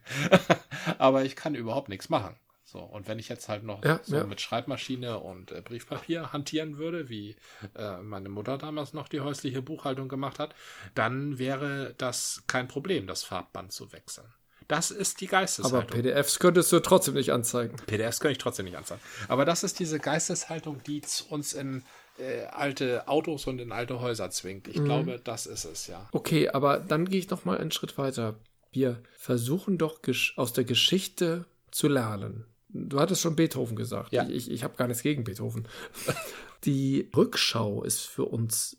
Aber 0.97 1.23
ich 1.23 1.36
kann 1.36 1.56
überhaupt 1.56 1.89
nichts 1.89 2.10
machen. 2.10 2.36
So, 2.65 2.80
und 2.80 3.08
wenn 3.08 3.17
ich 3.17 3.30
jetzt 3.30 3.47
halt 3.47 3.63
noch 3.63 3.82
ja, 3.86 4.01
so 4.03 4.17
ja. 4.17 4.25
mit 4.25 4.41
Schreibmaschine 4.41 5.19
und 5.19 5.53
äh, 5.53 5.62
Briefpapier 5.62 6.34
hantieren 6.34 6.77
würde, 6.77 7.08
wie 7.08 7.38
äh, 7.75 8.01
meine 8.01 8.27
Mutter 8.27 8.58
damals 8.58 8.91
noch 8.91 9.08
die 9.08 9.21
häusliche 9.21 9.62
Buchhaltung 9.62 10.10
gemacht 10.10 10.38
hat, 10.38 10.53
dann 10.93 11.39
wäre 11.39 11.95
das 11.97 12.43
kein 12.47 12.67
Problem, 12.67 13.08
das 13.08 13.23
Farbband 13.23 13.71
zu 13.71 13.93
wechseln. 13.93 14.27
Das 14.67 14.91
ist 14.91 15.21
die 15.21 15.27
Geisteshaltung. 15.27 15.82
Aber 15.82 15.89
PDFs 15.89 16.39
könntest 16.39 16.71
du 16.71 16.80
trotzdem 16.80 17.13
nicht 17.13 17.32
anzeigen. 17.32 17.77
PDFs 17.86 18.19
könnte 18.19 18.34
ich 18.34 18.38
trotzdem 18.38 18.65
nicht 18.65 18.77
anzeigen. 18.77 19.01
Aber 19.30 19.45
das 19.45 19.63
ist 19.63 19.80
diese 19.80 19.99
Geisteshaltung, 19.99 20.82
die 20.86 21.01
uns 21.30 21.53
in 21.53 21.84
äh, 22.17 22.45
alte 22.47 23.08
Autos 23.08 23.47
und 23.47 23.60
in 23.60 23.71
alte 23.71 24.01
Häuser 24.01 24.30
zwingt. 24.30 24.67
Ich 24.67 24.80
mhm. 24.80 24.86
glaube, 24.86 25.21
das 25.23 25.45
ist 25.45 25.65
es, 25.65 25.88
ja. 25.88 26.10
Okay, 26.12 26.49
aber 26.49 26.80
dann 26.80 27.06
gehe 27.06 27.19
ich 27.19 27.30
noch 27.30 27.45
mal 27.45 27.58
einen 27.58 27.71
Schritt 27.71 27.97
weiter. 27.97 28.39
Wir 28.71 29.01
versuchen 29.17 29.77
doch 29.77 30.01
aus 30.36 30.53
der 30.53 30.65
Geschichte 30.65 31.45
zu 31.71 31.88
lernen. 31.88 32.45
Du 32.69 32.99
hattest 32.99 33.21
schon 33.21 33.36
Beethoven 33.36 33.77
gesagt. 33.77 34.12
Ja. 34.12 34.23
Ich, 34.23 34.47
ich, 34.47 34.51
ich 34.51 34.63
habe 34.63 34.75
gar 34.75 34.88
nichts 34.88 35.03
gegen 35.03 35.23
Beethoven. 35.23 35.67
Die 36.65 37.10
Rückschau 37.15 37.84
ist 37.84 38.01
für 38.01 38.25
uns 38.25 38.77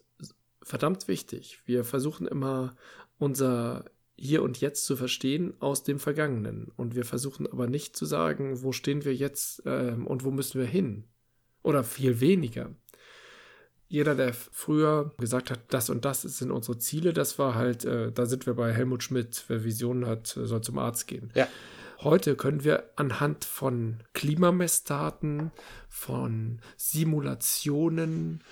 verdammt 0.63 1.09
wichtig. 1.09 1.61
Wir 1.65 1.85
versuchen 1.85 2.27
immer 2.27 2.77
unser 3.19 3.85
hier 4.19 4.43
und 4.43 4.61
jetzt 4.61 4.85
zu 4.85 4.97
verstehen 4.97 5.55
aus 5.61 5.85
dem 5.85 5.99
Vergangenen. 5.99 6.73
Und 6.77 6.97
wir 6.97 7.05
versuchen 7.05 7.47
aber 7.47 7.69
nicht 7.69 7.97
zu 7.97 8.05
sagen, 8.05 8.63
wo 8.63 8.73
stehen 8.73 9.05
wir 9.05 9.15
jetzt 9.15 9.63
ähm, 9.65 10.07
und 10.07 10.25
wo 10.25 10.31
müssen 10.31 10.61
wir 10.61 10.67
hin. 10.67 11.05
Oder 11.63 11.85
viel 11.85 12.21
weniger. 12.21 12.75
Jeder, 13.87 14.15
der 14.15 14.35
früher 14.35 15.13
gesagt 15.19 15.51
hat, 15.51 15.61
das 15.71 15.89
und 15.89 16.05
das 16.05 16.23
sind 16.23 16.51
unsere 16.51 16.79
Ziele, 16.79 17.13
das 17.13 17.39
war 17.39 17.55
halt, 17.55 17.85
äh, 17.85 18.13
da 18.13 18.27
sind 18.27 18.45
wir 18.47 18.55
bei 18.55 18.73
Helmut 18.73 19.03
Schmidt, 19.03 19.45
wer 19.49 19.65
Visionen 19.65 20.07
hat, 20.07 20.27
soll 20.27 20.61
zum 20.61 20.79
Arzt 20.79 21.07
gehen. 21.07 21.33
Ja. 21.35 21.49
Heute 22.01 22.37
können 22.37 22.63
wir 22.63 22.91
anhand 22.97 23.45
von 23.45 24.03
Klimamessdaten, 24.13 25.51
von 25.89 26.61
Simulationen, 26.77 28.45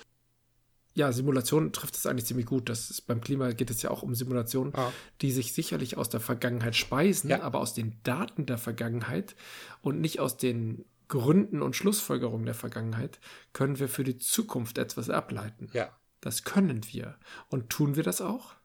ja, 0.97 1.11
Simulation 1.11 1.71
trifft 1.73 1.95
es 1.95 2.07
eigentlich 2.07 2.25
ziemlich 2.25 2.47
gut. 2.47 2.69
Das 2.69 2.89
ist, 2.89 3.01
beim 3.01 3.21
Klima 3.21 3.51
geht 3.51 3.69
es 3.69 3.83
ja 3.83 3.91
auch 3.91 4.01
um 4.01 4.15
Simulationen, 4.15 4.73
ah. 4.75 4.91
die 5.21 5.31
sich 5.31 5.53
sicherlich 5.53 5.95
aus 5.95 6.09
der 6.09 6.19
Vergangenheit 6.19 6.75
speisen, 6.75 7.29
ja. 7.29 7.41
aber 7.43 7.59
aus 7.59 7.75
den 7.75 7.99
Daten 8.01 8.47
der 8.47 8.57
Vergangenheit 8.57 9.35
und 9.81 10.01
nicht 10.01 10.19
aus 10.19 10.37
den 10.37 10.85
Gründen 11.07 11.61
und 11.61 11.75
Schlussfolgerungen 11.75 12.45
der 12.45 12.55
Vergangenheit 12.55 13.19
können 13.53 13.77
wir 13.77 13.89
für 13.89 14.03
die 14.03 14.17
Zukunft 14.17 14.79
etwas 14.79 15.11
ableiten. 15.11 15.69
Ja. 15.71 15.95
Das 16.19 16.43
können 16.43 16.81
wir. 16.91 17.15
Und 17.49 17.69
tun 17.69 17.95
wir 17.95 18.03
das 18.03 18.19
auch? 18.19 18.55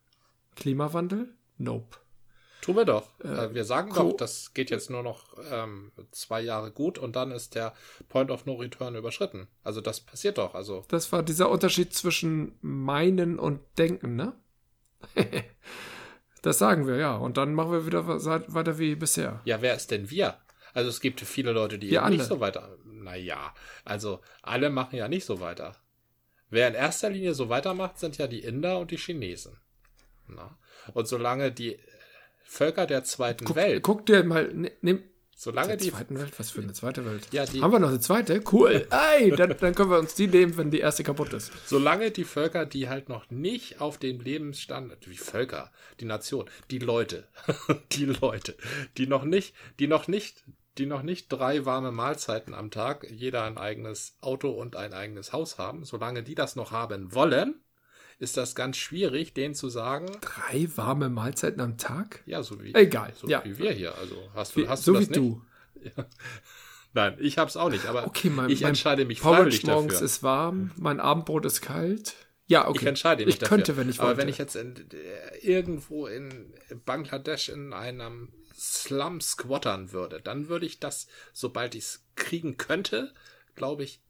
Klimawandel? 0.57 1.35
Nope. 1.59 1.99
Tun 2.62 2.77
wir 2.77 2.85
doch. 2.85 3.09
Äh, 3.25 3.53
wir 3.55 3.64
sagen 3.64 3.92
doch, 3.92 4.16
das 4.16 4.55
geht 4.55 4.70
jetzt 4.70 4.88
nur 4.88 5.03
noch 5.03 5.37
ähm, 5.51 5.90
zwei 6.12 6.40
Jahre 6.40 6.70
gut 6.70 6.96
und 6.96 7.16
dann 7.16 7.33
ist 7.33 7.57
der 7.57 7.75
Point 8.09 8.31
of 8.31 8.46
No 8.46 8.55
Return 8.55 8.94
überschritten. 8.94 9.48
Also 9.64 9.81
das 9.81 10.01
passiert 10.01 10.38
doch. 10.38 10.55
Also 10.55 10.85
das 10.87 11.11
war 11.11 11.25
dieser 11.25 11.51
Unterschied 11.51 11.92
zwischen 11.92 12.57
meinen 12.61 13.40
und 13.40 13.61
denken, 13.79 14.14
ne? 14.14 14.35
das 16.42 16.59
sagen 16.59 16.87
wir 16.87 16.96
ja. 16.96 17.16
Und 17.16 17.37
dann 17.37 17.53
machen 17.53 17.72
wir 17.72 17.85
wieder 17.85 18.07
weiter 18.07 18.79
wie 18.79 18.94
bisher. 18.94 19.40
Ja, 19.44 19.61
wer 19.61 19.75
ist 19.75 19.90
denn 19.90 20.09
wir? 20.09 20.38
Also 20.72 20.88
es 20.88 21.01
gibt 21.01 21.20
viele 21.20 21.51
Leute, 21.51 21.81
die 21.81 21.88
ja, 21.88 22.09
nicht 22.09 22.25
so 22.25 22.38
weiter. 22.38 22.79
Naja, 22.85 23.53
also 23.85 24.20
alle 24.40 24.70
machen 24.70 24.94
ja 24.94 25.09
nicht 25.09 25.25
so 25.25 25.40
weiter. 25.40 25.75
Wer 26.48 26.68
in 26.68 26.75
erster 26.75 27.11
Linie 27.11 27.35
so 27.35 27.48
weitermacht, 27.48 27.98
sind 27.98 28.18
ja 28.18 28.29
die 28.29 28.44
Inder 28.44 28.79
und 28.79 28.92
die 28.92 28.98
Chinesen. 28.98 29.57
Na? 30.29 30.57
Und 30.94 31.09
solange 31.09 31.51
die 31.51 31.79
Völker 32.44 32.87
der 32.87 33.05
zweiten 33.05 33.44
guck, 33.44 33.57
Welt. 33.57 33.83
Guck 33.83 34.07
dir 34.07 34.24
mal, 34.24 34.52
nimm, 34.81 35.02
Solange 35.35 35.68
Der 35.70 35.76
die. 35.78 35.90
zweiten 35.90 36.16
Welt? 36.20 36.33
Was 36.38 36.52
für 36.52 36.61
eine 36.61 36.72
zweite 36.72 37.05
Welt? 37.05 37.26
Ja, 37.33 37.44
die- 37.46 37.61
Haben 37.61 37.72
wir 37.72 37.81
noch 37.81 37.88
eine 37.88 37.98
zweite? 37.98 38.40
Cool. 38.52 38.87
Ey, 39.18 39.31
dann, 39.33 39.57
dann 39.59 39.74
können 39.74 39.90
wir 39.90 39.98
uns 39.98 40.14
die 40.14 40.28
nehmen, 40.28 40.57
wenn 40.57 40.70
die 40.70 40.78
erste 40.78 41.02
kaputt 41.02 41.33
ist. 41.33 41.50
Solange 41.66 42.12
die 42.12 42.22
Völker, 42.22 42.64
die 42.64 42.88
halt 42.88 43.09
noch 43.09 43.28
nicht 43.28 43.81
auf 43.81 43.98
dem 43.98 44.20
Lebensstandard, 44.20 45.09
wie 45.11 45.16
Völker, 45.16 45.72
die 45.98 46.05
Nation, 46.05 46.48
die 46.70 46.78
Leute, 46.78 47.26
die 47.92 48.05
Leute, 48.05 48.57
die 48.98 49.09
noch 49.09 49.24
nicht, 49.24 49.52
die 49.81 49.88
noch 49.88 50.07
nicht, 50.07 50.44
die 50.78 50.87
noch 50.87 51.02
nicht 51.02 51.26
drei 51.28 51.64
warme 51.66 51.90
Mahlzeiten 51.90 52.55
am 52.55 52.70
Tag, 52.70 53.11
jeder 53.11 53.42
ein 53.42 53.59
eigenes 53.59 54.14
Auto 54.20 54.50
und 54.50 54.76
ein 54.76 54.92
eigenes 54.92 55.33
Haus 55.33 55.59
haben, 55.59 55.85
solange 55.85 56.22
die 56.22 56.37
das 56.37 56.55
noch 56.55 56.70
haben 56.70 57.14
wollen, 57.16 57.61
ist 58.22 58.37
das 58.37 58.54
ganz 58.54 58.76
schwierig, 58.76 59.35
denen 59.35 59.54
zu 59.54 59.68
sagen, 59.68 60.06
Drei 60.20 60.68
warme 60.76 61.08
Mahlzeiten 61.11 61.61
am 61.61 61.76
Tag? 61.76 62.22
ja, 62.26 62.42
so 62.42 62.62
wie, 62.62 62.74
Egal, 62.74 63.12
so 63.14 63.26
ja. 63.28 63.44
wie 63.44 63.58
wir 63.58 63.72
hier. 63.72 63.96
Also 63.98 64.16
hast 64.35 64.56
du, 64.56 64.68
hast 64.68 64.85
so 64.85 64.92
du 64.94 64.98
wie 65.00 65.06
das 65.06 65.11
nicht? 65.11 65.18
du. 65.20 65.42
Nein, 66.94 67.16
ich 67.20 67.38
hab's 67.38 67.56
auch 67.56 67.70
nicht, 67.70 67.87
aber 67.87 68.06
Okay, 68.06 68.28
mein, 68.30 68.50
ich 68.50 68.61
mein 68.61 68.70
entscheide 68.70 69.04
mich 69.04 69.20
Porridge 69.20 69.40
freiwillig 69.42 69.64
morgens 69.64 69.92
dafür. 69.94 70.04
ist 70.06 70.22
warm, 70.22 70.70
mein 70.76 71.00
Abendbrot 71.00 71.44
ist 71.46 71.62
kalt. 71.62 72.14
Ja, 72.46 72.68
okay. 72.68 72.80
Ich 72.82 72.87
entscheide 72.87 73.24
mich 73.24 73.35
Ich 73.35 73.38
dafür. 73.40 73.56
könnte, 73.56 73.76
wenn 73.76 73.88
ich 73.88 73.98
Aber 73.98 74.08
wollte. 74.11 74.20
wenn 74.22 74.28
ich 74.28 74.37
jetzt 74.38 74.56
in, 74.56 74.76
äh, 74.76 75.38
irgendwo 75.38 76.06
in 76.06 76.52
Bangladesch 76.85 77.48
in 77.48 77.72
einem 77.72 78.32
Slum 78.54 79.20
squattern 79.22 79.92
würde, 79.92 80.20
dann 80.20 80.48
würde 80.48 80.66
ich 80.66 80.78
das, 80.80 81.06
sobald 81.32 81.74
ich 81.74 81.85
es 81.85 82.04
kriegen 82.14 82.58
könnte, 82.58 83.14
glaube 83.54 83.85
ich, 83.85 84.00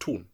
tun. 0.00 0.28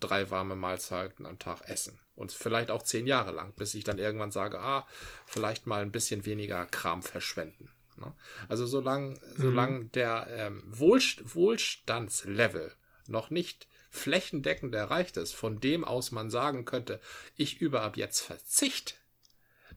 Drei 0.00 0.30
warme 0.30 0.54
Mahlzeiten 0.56 1.24
am 1.24 1.38
Tag 1.38 1.62
essen. 1.68 1.98
Und 2.16 2.32
vielleicht 2.32 2.70
auch 2.70 2.82
zehn 2.82 3.06
Jahre 3.06 3.32
lang, 3.32 3.52
bis 3.54 3.74
ich 3.74 3.84
dann 3.84 3.98
irgendwann 3.98 4.30
sage, 4.30 4.60
ah, 4.60 4.86
vielleicht 5.26 5.66
mal 5.66 5.82
ein 5.82 5.92
bisschen 5.92 6.24
weniger 6.26 6.64
Kram 6.66 7.02
verschwenden. 7.02 7.70
ne? 7.96 8.14
Also 8.48 8.66
solange 8.66 9.18
solang 9.36 9.90
der 9.92 10.26
ähm, 10.30 10.62
Wohlst 10.66 11.34
Wohlstandslevel 11.34 12.72
noch 13.06 13.30
nicht 13.30 13.66
flächendeckend 13.90 14.74
erreicht 14.74 15.16
ist, 15.16 15.32
von 15.34 15.60
dem 15.60 15.84
aus 15.84 16.10
man 16.10 16.30
sagen 16.30 16.64
könnte, 16.64 17.00
ich 17.36 17.60
übe 17.60 17.80
ab 17.80 17.96
jetzt 17.96 18.20
Verzicht, 18.20 18.96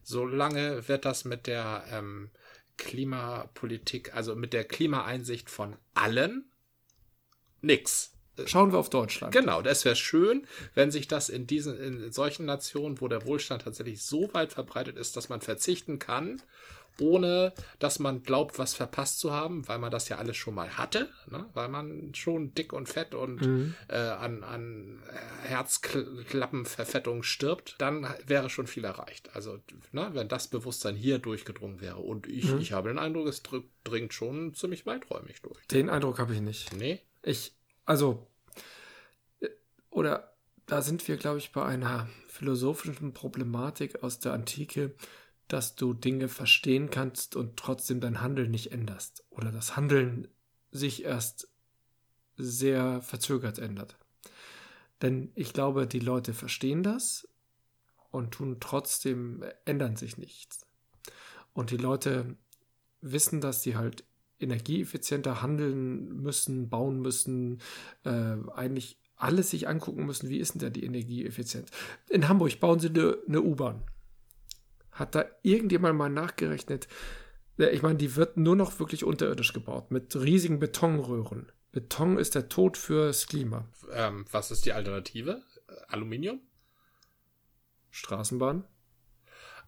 solange 0.02 0.88
wird 0.88 1.04
das 1.04 1.24
mit 1.24 1.46
der 1.46 1.84
ähm, 1.90 2.30
Klimapolitik, 2.76 4.14
also 4.14 4.34
mit 4.34 4.52
der 4.52 4.64
Klimaeinsicht 4.64 5.50
von 5.50 5.76
allen 5.94 6.50
nix. 7.60 8.17
Schauen 8.46 8.72
wir 8.72 8.78
auf 8.78 8.90
Deutschland. 8.90 9.32
Genau, 9.32 9.62
das 9.62 9.84
wäre 9.84 9.96
schön, 9.96 10.46
wenn 10.74 10.90
sich 10.90 11.08
das 11.08 11.28
in 11.28 11.46
diesen, 11.46 11.78
in 11.80 12.12
solchen 12.12 12.46
Nationen, 12.46 13.00
wo 13.00 13.08
der 13.08 13.26
Wohlstand 13.26 13.62
tatsächlich 13.62 14.02
so 14.02 14.32
weit 14.34 14.52
verbreitet 14.52 14.96
ist, 14.96 15.16
dass 15.16 15.28
man 15.28 15.40
verzichten 15.40 15.98
kann, 15.98 16.40
ohne 17.00 17.52
dass 17.78 18.00
man 18.00 18.24
glaubt, 18.24 18.58
was 18.58 18.74
verpasst 18.74 19.20
zu 19.20 19.32
haben, 19.32 19.68
weil 19.68 19.78
man 19.78 19.92
das 19.92 20.08
ja 20.08 20.16
alles 20.18 20.36
schon 20.36 20.54
mal 20.56 20.76
hatte, 20.76 21.08
ne? 21.30 21.46
weil 21.54 21.68
man 21.68 22.12
schon 22.12 22.54
dick 22.54 22.72
und 22.72 22.88
fett 22.88 23.14
und 23.14 23.70
äh, 23.88 23.94
an, 23.96 24.42
an 24.42 25.00
äh, 25.44 25.48
Herzklappenverfettung 25.48 27.22
stirbt, 27.22 27.76
dann 27.78 28.06
wäre 28.26 28.50
schon 28.50 28.66
viel 28.66 28.84
erreicht. 28.84 29.30
Also, 29.34 29.58
ne, 29.92 30.10
wenn 30.12 30.28
das 30.28 30.48
Bewusstsein 30.48 30.96
hier 30.96 31.18
durchgedrungen 31.18 31.80
wäre. 31.80 31.98
Und 31.98 32.26
ich, 32.26 32.52
ich 32.54 32.72
habe 32.72 32.88
den 32.88 32.98
Eindruck, 32.98 33.28
es 33.28 33.42
dr- 33.42 33.62
dringt 33.84 34.12
schon 34.12 34.54
ziemlich 34.54 34.86
weiträumig 34.86 35.40
durch. 35.42 35.64
Den 35.68 35.88
Eindruck 35.90 36.18
habe 36.18 36.34
ich 36.34 36.40
nicht. 36.40 36.74
Nee? 36.76 37.00
Ich, 37.22 37.52
also, 37.88 38.26
äh, 39.40 39.48
oder 39.88 40.36
da 40.66 40.82
sind 40.82 41.08
wir, 41.08 41.16
glaube 41.16 41.38
ich, 41.38 41.52
bei 41.52 41.64
einer 41.64 42.06
philosophischen 42.28 43.14
Problematik 43.14 44.02
aus 44.02 44.18
der 44.18 44.34
Antike, 44.34 44.94
dass 45.48 45.74
du 45.74 45.94
Dinge 45.94 46.28
verstehen 46.28 46.90
kannst 46.90 47.34
und 47.34 47.56
trotzdem 47.56 48.00
dein 48.00 48.20
Handeln 48.20 48.50
nicht 48.50 48.72
änderst. 48.72 49.24
Oder 49.30 49.50
das 49.50 49.74
Handeln 49.74 50.28
sich 50.70 51.04
erst 51.04 51.50
sehr 52.36 53.00
verzögert 53.00 53.58
ändert. 53.58 53.96
Denn 55.00 55.32
ich 55.34 55.54
glaube, 55.54 55.86
die 55.86 56.00
Leute 56.00 56.34
verstehen 56.34 56.82
das 56.82 57.26
und 58.10 58.32
tun 58.32 58.58
trotzdem, 58.60 59.42
ändern 59.64 59.96
sich 59.96 60.18
nichts. 60.18 60.66
Und 61.54 61.70
die 61.70 61.78
Leute 61.78 62.36
wissen, 63.00 63.40
dass 63.40 63.62
sie 63.62 63.76
halt 63.76 64.04
energieeffizienter 64.40 65.42
handeln 65.42 66.22
müssen, 66.22 66.68
bauen 66.68 67.00
müssen, 67.00 67.60
äh, 68.04 68.36
eigentlich 68.54 69.00
alles 69.16 69.50
sich 69.50 69.68
angucken 69.68 70.06
müssen, 70.06 70.28
wie 70.28 70.38
ist 70.38 70.54
denn 70.54 70.60
da 70.60 70.70
die 70.70 70.84
Energieeffizienz. 70.84 71.70
In 72.08 72.28
Hamburg 72.28 72.60
bauen 72.60 72.78
sie 72.78 72.88
eine, 72.88 73.16
eine 73.26 73.42
U-Bahn. 73.42 73.82
Hat 74.92 75.14
da 75.14 75.24
irgendjemand 75.42 75.98
mal 75.98 76.08
nachgerechnet? 76.08 76.88
Ich 77.56 77.82
meine, 77.82 77.98
die 77.98 78.14
wird 78.14 78.36
nur 78.36 78.54
noch 78.54 78.78
wirklich 78.78 79.02
unterirdisch 79.02 79.52
gebaut, 79.52 79.90
mit 79.90 80.14
riesigen 80.14 80.60
Betonröhren. 80.60 81.50
Beton 81.72 82.16
ist 82.16 82.36
der 82.36 82.48
Tod 82.48 82.76
fürs 82.76 83.26
Klima. 83.26 83.66
Ähm, 83.92 84.24
was 84.30 84.52
ist 84.52 84.64
die 84.64 84.72
Alternative? 84.72 85.42
Aluminium? 85.88 86.40
Straßenbahn 87.90 88.64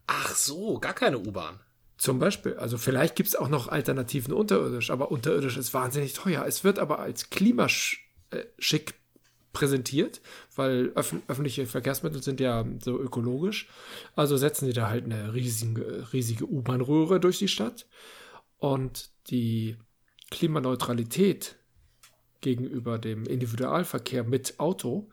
Ach 0.07 0.35
so, 0.35 0.79
gar 0.79 0.93
keine 0.93 1.19
U-Bahn. 1.19 1.59
Zum 2.01 2.17
Beispiel. 2.17 2.55
Also 2.55 2.79
vielleicht 2.79 3.15
gibt 3.15 3.29
es 3.29 3.35
auch 3.35 3.47
noch 3.47 3.67
Alternativen 3.67 4.33
unterirdisch, 4.33 4.89
aber 4.89 5.11
unterirdisch 5.11 5.55
ist 5.55 5.71
wahnsinnig 5.75 6.13
teuer. 6.13 6.43
Es 6.47 6.63
wird 6.63 6.79
aber 6.79 6.97
als 6.97 7.29
klimaschick 7.29 8.95
präsentiert, 9.53 10.19
weil 10.55 10.91
öff 10.95 11.13
öffentliche 11.27 11.67
Verkehrsmittel 11.67 12.23
sind 12.23 12.39
ja 12.39 12.65
so 12.79 12.99
ökologisch. 12.99 13.67
Also 14.15 14.35
setzen 14.35 14.65
sie 14.65 14.73
da 14.73 14.89
halt 14.89 15.05
eine 15.05 15.35
riesige, 15.35 16.11
riesige 16.11 16.49
U-Bahn-Röhre 16.49 17.19
durch 17.19 17.37
die 17.37 17.47
Stadt. 17.47 17.85
Und 18.57 19.11
die 19.27 19.77
Klimaneutralität 20.31 21.55
gegenüber 22.41 22.97
dem 22.97 23.27
Individualverkehr 23.27 24.23
mit 24.23 24.59
Auto 24.59 25.07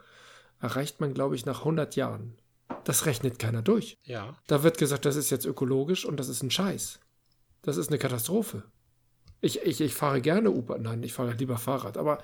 erreicht 0.58 1.02
man, 1.02 1.12
glaube 1.12 1.34
ich, 1.34 1.44
nach 1.44 1.58
100 1.58 1.96
Jahren. 1.96 2.38
Das 2.88 3.04
rechnet 3.04 3.38
keiner 3.38 3.60
durch. 3.60 3.98
Ja. 4.04 4.38
Da 4.46 4.62
wird 4.62 4.78
gesagt, 4.78 5.04
das 5.04 5.14
ist 5.14 5.28
jetzt 5.28 5.44
ökologisch 5.44 6.06
und 6.06 6.16
das 6.16 6.30
ist 6.30 6.42
ein 6.42 6.50
Scheiß. 6.50 7.00
Das 7.60 7.76
ist 7.76 7.88
eine 7.88 7.98
Katastrophe. 7.98 8.62
Ich, 9.42 9.60
ich, 9.60 9.82
ich 9.82 9.92
fahre 9.92 10.22
gerne 10.22 10.50
U-Bahn, 10.50 10.80
nein, 10.80 11.02
ich 11.02 11.12
fahre 11.12 11.34
lieber 11.34 11.58
Fahrrad. 11.58 11.98
Aber 11.98 12.16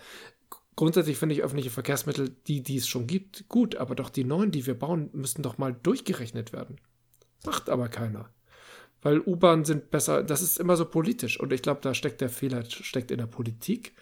grundsätzlich 0.75 1.19
finde 1.19 1.35
ich 1.35 1.43
öffentliche 1.43 1.69
Verkehrsmittel, 1.69 2.35
die, 2.47 2.63
die 2.63 2.79
es 2.79 2.89
schon 2.89 3.07
gibt, 3.07 3.47
gut. 3.51 3.77
Aber 3.77 3.95
doch 3.95 4.09
die 4.09 4.25
neuen, 4.25 4.53
die 4.53 4.65
wir 4.65 4.73
bauen, 4.73 5.11
müssten 5.13 5.43
doch 5.43 5.59
mal 5.59 5.75
durchgerechnet 5.75 6.55
werden. 6.55 6.81
Macht 7.45 7.69
aber 7.69 7.91
keiner. 7.91 8.31
Weil 9.03 9.21
U-Bahn 9.21 9.67
sind 9.67 9.91
besser, 9.91 10.23
das 10.23 10.41
ist 10.41 10.59
immer 10.59 10.79
so 10.79 10.87
politisch. 10.87 11.39
Und 11.39 11.53
ich 11.53 11.61
glaube, 11.61 11.83
da 11.83 11.93
steckt 11.93 12.23
der 12.23 12.31
Fehler, 12.31 12.65
steckt 12.65 13.11
in 13.11 13.19
der 13.19 13.27
Politik. 13.27 13.93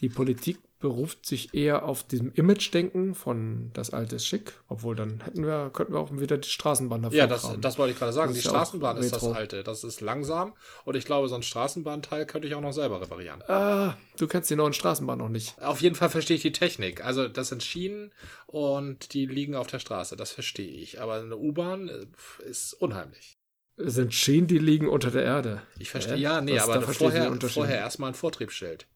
Die 0.00 0.08
Politik 0.08 0.60
beruft 0.86 1.26
sich 1.26 1.52
eher 1.52 1.84
auf 1.84 2.04
diesem 2.04 2.32
Image-Denken 2.32 3.16
von 3.16 3.70
das 3.72 3.90
alte 3.90 4.16
ist 4.16 4.26
schick, 4.26 4.52
obwohl 4.68 4.94
dann 4.94 5.20
hätten 5.24 5.44
wir, 5.44 5.70
könnten 5.72 5.94
wir 5.94 5.98
auch 5.98 6.12
wieder 6.12 6.38
die 6.38 6.48
Straßenbahn 6.48 7.02
dafür 7.02 7.18
Ja, 7.18 7.26
das, 7.26 7.50
das 7.60 7.76
wollte 7.76 7.92
ich 7.92 7.98
gerade 7.98 8.12
sagen. 8.12 8.32
Das 8.32 8.40
Die 8.40 8.48
Straßenbahn 8.48 8.96
ist 8.98 9.12
das 9.12 9.24
alte. 9.24 9.64
Das 9.64 9.82
ist 9.82 10.00
langsam. 10.00 10.54
Und 10.84 10.94
ich 10.94 11.04
glaube, 11.04 11.28
so 11.28 11.34
ein 11.34 11.42
Straßenbahnteil 11.42 12.24
könnte 12.24 12.46
ich 12.46 12.54
auch 12.54 12.60
noch 12.60 12.72
selber 12.72 13.00
reparieren. 13.00 13.42
Ah, 13.48 13.96
du 14.16 14.28
kennst 14.28 14.48
die 14.48 14.54
neuen 14.54 14.74
Straßenbahnen 14.74 15.24
noch 15.24 15.32
nicht. 15.32 15.60
Auf 15.60 15.82
jeden 15.82 15.96
Fall 15.96 16.08
verstehe 16.08 16.36
ich 16.36 16.42
die 16.42 16.52
Technik. 16.52 17.04
Also, 17.04 17.26
das 17.26 17.48
sind 17.48 17.64
Schienen 17.64 18.12
und 18.46 19.12
die 19.12 19.26
liegen 19.26 19.56
auf 19.56 19.66
der 19.66 19.80
Straße. 19.80 20.16
Das 20.16 20.30
verstehe 20.30 20.70
ich. 20.70 21.00
Aber 21.00 21.14
eine 21.14 21.36
U-Bahn 21.36 21.88
äh, 21.88 22.06
ist 22.48 22.74
unheimlich. 22.74 23.34
Es 23.76 23.94
sind 23.94 24.14
Schienen, 24.14 24.46
die 24.46 24.58
liegen 24.58 24.88
unter 24.88 25.10
der 25.10 25.24
Erde. 25.24 25.62
Ich 25.80 25.90
verstehe. 25.90 26.16
Ja, 26.16 26.40
nee, 26.40 26.54
Was- 26.54 26.68
aber 26.68 26.82
vorher, 26.82 27.36
vorher 27.40 27.78
erstmal 27.78 28.10
ein 28.10 28.14
Vortriebsschild. 28.14 28.86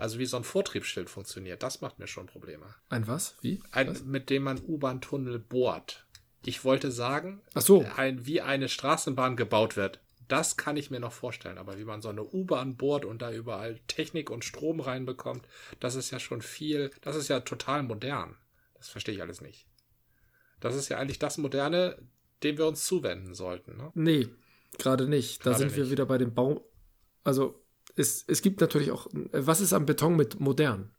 Also, 0.00 0.18
wie 0.18 0.26
so 0.26 0.36
ein 0.36 0.44
Vortriebsschild 0.44 1.10
funktioniert, 1.10 1.62
das 1.62 1.80
macht 1.80 1.98
mir 1.98 2.06
schon 2.06 2.26
Probleme. 2.26 2.66
Ein 2.88 3.06
was? 3.06 3.36
Wie? 3.42 3.62
Ein, 3.70 3.88
was? 3.88 4.04
mit 4.04 4.30
dem 4.30 4.44
man 4.44 4.60
U-Bahn-Tunnel 4.66 5.38
bohrt. 5.38 6.06
Ich 6.44 6.64
wollte 6.64 6.90
sagen, 6.90 7.42
Ach 7.54 7.60
so. 7.60 7.84
ein, 7.96 8.24
wie 8.26 8.40
eine 8.40 8.68
Straßenbahn 8.68 9.36
gebaut 9.36 9.76
wird. 9.76 10.00
Das 10.26 10.56
kann 10.56 10.76
ich 10.76 10.90
mir 10.90 11.00
noch 11.00 11.12
vorstellen. 11.12 11.58
Aber 11.58 11.76
wie 11.78 11.84
man 11.84 12.00
so 12.02 12.08
eine 12.08 12.24
U-Bahn 12.24 12.76
bohrt 12.76 13.04
und 13.04 13.20
da 13.20 13.32
überall 13.32 13.78
Technik 13.88 14.30
und 14.30 14.44
Strom 14.44 14.80
reinbekommt, 14.80 15.46
das 15.80 15.96
ist 15.96 16.10
ja 16.12 16.20
schon 16.20 16.40
viel, 16.40 16.90
das 17.02 17.16
ist 17.16 17.28
ja 17.28 17.40
total 17.40 17.82
modern. 17.82 18.36
Das 18.74 18.88
verstehe 18.88 19.14
ich 19.14 19.20
alles 19.22 19.40
nicht. 19.40 19.66
Das 20.60 20.74
ist 20.74 20.88
ja 20.88 20.98
eigentlich 20.98 21.18
das 21.18 21.36
Moderne, 21.36 21.98
dem 22.42 22.56
wir 22.58 22.66
uns 22.66 22.84
zuwenden 22.86 23.34
sollten. 23.34 23.76
Ne? 23.76 23.90
Nee, 23.94 24.28
gerade 24.78 25.08
nicht. 25.08 25.40
Da 25.40 25.50
Gerade 25.50 25.58
sind 25.58 25.76
wir 25.76 25.82
nicht. 25.82 25.92
wieder 25.92 26.06
bei 26.06 26.16
dem 26.16 26.32
Bau. 26.32 26.64
Also, 27.24 27.60
es, 28.00 28.24
es 28.26 28.42
gibt 28.42 28.60
natürlich 28.60 28.90
auch. 28.90 29.06
Was 29.32 29.60
ist 29.60 29.72
am 29.72 29.86
Beton 29.86 30.16
mit 30.16 30.40
modern? 30.40 30.90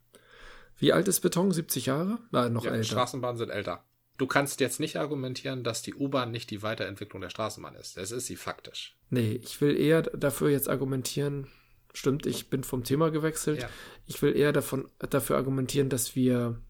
Wie 0.78 0.94
alt 0.94 1.08
ist 1.08 1.20
Beton? 1.22 1.52
70 1.52 1.88
Jahre? 1.88 2.20
Nein, 2.32 2.54
noch 2.54 2.64
Ja, 2.66 2.72
älter. 2.72 2.86
Straßenbahnen 2.86 3.38
sind 3.38 3.50
älter. 3.50 3.84
Du 4.18 4.28
kannst 4.28 4.60
jetzt 4.60 4.80
nicht 4.80 4.98
argumentieren, 4.98 5.64
dass 5.64 5.82
die 5.82 5.96
U-Bahn 5.96 6.32
nicht 6.32 6.50
die 6.52 6.62
Weiterentwicklung 6.64 7.22
der 7.22 7.30
Straßenbahn 7.30 7.76
ist. 7.76 7.98
Das 7.98 8.12
ist 8.12 8.28
sie 8.28 8.36
faktisch. 8.36 8.96
Nee, 9.10 9.40
ich 9.44 9.60
will 9.62 9.76
eher 9.80 10.04
dafür 10.04 10.50
jetzt 10.50 10.70
argumentieren. 10.70 11.48
Stimmt, 11.94 12.26
ich 12.26 12.50
bin 12.50 12.64
vom 12.64 12.84
Thema 12.84 13.10
gewechselt. 13.12 13.62
Ja. 13.64 13.70
Ich 14.08 14.22
will 14.22 14.36
eher 14.36 14.54
davon, 14.54 14.90
dafür 15.00 15.38
argumentieren, 15.38 15.90
dass 15.90 16.16
wir 16.16 16.62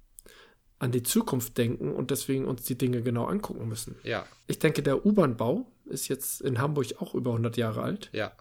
an 0.80 0.92
die 0.92 1.04
Zukunft 1.04 1.58
denken 1.58 1.94
und 1.94 2.10
deswegen 2.10 2.46
uns 2.46 2.64
die 2.64 2.78
Dinge 2.78 3.04
genau 3.04 3.26
angucken 3.26 3.68
müssen. 3.68 3.98
Ja, 4.04 4.26
Ich 4.48 4.58
denke, 4.60 4.82
der 4.82 5.06
U-Bahn-Bau 5.06 5.72
ist 5.86 6.08
jetzt 6.08 6.42
in 6.42 6.58
Hamburg 6.60 6.88
auch 7.00 7.14
über 7.14 7.32
100 7.32 7.56
Jahre 7.58 7.82
alt. 7.84 8.10
ja. 8.14 8.32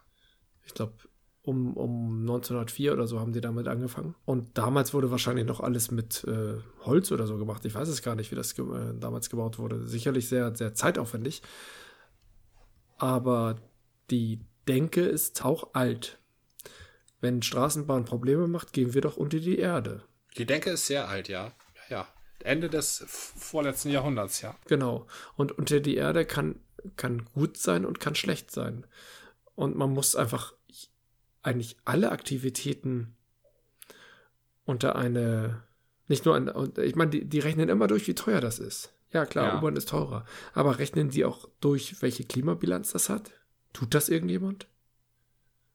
Ich 0.67 0.75
glaube, 0.75 0.93
um, 1.51 1.77
um 1.77 2.21
1904 2.21 2.93
oder 2.93 3.07
so 3.07 3.21
haben 3.21 3.33
die 3.33 3.41
damit 3.41 3.69
angefangen. 3.69 4.15
Und 4.25 4.57
damals 4.57 4.95
wurde 4.95 5.11
wahrscheinlich 5.11 5.45
noch 5.45 5.61
alles 5.61 5.91
mit 5.91 6.25
äh, 6.25 6.55
Holz 6.83 7.13
oder 7.13 7.27
so 7.27 7.37
gemacht. 7.37 7.65
Ich 7.65 7.75
weiß 7.75 7.89
es 7.89 8.03
gar 8.03 8.15
nicht, 8.15 8.31
wie 8.31 8.37
das 8.37 8.55
ge 8.55 8.65
äh, 8.65 8.95
damals 8.99 9.29
gebaut 9.29 9.59
wurde. 9.59 9.87
Sicherlich 9.87 10.29
sehr, 10.29 10.55
sehr 10.55 10.75
zeitaufwendig. 10.75 11.43
Aber 12.97 13.57
die 14.11 14.41
Denke 14.69 15.03
ist 15.03 15.45
auch 15.45 15.75
alt. 15.75 16.19
Wenn 17.21 17.43
Straßenbahn 17.43 18.05
Probleme 18.05 18.49
macht, 18.49 18.73
gehen 18.73 18.95
wir 18.95 19.01
doch 19.03 19.17
unter 19.17 19.41
die 19.41 19.59
Erde. 19.59 20.03
Die 20.39 20.47
Denke 20.47 20.71
ist 20.71 20.87
sehr 20.87 21.09
alt, 21.09 21.29
ja. 21.29 21.53
Ja, 21.89 22.07
Ende 22.43 22.71
des 22.71 23.05
vorletzten 23.07 23.91
Jahrhunderts, 23.91 24.41
ja. 24.43 24.55
Genau. 24.67 25.07
Und 25.37 25.53
unter 25.53 25.81
die 25.81 25.97
Erde 25.97 26.25
kann, 26.25 26.61
kann 26.97 27.27
gut 27.35 27.57
sein 27.57 27.85
und 27.85 28.01
kann 28.01 28.15
schlecht 28.15 28.51
sein. 28.51 28.87
Und 29.55 29.77
man 29.77 29.91
muss 29.91 30.17
einfach 30.17 30.55
eigentlich 31.43 31.77
alle 31.85 32.13
Aktivitäten 32.13 33.17
unter 34.65 34.97
eine, 34.97 35.63
nicht 36.09 36.25
nur 36.25 36.37
an, 36.37 36.73
ich 36.83 36.97
meine, 36.97 37.11
die, 37.11 37.25
die 37.25 37.41
rechnen 37.41 37.69
immer 37.69 37.87
durch, 37.87 38.07
wie 38.07 38.15
teuer 38.15 38.41
das 38.41 38.59
ist. 38.59 38.93
Ja, 39.13 39.27
klar, 39.27 39.55
ja. 39.55 39.59
U-Bahn 39.59 39.77
ist 39.77 39.89
teurer. 39.89 40.25
Aber 40.53 40.79
rechnen 40.79 41.11
die 41.11 41.25
auch 41.25 41.49
durch, 41.61 42.01
welche 42.01 42.25
Klimabilanz 42.25 42.93
das 42.93 43.09
hat? 43.09 43.33
Tut 43.73 43.95
das 43.95 44.09
irgendjemand? 44.09 44.69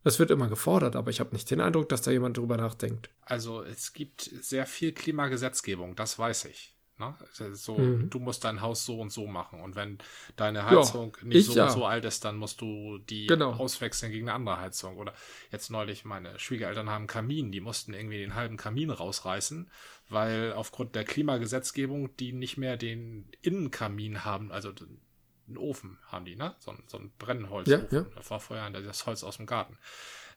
Das 0.04 0.20
wird 0.20 0.32
immer 0.32 0.48
gefordert, 0.48 0.96
aber 0.96 1.10
ich 1.10 1.20
habe 1.20 1.34
nicht 1.34 1.50
den 1.50 1.60
Eindruck, 1.60 1.90
dass 1.90 2.04
da 2.04 2.12
jemand 2.12 2.38
drüber 2.38 2.58
nachdenkt. 2.58 3.10
Also 3.22 3.64
es 3.64 3.92
gibt 3.92 4.22
sehr 4.22 4.68
viel 4.68 4.92
Klimagesetzgebung, 4.92 5.96
das 5.96 6.20
weiß 6.20 6.46
ich. 6.46 6.75
Ne? 6.98 7.14
So, 7.54 7.78
mhm. 7.78 8.10
du 8.10 8.20
musst 8.20 8.46
dein 8.46 8.62
Haus 8.62 8.86
so 8.86 9.00
und 9.02 9.12
so 9.12 9.28
machen. 9.28 9.60
Und 9.62 9.76
wenn 9.76 9.98
deine 10.38 10.66
Heizung 10.66 11.18
ja, 11.22 11.28
nicht 11.28 11.48
so 11.48 11.58
ja. 11.58 11.66
und 11.66 11.72
so 11.72 11.86
alt 11.86 12.06
ist, 12.06 12.24
dann 12.24 12.38
musst 12.38 12.62
du 12.62 13.00
die 13.00 13.28
genau. 13.28 13.52
auswechseln 13.54 14.12
gegen 14.12 14.30
eine 14.30 14.36
andere 14.36 14.60
Heizung. 14.60 14.98
Oder 14.98 15.14
jetzt 15.52 15.70
neulich, 15.70 16.06
meine 16.06 16.40
Schwiegereltern 16.40 16.90
haben 16.90 17.02
einen 17.02 17.08
Kamin, 17.08 17.52
die 17.52 17.60
mussten 17.60 17.94
irgendwie 17.94 18.20
den 18.20 18.36
halben 18.36 18.56
Kamin 18.56 18.92
rausreißen, 18.92 19.70
weil 20.10 20.54
aufgrund 20.54 20.96
der 20.96 21.04
Klimagesetzgebung 21.04 22.16
die 22.16 22.32
nicht 22.32 22.58
mehr 22.58 22.78
den 22.78 23.28
Innenkamin 23.42 24.24
haben, 24.24 24.52
also 24.52 24.72
einen 25.48 25.58
Ofen 25.58 25.98
haben 26.08 26.26
die, 26.26 26.36
ne? 26.36 26.56
So, 26.60 26.74
so 26.88 26.98
ein 26.98 27.12
Brennholzofen. 27.20 27.88
Ja, 27.92 28.00
ja. 28.00 28.06
Das 28.16 28.32
war 28.32 28.40
vorher 28.40 28.70
das 28.70 29.06
Holz 29.06 29.24
aus 29.24 29.38
dem 29.38 29.46
Garten. 29.46 29.78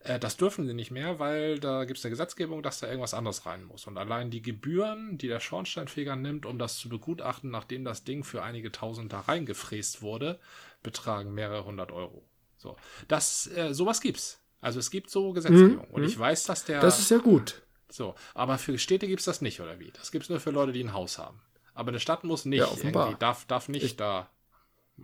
Äh, 0.01 0.19
das 0.19 0.37
dürfen 0.37 0.67
sie 0.67 0.75
nicht 0.75 0.91
mehr, 0.91 1.19
weil 1.19 1.59
da 1.59 1.85
gibt 1.85 1.99
es 1.99 2.05
eine 2.05 2.11
Gesetzgebung, 2.11 2.63
dass 2.63 2.81
da 2.81 2.87
irgendwas 2.87 3.15
anderes 3.15 3.47
rein 3.47 3.65
muss. 3.65 3.87
Und 3.87 3.99
allein 3.99 4.31
die 4.31 4.43
Gebühren, 4.43 5.19
die 5.19 5.29
der 5.29 5.41
Schornsteinfeger 5.41 6.17
nimmt, 6.17 6.47
um 6.47 6.59
das 6.59 6.79
zu 6.79 6.89
begutachten, 6.89 7.51
nachdem 7.51 7.85
das 7.85 8.05
Ding 8.05 8.25
für 8.25 8.43
einige 8.43 8.73
Tausend 8.73 9.13
da 9.13 9.21
reingefräst 9.21 10.03
wurde, 10.03 10.39
betragen 10.83 11.35
mehrere 11.35 11.65
hundert 11.65 11.93
Euro. 11.93 12.25
So, 12.57 12.77
das, 13.07 13.49
äh, 13.49 13.73
sowas 13.73 14.01
gibt's. 14.01 14.41
Also 14.61 14.81
es 14.81 14.91
gibt 14.91 15.11
so 15.11 15.33
Gesetzgebung. 15.33 15.87
Mhm. 15.89 15.95
Und 15.95 16.05
ich 16.05 16.17
mhm. 16.17 16.21
weiß, 16.21 16.45
dass 16.45 16.65
der. 16.65 16.81
Das 16.81 16.99
ist 16.99 17.11
ja 17.11 17.19
gut. 17.19 17.63
So, 17.89 18.15
aber 18.35 18.59
für 18.59 18.77
Städte 18.79 19.07
gibt 19.07 19.21
es 19.21 19.25
das 19.25 19.41
nicht, 19.41 19.61
oder 19.61 19.79
wie? 19.81 19.91
Das 19.93 20.13
gibt 20.13 20.25
es 20.25 20.29
nur 20.29 20.41
für 20.41 20.51
Leute, 20.51 20.73
die 20.73 20.83
ein 20.83 20.93
Haus 20.93 21.19
haben. 21.19 21.41
Aber 21.75 21.89
eine 21.89 22.01
Stadt 22.01 22.25
muss 22.25 22.45
nicht, 22.45 22.59
ja, 22.59 22.69
irgendwie, 22.69 23.17
darf, 23.19 23.47
darf 23.47 23.69
nicht 23.69 23.85
ich, 23.85 23.97
da 23.97 24.29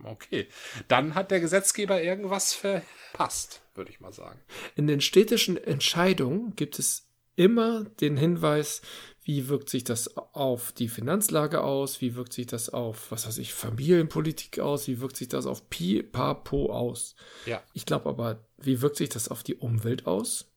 Okay, 0.03 0.47
dann 0.87 1.15
hat 1.15 1.31
der 1.31 1.39
Gesetzgeber 1.39 2.01
irgendwas 2.01 2.53
verpasst, 2.53 3.61
würde 3.75 3.91
ich 3.91 3.99
mal 3.99 4.13
sagen. 4.13 4.39
In 4.75 4.87
den 4.87 5.01
städtischen 5.01 5.57
Entscheidungen 5.57 6.55
gibt 6.55 6.79
es 6.79 7.07
immer 7.35 7.85
den 8.01 8.17
Hinweis, 8.17 8.81
wie 9.23 9.47
wirkt 9.47 9.69
sich 9.69 9.83
das 9.83 10.15
auf 10.17 10.71
die 10.71 10.87
Finanzlage 10.87 11.61
aus, 11.61 11.99
wie 11.99 12.15
wirkt 12.15 12.33
sich 12.33 12.45
das 12.45 12.69
auf, 12.69 13.11
was 13.11 13.25
weiß 13.25 13.39
ich, 13.39 13.53
Familienpolitik 13.53 14.59
aus, 14.59 14.87
wie 14.87 14.99
wirkt 15.01 15.17
sich 15.17 15.27
das 15.27 15.47
auf 15.47 15.69
Pi, 15.69 16.03
Pa, 16.03 16.35
Po 16.35 16.71
aus. 16.71 17.15
Ja. 17.45 17.63
Ich 17.73 17.85
glaube 17.85 18.07
aber, 18.07 18.45
wie 18.57 18.81
wirkt 18.81 18.97
sich 18.97 19.09
das 19.09 19.29
auf 19.29 19.41
die 19.41 19.55
Umwelt 19.55 20.05
aus? 20.05 20.51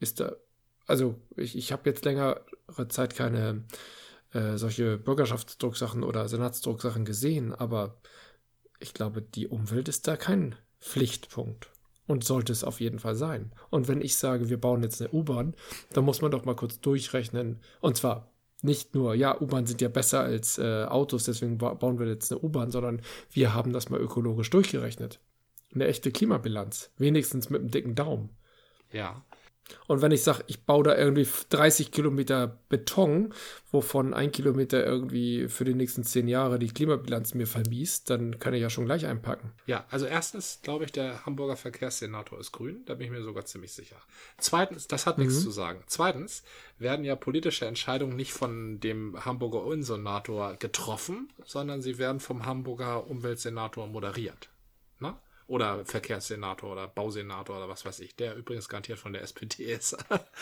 Ist 0.00 0.20
da, 0.20 0.34
also 0.86 1.14
ich, 1.36 1.56
ich 1.56 1.70
habe 1.70 1.88
jetzt 1.88 2.04
längere 2.04 2.44
Zeit 2.88 3.14
keine 3.14 3.64
äh, 4.32 4.58
solche 4.58 4.98
Bürgerschaftsdrucksachen 4.98 6.02
oder 6.02 6.28
Senatsdrucksachen 6.28 7.04
gesehen, 7.04 7.54
aber 7.54 8.00
ich 8.84 8.92
glaube, 8.92 9.22
die 9.22 9.48
Umwelt 9.48 9.88
ist 9.88 10.06
da 10.06 10.16
kein 10.16 10.54
Pflichtpunkt. 10.78 11.70
Und 12.06 12.22
sollte 12.22 12.52
es 12.52 12.64
auf 12.64 12.80
jeden 12.80 12.98
Fall 12.98 13.14
sein. 13.14 13.52
Und 13.70 13.88
wenn 13.88 14.02
ich 14.02 14.16
sage, 14.16 14.50
wir 14.50 14.60
bauen 14.60 14.82
jetzt 14.82 15.00
eine 15.00 15.10
U-Bahn, 15.10 15.54
dann 15.94 16.04
muss 16.04 16.20
man 16.20 16.30
doch 16.30 16.44
mal 16.44 16.54
kurz 16.54 16.78
durchrechnen. 16.80 17.60
Und 17.80 17.96
zwar 17.96 18.30
nicht 18.60 18.94
nur, 18.94 19.14
ja, 19.14 19.40
U-Bahn 19.40 19.64
sind 19.64 19.80
ja 19.80 19.88
besser 19.88 20.20
als 20.20 20.58
äh, 20.58 20.84
Autos, 20.84 21.24
deswegen 21.24 21.56
bauen 21.56 21.98
wir 21.98 22.06
jetzt 22.06 22.30
eine 22.30 22.42
U-Bahn, 22.42 22.70
sondern 22.70 23.00
wir 23.30 23.54
haben 23.54 23.72
das 23.72 23.88
mal 23.88 24.00
ökologisch 24.00 24.50
durchgerechnet. 24.50 25.18
Eine 25.74 25.86
echte 25.86 26.12
Klimabilanz. 26.12 26.90
Wenigstens 26.98 27.48
mit 27.48 27.62
einem 27.62 27.70
dicken 27.70 27.94
Daumen. 27.94 28.28
Ja. 28.92 29.24
Und 29.86 30.02
wenn 30.02 30.12
ich 30.12 30.22
sage, 30.22 30.44
ich 30.46 30.64
baue 30.64 30.84
da 30.84 30.96
irgendwie 30.96 31.26
30 31.50 31.90
Kilometer 31.90 32.58
Beton, 32.68 33.32
wovon 33.70 34.14
ein 34.14 34.30
Kilometer 34.30 34.84
irgendwie 34.84 35.48
für 35.48 35.64
die 35.64 35.74
nächsten 35.74 36.04
zehn 36.04 36.28
Jahre 36.28 36.58
die 36.58 36.68
Klimabilanz 36.68 37.34
mir 37.34 37.46
vermiest, 37.46 38.10
dann 38.10 38.38
kann 38.38 38.54
ich 38.54 38.62
ja 38.62 38.70
schon 38.70 38.84
gleich 38.84 39.06
einpacken. 39.06 39.52
Ja, 39.66 39.86
also 39.90 40.06
erstens 40.06 40.60
glaube 40.62 40.84
ich, 40.84 40.92
der 40.92 41.24
Hamburger 41.26 41.56
Verkehrssenator 41.56 42.38
ist 42.38 42.52
grün, 42.52 42.82
da 42.86 42.94
bin 42.94 43.06
ich 43.06 43.12
mir 43.12 43.22
sogar 43.22 43.44
ziemlich 43.46 43.72
sicher. 43.72 43.96
Zweitens, 44.38 44.86
das 44.86 45.06
hat 45.06 45.18
mhm. 45.18 45.24
nichts 45.24 45.42
zu 45.42 45.50
sagen. 45.50 45.82
Zweitens 45.86 46.42
werden 46.78 47.04
ja 47.04 47.16
politische 47.16 47.66
Entscheidungen 47.66 48.16
nicht 48.16 48.32
von 48.32 48.80
dem 48.80 49.24
Hamburger 49.24 49.64
Innensenator 49.66 50.56
getroffen, 50.56 51.32
sondern 51.44 51.82
sie 51.82 51.98
werden 51.98 52.20
vom 52.20 52.46
Hamburger 52.46 53.08
Umweltsenator 53.08 53.86
moderiert. 53.86 54.48
Oder 55.46 55.84
Verkehrssenator 55.84 56.72
oder 56.72 56.88
Bausenator 56.88 57.56
oder 57.58 57.68
was 57.68 57.84
weiß 57.84 58.00
ich, 58.00 58.16
der 58.16 58.34
übrigens 58.36 58.68
garantiert 58.68 58.98
von 58.98 59.12
der 59.12 59.22
SPD 59.22 59.64
ist. 59.64 59.96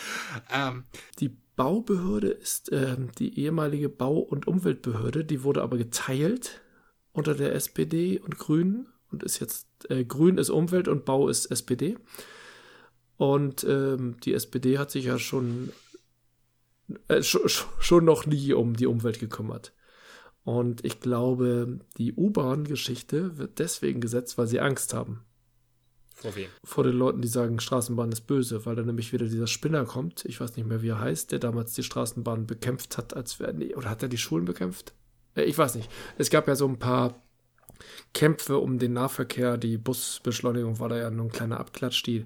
ähm, 0.53 0.85
die 1.19 1.35
Baubehörde 1.55 2.29
ist 2.29 2.71
ähm, 2.71 3.11
die 3.19 3.37
ehemalige 3.39 3.89
Bau- 3.89 4.19
und 4.19 4.47
Umweltbehörde, 4.47 5.25
die 5.25 5.43
wurde 5.43 5.61
aber 5.61 5.77
geteilt 5.77 6.61
unter 7.11 7.35
der 7.35 7.53
SPD 7.53 8.19
und 8.19 8.37
Grünen 8.37 8.87
und 9.11 9.23
ist 9.23 9.39
jetzt, 9.39 9.67
äh, 9.89 10.03
Grün 10.03 10.37
ist 10.37 10.49
Umwelt 10.49 10.87
und 10.87 11.05
Bau 11.05 11.29
ist 11.29 11.45
SPD. 11.45 11.97
Und 13.17 13.63
ähm, 13.63 14.17
die 14.23 14.33
SPD 14.33 14.79
hat 14.79 14.89
sich 14.89 15.05
ja 15.05 15.19
schon, 15.19 15.71
äh, 17.07 17.21
schon, 17.21 17.47
schon 17.47 18.05
noch 18.05 18.25
nie 18.25 18.53
um 18.53 18.75
die 18.75 18.87
Umwelt 18.87 19.19
gekümmert. 19.19 19.71
Und 20.43 20.83
ich 20.83 20.99
glaube, 20.99 21.79
die 21.97 22.13
U-Bahn-Geschichte 22.13 23.37
wird 23.37 23.59
deswegen 23.59 24.01
gesetzt, 24.01 24.37
weil 24.37 24.47
sie 24.47 24.59
Angst 24.59 24.93
haben. 24.93 25.21
Vor 26.15 26.35
wem? 26.35 26.49
Vor 26.63 26.83
den 26.83 26.95
Leuten, 26.95 27.21
die 27.21 27.27
sagen, 27.27 27.59
Straßenbahn 27.59 28.11
ist 28.11 28.27
böse, 28.27 28.65
weil 28.65 28.75
dann 28.75 28.85
nämlich 28.85 29.13
wieder 29.13 29.25
dieser 29.25 29.47
Spinner 29.47 29.85
kommt, 29.85 30.25
ich 30.25 30.39
weiß 30.39 30.55
nicht 30.55 30.67
mehr, 30.67 30.81
wie 30.81 30.89
er 30.89 30.99
heißt, 30.99 31.31
der 31.31 31.39
damals 31.39 31.73
die 31.73 31.83
Straßenbahn 31.83 32.45
bekämpft 32.45 32.97
hat, 32.97 33.15
als 33.15 33.39
wäre, 33.39 33.53
nee, 33.53 33.73
oder 33.73 33.89
hat 33.89 34.03
er 34.03 34.09
die 34.09 34.17
Schulen 34.17 34.45
bekämpft? 34.45 34.93
Äh, 35.35 35.43
ich 35.43 35.57
weiß 35.57 35.75
nicht. 35.75 35.89
Es 36.17 36.29
gab 36.29 36.47
ja 36.47 36.55
so 36.55 36.67
ein 36.67 36.79
paar 36.79 37.21
Kämpfe 38.13 38.57
um 38.57 38.79
den 38.79 38.93
Nahverkehr, 38.93 39.57
die 39.57 39.77
Busbeschleunigung 39.77 40.79
war 40.79 40.89
da 40.89 40.97
ja 40.97 41.09
nur 41.09 41.25
ein 41.25 41.31
kleiner 41.31 41.59
Abklatsch, 41.59 42.03
die 42.03 42.25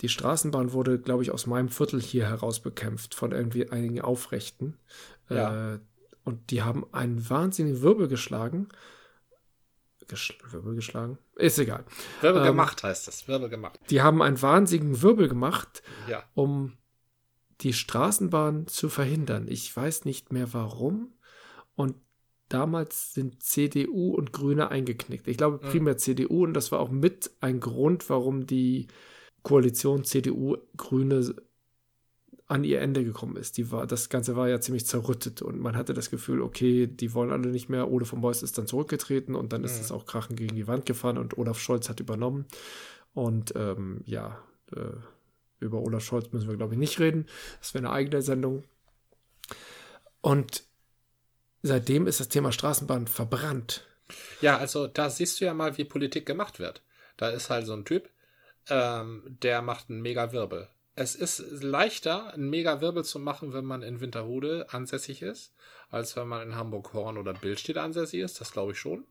die 0.00 0.08
Straßenbahn 0.08 0.72
wurde, 0.72 0.98
glaube 0.98 1.22
ich, 1.22 1.30
aus 1.30 1.46
meinem 1.46 1.68
Viertel 1.68 2.00
hier 2.00 2.26
heraus 2.26 2.60
bekämpft 2.60 3.14
von 3.14 3.30
irgendwie 3.30 3.70
einigen 3.70 4.00
Aufrechten. 4.00 4.76
Ja. 5.28 5.74
Äh, 5.74 5.78
und 6.24 6.50
die 6.50 6.62
haben 6.62 6.84
einen 6.92 7.28
wahnsinnigen 7.28 7.82
Wirbel 7.82 8.08
geschlagen. 8.08 8.68
Geschl 10.08 10.34
Wirbel 10.50 10.74
geschlagen? 10.74 11.18
Ist 11.36 11.58
egal. 11.58 11.84
Wirbel 12.20 12.42
ähm, 12.42 12.48
gemacht 12.48 12.82
heißt 12.82 13.08
das. 13.08 13.28
Wirbel 13.28 13.48
gemacht. 13.48 13.78
Die 13.90 14.02
haben 14.02 14.22
einen 14.22 14.40
wahnsinnigen 14.40 15.02
Wirbel 15.02 15.28
gemacht, 15.28 15.82
ja. 16.08 16.22
um 16.34 16.76
die 17.60 17.72
Straßenbahn 17.72 18.66
zu 18.66 18.88
verhindern. 18.88 19.46
Ich 19.48 19.74
weiß 19.74 20.04
nicht 20.04 20.32
mehr 20.32 20.52
warum. 20.52 21.14
Und 21.74 21.96
damals 22.48 23.14
sind 23.14 23.42
CDU 23.42 24.14
und 24.14 24.32
Grüne 24.32 24.70
eingeknickt. 24.70 25.28
Ich 25.28 25.36
glaube 25.36 25.64
mhm. 25.64 25.70
primär 25.70 25.94
mhm. 25.94 25.98
CDU 25.98 26.44
und 26.44 26.54
das 26.54 26.72
war 26.72 26.80
auch 26.80 26.90
mit 26.90 27.30
ein 27.40 27.60
Grund, 27.60 28.10
warum 28.10 28.46
die 28.46 28.88
Koalition 29.42 30.04
CDU-Grüne 30.04 31.34
an 32.52 32.64
ihr 32.64 32.82
Ende 32.82 33.02
gekommen 33.02 33.36
ist. 33.36 33.56
Die 33.56 33.72
war, 33.72 33.86
das 33.86 34.10
Ganze 34.10 34.36
war 34.36 34.46
ja 34.46 34.60
ziemlich 34.60 34.86
zerrüttet 34.86 35.40
und 35.40 35.58
man 35.58 35.74
hatte 35.74 35.94
das 35.94 36.10
Gefühl, 36.10 36.42
okay, 36.42 36.86
die 36.86 37.14
wollen 37.14 37.32
alle 37.32 37.48
nicht 37.48 37.70
mehr. 37.70 37.90
Ole 37.90 38.04
von 38.04 38.20
Beuys 38.20 38.42
ist 38.42 38.58
dann 38.58 38.66
zurückgetreten 38.66 39.34
und 39.34 39.54
dann 39.54 39.64
ist 39.64 39.80
es 39.80 39.90
auch 39.90 40.04
krachen 40.04 40.36
gegen 40.36 40.54
die 40.54 40.66
Wand 40.66 40.84
gefahren 40.84 41.16
und 41.16 41.38
Olaf 41.38 41.58
Scholz 41.58 41.88
hat 41.88 42.00
übernommen. 42.00 42.44
Und 43.14 43.54
ähm, 43.56 44.02
ja, 44.04 44.38
äh, 44.76 44.98
über 45.60 45.78
Olaf 45.78 46.04
Scholz 46.04 46.30
müssen 46.32 46.46
wir, 46.46 46.58
glaube 46.58 46.74
ich, 46.74 46.78
nicht 46.78 47.00
reden. 47.00 47.26
Das 47.60 47.72
wäre 47.72 47.86
eine 47.86 47.94
eigene 47.94 48.20
Sendung. 48.20 48.64
Und 50.20 50.64
seitdem 51.62 52.06
ist 52.06 52.20
das 52.20 52.28
Thema 52.28 52.52
Straßenbahn 52.52 53.06
verbrannt. 53.06 53.86
Ja, 54.42 54.58
also 54.58 54.88
da 54.88 55.08
siehst 55.08 55.40
du 55.40 55.46
ja 55.46 55.54
mal, 55.54 55.78
wie 55.78 55.84
Politik 55.84 56.26
gemacht 56.26 56.58
wird. 56.58 56.82
Da 57.16 57.30
ist 57.30 57.48
halt 57.48 57.64
so 57.66 57.72
ein 57.72 57.86
Typ, 57.86 58.10
ähm, 58.68 59.38
der 59.42 59.62
macht 59.62 59.88
einen 59.88 60.02
mega 60.02 60.32
Wirbel 60.32 60.68
es 60.94 61.14
ist 61.14 61.62
leichter, 61.62 62.34
einen 62.34 62.50
Mega-Wirbel 62.50 63.04
zu 63.04 63.18
machen, 63.18 63.52
wenn 63.52 63.64
man 63.64 63.82
in 63.82 64.00
Winterhude 64.00 64.66
ansässig 64.70 65.22
ist, 65.22 65.54
als 65.90 66.16
wenn 66.16 66.28
man 66.28 66.48
in 66.48 66.54
Hamburg-Horn 66.54 67.16
oder 67.16 67.32
Billstedt 67.32 67.78
ansässig 67.78 68.20
ist. 68.20 68.40
Das 68.40 68.52
glaube 68.52 68.72
ich 68.72 68.78
schon. 68.78 69.04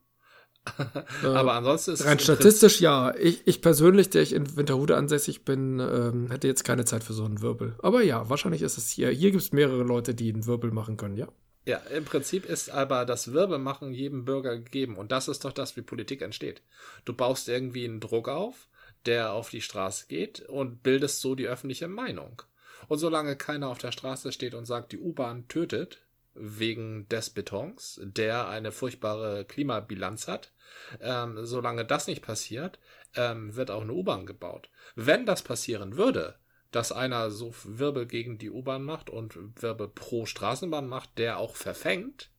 Aber 1.24 1.54
ansonsten 1.54 1.92
ist 1.92 2.04
Rein 2.04 2.20
statistisch 2.20 2.80
ja. 2.80 3.12
Ich, 3.16 3.46
ich 3.46 3.62
persönlich, 3.62 4.10
der 4.10 4.22
ich 4.22 4.32
in 4.32 4.56
Winterhude 4.56 4.96
ansässig 4.96 5.44
bin, 5.44 5.80
ähm, 5.80 6.30
hätte 6.30 6.46
jetzt 6.46 6.62
keine 6.62 6.84
Zeit 6.84 7.02
für 7.02 7.14
so 7.14 7.24
einen 7.24 7.42
Wirbel. 7.42 7.74
Aber 7.82 8.02
ja, 8.02 8.28
wahrscheinlich 8.28 8.62
ist 8.62 8.78
es 8.78 8.88
hier. 8.88 9.10
Hier 9.10 9.32
gibt 9.32 9.42
es 9.42 9.52
mehrere 9.52 9.82
Leute, 9.82 10.14
die 10.14 10.32
einen 10.32 10.46
Wirbel 10.46 10.70
machen 10.70 10.96
können, 10.96 11.16
ja. 11.16 11.28
Ja, 11.64 11.78
im 11.94 12.04
Prinzip 12.04 12.44
ist 12.44 12.70
aber 12.70 13.04
das 13.04 13.32
Wirbelmachen 13.32 13.92
jedem 13.92 14.24
Bürger 14.24 14.56
gegeben. 14.56 14.96
Und 14.96 15.12
das 15.12 15.28
ist 15.28 15.44
doch 15.44 15.52
das, 15.52 15.76
wie 15.76 15.82
Politik 15.82 16.22
entsteht. 16.22 16.62
Du 17.04 17.12
baust 17.12 17.48
irgendwie 17.48 17.84
einen 17.84 18.00
Druck 18.00 18.28
auf, 18.28 18.68
der 19.06 19.32
auf 19.32 19.50
die 19.50 19.62
Straße 19.62 20.06
geht 20.08 20.40
und 20.40 20.82
bildest 20.82 21.20
so 21.20 21.34
die 21.34 21.46
öffentliche 21.46 21.88
Meinung. 21.88 22.42
Und 22.88 22.98
solange 22.98 23.36
keiner 23.36 23.68
auf 23.68 23.78
der 23.78 23.92
Straße 23.92 24.32
steht 24.32 24.54
und 24.54 24.66
sagt, 24.66 24.92
die 24.92 24.98
U-Bahn 24.98 25.48
tötet 25.48 26.02
wegen 26.34 27.08
des 27.08 27.30
Betons, 27.30 28.00
der 28.02 28.48
eine 28.48 28.72
furchtbare 28.72 29.44
Klimabilanz 29.44 30.28
hat, 30.28 30.52
ähm, 31.00 31.44
solange 31.44 31.84
das 31.84 32.06
nicht 32.06 32.22
passiert, 32.22 32.78
ähm, 33.14 33.54
wird 33.54 33.70
auch 33.70 33.82
eine 33.82 33.92
U-Bahn 33.92 34.26
gebaut. 34.26 34.70
Wenn 34.94 35.26
das 35.26 35.42
passieren 35.42 35.96
würde, 35.96 36.36
dass 36.70 36.90
einer 36.90 37.30
so 37.30 37.54
Wirbel 37.64 38.06
gegen 38.06 38.38
die 38.38 38.50
U-Bahn 38.50 38.82
macht 38.82 39.10
und 39.10 39.62
Wirbel 39.62 39.88
pro 39.88 40.24
Straßenbahn 40.24 40.88
macht, 40.88 41.18
der 41.18 41.38
auch 41.38 41.54
verfängt, 41.54 42.30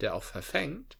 der 0.00 0.14
auch 0.14 0.24
verfängt, 0.24 0.98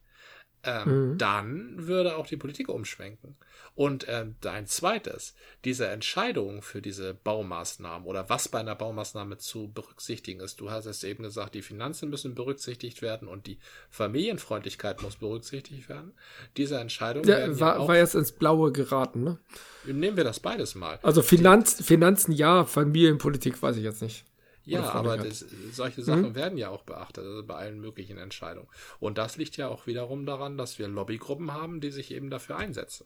ähm, 0.63 1.11
mhm. 1.11 1.17
dann 1.17 1.87
würde 1.87 2.17
auch 2.17 2.27
die 2.27 2.37
Politik 2.37 2.69
umschwenken. 2.69 3.35
Und 3.75 4.05
ähm, 4.09 4.35
ein 4.43 4.65
zweites, 4.65 5.35
diese 5.63 5.87
Entscheidung 5.87 6.63
für 6.63 6.81
diese 6.81 7.13
Baumaßnahmen 7.13 8.07
oder 8.07 8.27
was 8.27 8.47
bei 8.47 8.59
einer 8.59 8.75
Baumaßnahme 8.75 9.37
zu 9.37 9.71
berücksichtigen 9.71 10.39
ist. 10.39 10.59
Du 10.59 10.71
hast 10.71 10.87
es 10.87 11.03
eben 11.03 11.23
gesagt, 11.23 11.53
die 11.53 11.61
Finanzen 11.61 12.09
müssen 12.09 12.33
berücksichtigt 12.33 13.03
werden 13.03 13.27
und 13.27 13.45
die 13.45 13.59
Familienfreundlichkeit 13.91 15.03
muss 15.03 15.17
berücksichtigt 15.17 15.89
werden. 15.89 16.13
Diese 16.57 16.79
Entscheidung 16.79 17.23
ja, 17.25 17.59
war, 17.59 17.79
ja 17.79 17.87
war 17.87 17.95
jetzt 17.95 18.15
ins 18.15 18.31
Blaue 18.31 18.71
geraten, 18.71 19.23
ne? 19.23 19.37
Nehmen 19.85 20.17
wir 20.17 20.23
das 20.23 20.39
beides 20.39 20.73
mal. 20.73 20.99
Also 21.03 21.21
Finanz, 21.21 21.81
Finanzen 21.81 22.31
ja, 22.31 22.65
Familienpolitik 22.65 23.61
weiß 23.61 23.77
ich 23.77 23.83
jetzt 23.83 24.01
nicht. 24.01 24.25
Ja, 24.67 24.91
aber 24.91 25.17
das, 25.17 25.45
solche 25.71 26.03
Sachen 26.03 26.29
mhm. 26.29 26.35
werden 26.35 26.57
ja 26.57 26.69
auch 26.69 26.83
beachtet, 26.83 27.25
also 27.25 27.43
bei 27.43 27.55
allen 27.55 27.79
möglichen 27.79 28.17
Entscheidungen. 28.17 28.67
Und 28.99 29.17
das 29.17 29.37
liegt 29.37 29.57
ja 29.57 29.69
auch 29.69 29.87
wiederum 29.87 30.25
daran, 30.25 30.57
dass 30.57 30.77
wir 30.77 30.87
Lobbygruppen 30.87 31.53
haben, 31.53 31.81
die 31.81 31.91
sich 31.91 32.11
eben 32.11 32.29
dafür 32.29 32.57
einsetzen 32.57 33.05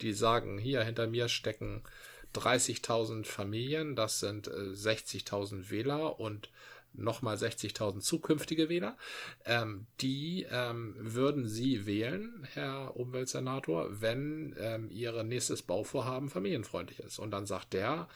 die 0.00 0.12
sagen, 0.12 0.58
hier 0.58 0.82
hinter 0.82 1.06
mir 1.06 1.28
stecken 1.28 1.82
30.000 2.34 3.24
Familien, 3.24 3.96
das 3.96 4.20
sind 4.20 4.48
äh, 4.48 4.50
60.000 4.50 5.70
Wähler 5.70 6.20
und 6.20 6.50
nochmal 6.92 7.36
60.000 7.36 8.00
zukünftige 8.00 8.68
Wähler, 8.68 8.96
ähm, 9.44 9.86
die 10.00 10.46
ähm, 10.50 10.94
würden 10.98 11.46
Sie 11.46 11.86
wählen, 11.86 12.46
Herr 12.52 12.96
Umweltsenator, 12.96 14.00
wenn 14.00 14.56
ähm, 14.58 14.90
Ihr 14.90 15.22
nächstes 15.22 15.62
Bauvorhaben 15.62 16.30
familienfreundlich 16.30 17.00
ist. 17.00 17.18
Und 17.20 17.30
dann 17.30 17.46
sagt 17.46 17.74
der, 17.74 18.08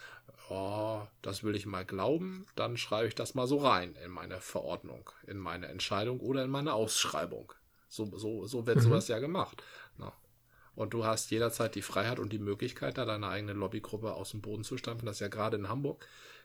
oh, 0.49 1.03
das 1.22 1.42
will 1.42 1.55
ich 1.55 1.66
mal 1.66 1.84
glauben, 1.84 2.47
dann 2.57 2.76
schreibe 2.76 3.09
ich 3.09 3.14
das 3.14 3.34
mal 3.34 3.47
so 3.47 3.59
rein 3.59 3.97
in 4.05 4.11
meine 4.11 4.40
Verordnung, 4.40 5.11
in 5.26 5.38
meine 5.38 5.66
Entscheidung 5.66 6.20
oder 6.20 6.45
in 6.45 6.51
meine 6.51 6.74
Ausschreibung. 6.74 7.53
So, 7.88 8.16
so, 8.16 8.47
so 8.47 8.66
wird 8.66 8.78
mhm. 8.78 8.82
sowas 8.82 9.09
ja 9.09 9.18
gemacht. 9.18 9.62
Na. 9.99 10.12
Und 10.74 10.92
du 10.92 11.05
hast 11.05 11.30
jederzeit 11.30 11.74
die 11.76 11.82
Freiheit 11.82 12.18
und 12.18 12.32
die 12.32 12.38
Möglichkeit, 12.38 12.99
da 12.99 13.05
deine 13.05 13.28
eigene 13.28 13.53
Lobbygruppe 13.53 14.12
aus 14.12 14.32
dem 14.32 14.40
Boden 14.40 14.64
zu 14.64 14.76
stampfen. 14.76 15.07
Das 15.07 15.16
ist 15.16 15.20
ja 15.20 15.28
gerade 15.28 15.57
in 15.57 15.68
Hamburg, 15.68 16.05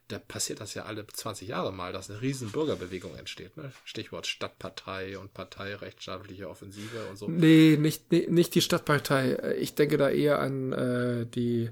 da 0.10 0.18
passiert 0.18 0.60
das 0.60 0.74
ja 0.74 0.86
alle 0.86 1.06
20 1.06 1.47
Jahre 1.47 1.72
mal, 1.72 1.93
dass 1.93 2.10
eine 2.10 2.22
riesen 2.22 2.52
Bürgerbewegung 2.52 3.16
entsteht. 3.16 3.56
Ne? 3.58 3.72
Stichwort 3.86 4.26
Stadtpartei 4.26 5.18
und 5.18 5.34
Partei, 5.34 5.76
rechtsstaatliche 5.76 6.50
Offensive 6.50 7.06
und 7.10 7.18
so. 7.18 7.28
Nee, 7.28 7.78
nicht, 7.80 8.12
nee, 8.12 8.26
nicht 8.28 8.56
die 8.56 8.62
Stadtpartei. 8.62 9.56
Ich 9.60 9.76
denke 9.76 9.97
da 9.97 10.10
eher 10.10 10.39
an 10.39 10.74
äh, 10.74 11.26
die 11.28 11.70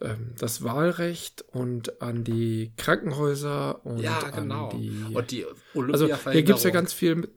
ähm, 0.00 0.34
das 0.38 0.62
Wahlrecht 0.62 1.44
und 1.52 2.00
an 2.02 2.24
die 2.24 2.72
Krankenhäuser 2.76 3.84
und 3.84 3.98
ja, 3.98 4.18
genau. 4.30 4.68
an 4.70 4.80
die. 4.80 5.14
Und 5.14 5.30
die 5.30 5.46
Olympiaverhinderung. 5.74 5.92
Also 5.92 6.30
hier 6.32 6.42
gibt 6.42 6.58
es 6.58 6.64
ja 6.64 6.70
ganz 6.70 6.92
viel. 6.92 7.28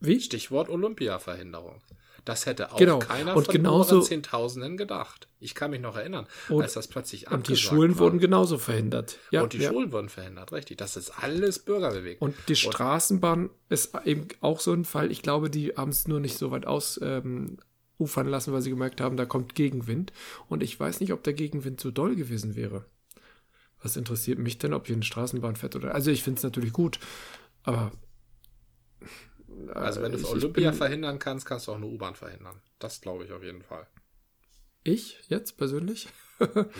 Wie? 0.00 0.20
Stichwort 0.20 0.68
Olympiaverhinderung. 0.68 1.80
Das 2.26 2.44
hätte 2.44 2.72
auch 2.72 2.76
genau. 2.76 2.98
keiner 2.98 3.36
und 3.36 3.44
von 3.44 3.54
genauso, 3.54 4.00
Zehntausenden 4.00 4.76
gedacht. 4.76 5.28
Ich 5.38 5.54
kann 5.54 5.70
mich 5.70 5.80
noch 5.80 5.96
erinnern, 5.96 6.26
und, 6.48 6.60
als 6.60 6.72
das 6.72 6.88
plötzlich 6.88 7.30
Und 7.30 7.46
die 7.46 7.56
Schulen 7.56 7.92
war. 7.92 8.06
wurden 8.06 8.18
genauso 8.18 8.58
verhindert. 8.58 9.18
Ja, 9.30 9.42
und 9.42 9.52
die 9.52 9.58
ja. 9.58 9.70
Schulen 9.70 9.92
wurden 9.92 10.08
verhindert, 10.08 10.50
richtig. 10.50 10.76
Das 10.76 10.96
ist 10.96 11.10
alles 11.22 11.60
Bürgerbewegung. 11.60 12.28
Und 12.28 12.36
die 12.48 12.52
und, 12.52 12.56
Straßenbahn 12.56 13.50
ist 13.68 13.94
eben 14.04 14.26
auch 14.40 14.58
so 14.58 14.72
ein 14.72 14.84
Fall. 14.84 15.12
Ich 15.12 15.22
glaube, 15.22 15.50
die 15.50 15.76
haben 15.76 15.90
es 15.90 16.08
nur 16.08 16.18
nicht 16.18 16.36
so 16.36 16.50
weit 16.50 16.66
aus 16.66 16.98
ähm, 17.00 17.58
ufern 17.98 18.28
lassen, 18.28 18.52
weil 18.52 18.62
sie 18.62 18.70
gemerkt 18.70 19.00
haben, 19.00 19.16
da 19.16 19.26
kommt 19.26 19.54
Gegenwind. 19.54 20.12
Und 20.48 20.62
ich 20.62 20.78
weiß 20.78 21.00
nicht, 21.00 21.12
ob 21.12 21.22
der 21.22 21.34
Gegenwind 21.34 21.80
so 21.80 21.90
doll 21.90 22.16
gewesen 22.16 22.56
wäre. 22.56 22.84
Was 23.82 23.96
interessiert 23.96 24.38
mich 24.38 24.58
denn, 24.58 24.74
ob 24.74 24.86
hier 24.86 24.96
eine 24.96 25.04
Straßenbahn 25.04 25.56
fährt 25.56 25.76
oder. 25.76 25.94
Also 25.94 26.10
ich 26.10 26.22
finde 26.22 26.38
es 26.38 26.42
natürlich 26.42 26.72
gut, 26.72 26.98
aber 27.62 27.92
also 29.74 30.02
wenn 30.02 30.12
du 30.12 30.18
es 30.18 30.24
Olympia 30.24 30.70
bin, 30.70 30.78
verhindern 30.78 31.18
kannst, 31.18 31.46
kannst 31.46 31.66
du 31.66 31.72
auch 31.72 31.76
eine 31.76 31.86
U-Bahn 31.86 32.14
verhindern. 32.14 32.60
Das 32.78 33.00
glaube 33.00 33.24
ich 33.24 33.32
auf 33.32 33.42
jeden 33.42 33.62
Fall. 33.62 33.86
Ich 34.84 35.18
jetzt 35.28 35.56
persönlich? 35.56 36.08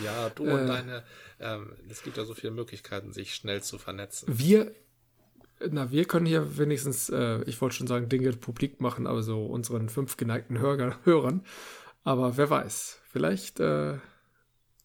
ja, 0.04 0.30
du 0.30 0.44
und 0.44 0.60
äh, 0.60 0.66
deine. 0.66 1.04
Ähm, 1.40 1.74
es 1.88 2.02
gibt 2.02 2.16
ja 2.16 2.24
so 2.24 2.34
viele 2.34 2.52
Möglichkeiten, 2.52 3.12
sich 3.12 3.34
schnell 3.34 3.62
zu 3.62 3.78
vernetzen. 3.78 4.28
Wir, 4.30 4.74
na, 5.70 5.90
wir 5.90 6.04
können 6.04 6.26
hier 6.26 6.58
wenigstens, 6.58 7.08
äh, 7.08 7.42
ich 7.44 7.60
wollte 7.60 7.76
schon 7.76 7.86
sagen, 7.86 8.08
Dinge 8.08 8.32
publik 8.32 8.80
machen, 8.80 9.06
aber 9.06 9.22
so 9.22 9.46
unseren 9.46 9.88
fünf 9.88 10.16
geneigten 10.16 10.58
Hörern. 10.58 10.94
Hörern. 11.04 11.44
Aber 12.04 12.36
wer 12.36 12.50
weiß, 12.50 13.00
vielleicht 13.10 13.60
äh, 13.60 13.98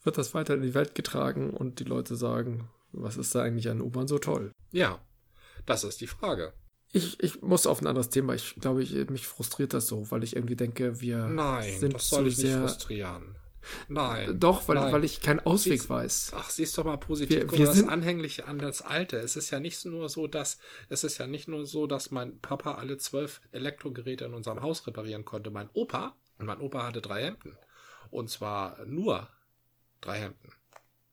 wird 0.03 0.17
das 0.17 0.33
weiter 0.33 0.55
in 0.55 0.63
die 0.63 0.73
Welt 0.73 0.95
getragen 0.95 1.51
und 1.51 1.79
die 1.79 1.83
Leute 1.83 2.15
sagen, 2.15 2.69
was 2.91 3.17
ist 3.17 3.35
da 3.35 3.43
eigentlich 3.43 3.69
an 3.69 3.81
U-Bahn 3.81 4.07
so 4.07 4.17
toll? 4.17 4.51
Ja, 4.71 4.99
das 5.65 5.83
ist 5.83 6.01
die 6.01 6.07
Frage. 6.07 6.53
Ich, 6.93 7.21
ich 7.21 7.41
muss 7.41 7.67
auf 7.67 7.81
ein 7.81 7.87
anderes 7.87 8.09
Thema. 8.09 8.33
Ich 8.33 8.55
glaube, 8.55 8.83
ich, 8.83 8.93
mich 9.09 9.27
frustriert 9.27 9.73
das 9.73 9.87
so, 9.87 10.11
weil 10.11 10.23
ich 10.23 10.35
irgendwie 10.35 10.57
denke, 10.57 10.99
wir 10.99 11.27
Nein, 11.27 11.79
sind 11.79 11.93
das 11.93 12.09
soll 12.09 12.29
so 12.29 12.41
sehr, 12.41 12.59
nicht 12.59 12.71
frustrieren. 12.71 13.35
Nein. 13.87 14.39
Doch, 14.39 14.67
weil, 14.67 14.75
nein. 14.75 14.93
weil 14.93 15.03
ich 15.03 15.21
keinen 15.21 15.39
Ausweg 15.39 15.79
siehst, 15.79 15.89
weiß. 15.89 16.31
Ach, 16.35 16.49
siehst 16.49 16.77
doch 16.77 16.85
mal 16.85 16.97
positiv. 16.97 17.51
Wir, 17.51 17.59
wir 17.59 17.71
sind 17.71 17.89
anhänglich 17.89 18.45
an 18.45 18.59
das 18.59 18.81
Alte. 18.81 19.17
Es 19.17 19.35
ist 19.35 19.51
ja 19.51 19.59
nicht 19.59 19.85
nur 19.85 20.09
so, 20.09 20.27
dass 20.27 20.57
es 20.89 21.03
ist 21.03 21.17
ja 21.17 21.27
nicht 21.27 21.47
nur 21.47 21.65
so, 21.65 21.87
dass 21.87 22.11
mein 22.11 22.39
Papa 22.39 22.75
alle 22.75 22.97
zwölf 22.97 23.41
Elektrogeräte 23.51 24.25
in 24.25 24.33
unserem 24.33 24.61
Haus 24.61 24.85
reparieren 24.87 25.25
konnte. 25.25 25.51
Mein 25.51 25.69
Opa 25.73 26.15
und 26.37 26.45
mein 26.45 26.59
Opa 26.59 26.83
hatte 26.83 27.01
drei 27.01 27.23
Hemden 27.23 27.57
und 28.09 28.29
zwar 28.29 28.83
nur 28.85 29.29
drei 30.01 30.19
Hemden. 30.19 30.53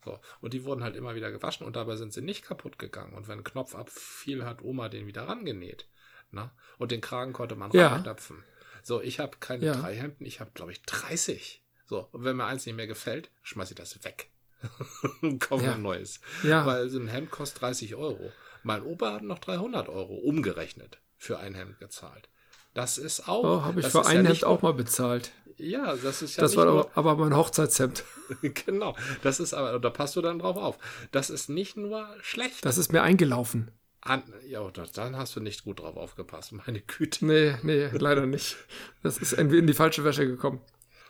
So. 0.04 0.18
Und 0.40 0.54
die 0.54 0.64
wurden 0.64 0.82
halt 0.82 0.96
immer 0.96 1.14
wieder 1.14 1.30
gewaschen 1.30 1.66
und 1.66 1.76
dabei 1.76 1.96
sind 1.96 2.12
sie 2.12 2.22
nicht 2.22 2.44
kaputt 2.44 2.78
gegangen. 2.78 3.14
Und 3.14 3.28
wenn 3.28 3.38
ein 3.38 3.44
Knopf 3.44 3.74
abfiel, 3.74 4.44
hat 4.44 4.62
Oma 4.62 4.88
den 4.88 5.06
wieder 5.06 5.28
rangenäht. 5.28 5.88
Na? 6.30 6.52
Und 6.78 6.92
den 6.92 7.00
Kragen 7.00 7.32
konnte 7.32 7.56
man 7.56 7.70
ja. 7.72 7.88
ranknöpfen. 7.88 8.44
So, 8.82 9.00
ich 9.00 9.18
habe 9.18 9.36
keine 9.40 9.66
ja. 9.66 9.74
drei 9.74 9.94
Hemden, 9.94 10.24
ich 10.24 10.40
habe, 10.40 10.50
glaube 10.54 10.72
ich, 10.72 10.82
30. 10.82 11.62
So, 11.88 12.06
und 12.12 12.24
wenn 12.24 12.36
mir 12.36 12.44
eins 12.44 12.66
nicht 12.66 12.76
mehr 12.76 12.86
gefällt, 12.86 13.30
schmeiße 13.42 13.72
ich 13.72 13.78
das 13.78 14.04
weg. 14.04 14.30
und 15.22 15.38
kaufe 15.38 15.64
ja. 15.64 15.74
ein 15.74 15.82
neues. 15.82 16.20
Ja. 16.42 16.66
Weil 16.66 16.88
so 16.90 16.98
ein 16.98 17.08
Hemd 17.08 17.30
kostet 17.30 17.62
30 17.62 17.94
Euro. 17.94 18.32
Mein 18.62 18.82
Opa 18.82 19.14
hat 19.14 19.22
noch 19.22 19.38
300 19.38 19.88
Euro 19.88 20.14
umgerechnet 20.14 20.98
für 21.16 21.38
ein 21.38 21.54
Hemd 21.54 21.78
gezahlt. 21.78 22.28
Das 22.74 22.98
ist 22.98 23.28
auch. 23.28 23.44
Oh, 23.44 23.62
habe 23.62 23.80
ich 23.80 23.86
für 23.86 24.04
ein 24.04 24.24
ja 24.24 24.30
Hemd 24.30 24.44
auch 24.44 24.62
mal 24.62 24.74
bezahlt. 24.74 25.32
Ja, 25.56 25.96
das 25.96 26.22
ist 26.22 26.36
ja. 26.36 26.42
Das 26.42 26.56
war 26.56 26.66
nur, 26.66 26.90
aber 26.94 27.16
mein 27.16 27.34
Hochzeitshemd. 27.34 28.04
genau. 28.66 28.94
Das 29.22 29.40
ist 29.40 29.54
aber, 29.54 29.80
da 29.80 29.90
passt 29.90 30.14
du 30.16 30.20
dann 30.20 30.38
drauf 30.38 30.56
auf. 30.56 30.78
Das 31.10 31.30
ist 31.30 31.48
nicht 31.48 31.76
nur 31.76 32.06
schlecht. 32.20 32.64
Das 32.64 32.78
ist 32.78 32.92
mir 32.92 33.02
eingelaufen. 33.02 33.70
An, 34.00 34.22
ja, 34.46 34.62
dann 34.70 35.16
hast 35.16 35.34
du 35.34 35.40
nicht 35.40 35.64
gut 35.64 35.80
drauf 35.80 35.96
aufgepasst, 35.96 36.52
meine 36.52 36.80
Güte. 36.80 37.26
Nee, 37.26 37.56
nee, 37.62 37.88
leider 37.88 38.26
nicht. 38.26 38.56
Das 39.02 39.18
ist 39.18 39.32
irgendwie 39.32 39.58
in 39.58 39.66
die 39.66 39.74
falsche 39.74 40.04
Wäsche 40.04 40.26
gekommen. 40.26 40.60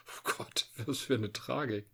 Oh 0.09 0.33
Gott, 0.39 0.69
was 0.87 0.99
für 0.99 1.15
eine 1.15 1.33
Tragik. 1.33 1.87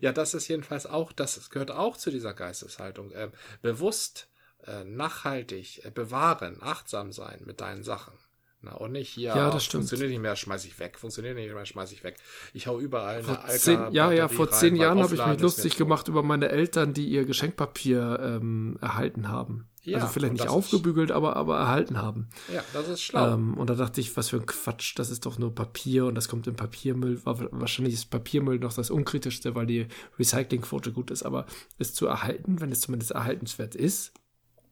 Ja, 0.00 0.12
das 0.12 0.34
ist 0.34 0.48
jedenfalls 0.48 0.86
auch, 0.86 1.12
das 1.12 1.50
gehört 1.50 1.70
auch 1.70 1.96
zu 1.96 2.10
dieser 2.10 2.34
Geisteshaltung. 2.34 3.12
Äh, 3.12 3.30
bewusst, 3.62 4.28
äh, 4.64 4.84
nachhaltig, 4.84 5.84
äh, 5.84 5.90
bewahren, 5.90 6.58
achtsam 6.60 7.12
sein 7.12 7.42
mit 7.44 7.60
deinen 7.60 7.84
Sachen. 7.84 8.14
Na, 8.62 8.72
und 8.72 8.92
nicht 8.92 9.10
hier, 9.10 9.28
ja, 9.28 9.50
das 9.50 9.64
stimmt. 9.64 9.82
funktioniert 9.82 10.10
nicht 10.10 10.20
mehr, 10.20 10.34
schmeiß 10.34 10.64
ich 10.64 10.78
weg, 10.78 10.98
funktioniert 10.98 11.36
nicht 11.36 11.52
mehr, 11.52 11.66
schmeiß 11.66 11.92
ich 11.92 12.02
weg. 12.02 12.16
Ich 12.52 12.66
hau 12.66 12.80
überall 12.80 13.22
vor 13.22 13.44
eine 13.44 13.58
zehn, 13.58 13.92
Ja, 13.92 14.10
ja, 14.10 14.28
vor 14.28 14.50
zehn 14.50 14.70
rein, 14.70 14.80
Jahren 14.80 15.02
habe 15.02 15.14
ich 15.14 15.24
mich 15.24 15.40
lustig 15.40 15.76
gemacht 15.76 16.08
über 16.08 16.22
meine 16.22 16.48
Eltern, 16.48 16.94
die 16.94 17.06
ihr 17.06 17.26
Geschenkpapier 17.26 18.18
ähm, 18.20 18.78
erhalten 18.80 19.28
haben. 19.28 19.68
Ja, 19.86 19.98
also 19.98 20.08
vielleicht 20.08 20.32
nicht 20.32 20.48
aufgebügelt, 20.48 21.12
aber, 21.12 21.36
aber 21.36 21.58
erhalten 21.58 21.96
haben. 21.96 22.28
Ja, 22.52 22.64
das 22.72 22.88
ist 22.88 23.02
schlau. 23.02 23.34
Ähm, 23.34 23.54
und 23.54 23.70
da 23.70 23.74
dachte 23.74 24.00
ich, 24.00 24.16
was 24.16 24.30
für 24.30 24.36
ein 24.36 24.46
Quatsch, 24.46 24.98
das 24.98 25.10
ist 25.10 25.26
doch 25.26 25.38
nur 25.38 25.54
Papier 25.54 26.06
und 26.06 26.16
das 26.16 26.28
kommt 26.28 26.48
in 26.48 26.56
Papiermüll. 26.56 27.20
Wahrscheinlich 27.24 27.94
ist 27.94 28.10
Papiermüll 28.10 28.58
noch 28.58 28.72
das 28.72 28.90
unkritischste, 28.90 29.54
weil 29.54 29.66
die 29.66 29.86
Recyclingquote 30.18 30.92
gut 30.92 31.12
ist, 31.12 31.22
aber 31.22 31.46
es 31.78 31.94
zu 31.94 32.06
erhalten, 32.06 32.60
wenn 32.60 32.72
es 32.72 32.80
zumindest 32.80 33.12
erhaltenswert 33.12 33.76
ist, 33.76 34.12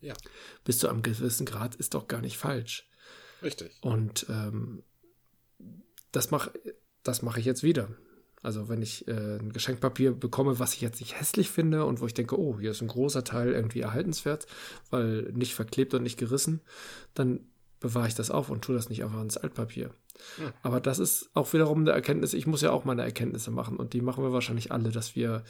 ja. 0.00 0.14
bis 0.64 0.78
zu 0.78 0.88
einem 0.88 1.02
gewissen 1.02 1.46
Grad, 1.46 1.76
ist 1.76 1.94
doch 1.94 2.08
gar 2.08 2.20
nicht 2.20 2.36
falsch. 2.36 2.88
Richtig. 3.40 3.70
Und 3.82 4.26
ähm, 4.28 4.82
das 6.10 6.32
macht, 6.32 6.50
das 7.04 7.22
mache 7.22 7.38
ich 7.38 7.46
jetzt 7.46 7.62
wieder. 7.62 7.88
Also 8.45 8.68
wenn 8.68 8.82
ich 8.82 9.09
äh, 9.09 9.38
ein 9.38 9.53
Geschenkpapier 9.53 10.12
bekomme, 10.12 10.59
was 10.59 10.74
ich 10.74 10.80
jetzt 10.80 11.01
nicht 11.01 11.18
hässlich 11.18 11.51
finde 11.51 11.84
und 11.84 12.01
wo 12.01 12.07
ich 12.07 12.14
denke, 12.14 12.38
oh, 12.38 12.59
hier 12.61 12.72
ist 12.72 12.82
ein 12.82 12.88
großer 12.88 13.24
Teil 13.24 13.53
irgendwie 13.53 13.80
erhaltenswert, 13.80 14.47
weil 14.90 15.32
nicht 15.32 15.55
verklebt 15.55 15.95
und 15.95 16.03
nicht 16.03 16.18
gerissen, 16.18 16.61
dann 17.14 17.40
bewahre 17.80 18.09
ich 18.09 18.14
das 18.14 18.30
auf 18.30 18.51
und 18.51 18.62
tue 18.62 18.74
das 18.74 18.88
nicht 18.88 19.03
einfach 19.03 19.20
ins 19.20 19.36
Altpapier. 19.36 19.90
Ja. 20.38 20.53
Aber 20.62 20.80
das 20.80 20.99
ist 20.99 21.30
auch 21.34 21.53
wiederum 21.53 21.80
eine 21.80 21.90
Erkenntnis. 21.90 22.34
Ich 22.34 22.47
muss 22.47 22.62
ja 22.62 22.70
auch 22.70 22.84
meine 22.84 23.03
Erkenntnisse 23.03 23.51
machen 23.51 23.76
und 23.76 23.92
die 23.92 24.01
machen 24.01 24.24
wir 24.24 24.32
wahrscheinlich 24.32 24.72
alle, 24.72 24.90
dass 24.90 25.16
wir 25.16 25.45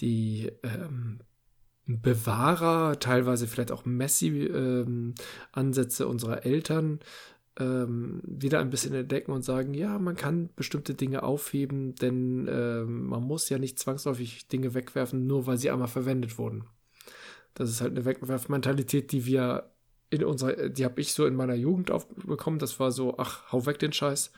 die 0.00 0.52
ähm, 0.62 1.20
Bewahrer, 1.86 2.98
teilweise 2.98 3.46
vielleicht 3.46 3.72
auch 3.72 3.84
Messi-Ansätze 3.84 6.04
ähm, 6.04 6.10
unserer 6.10 6.44
Eltern 6.44 7.00
ähm, 7.58 8.20
wieder 8.24 8.60
ein 8.60 8.70
bisschen 8.70 8.94
entdecken 8.94 9.32
und 9.32 9.42
sagen, 9.42 9.74
ja, 9.74 9.98
man 9.98 10.16
kann 10.16 10.50
bestimmte 10.56 10.94
Dinge 10.94 11.22
aufheben, 11.22 11.94
denn 11.94 12.48
ähm, 12.50 13.06
man 13.06 13.22
muss 13.22 13.48
ja 13.48 13.58
nicht 13.58 13.78
zwangsläufig 13.78 14.48
Dinge 14.48 14.74
wegwerfen, 14.74 15.26
nur 15.26 15.46
weil 15.46 15.56
sie 15.56 15.70
einmal 15.70 15.88
verwendet 15.88 16.38
wurden. 16.38 16.64
Das 17.54 17.70
ist 17.70 17.80
halt 17.80 17.92
eine 17.92 18.04
Wegwerfmentalität, 18.04 19.12
die 19.12 19.24
wir 19.24 19.70
in 20.10 20.24
unserer, 20.24 20.68
die 20.68 20.84
habe 20.84 21.00
ich 21.00 21.12
so 21.12 21.24
in 21.26 21.34
meiner 21.34 21.54
Jugend 21.54 21.90
aufbekommen. 21.90 22.58
Das 22.58 22.78
war 22.78 22.92
so, 22.92 23.16
ach, 23.18 23.50
hau 23.50 23.64
weg 23.64 23.78
den 23.78 23.92
Scheiß. 23.92 24.30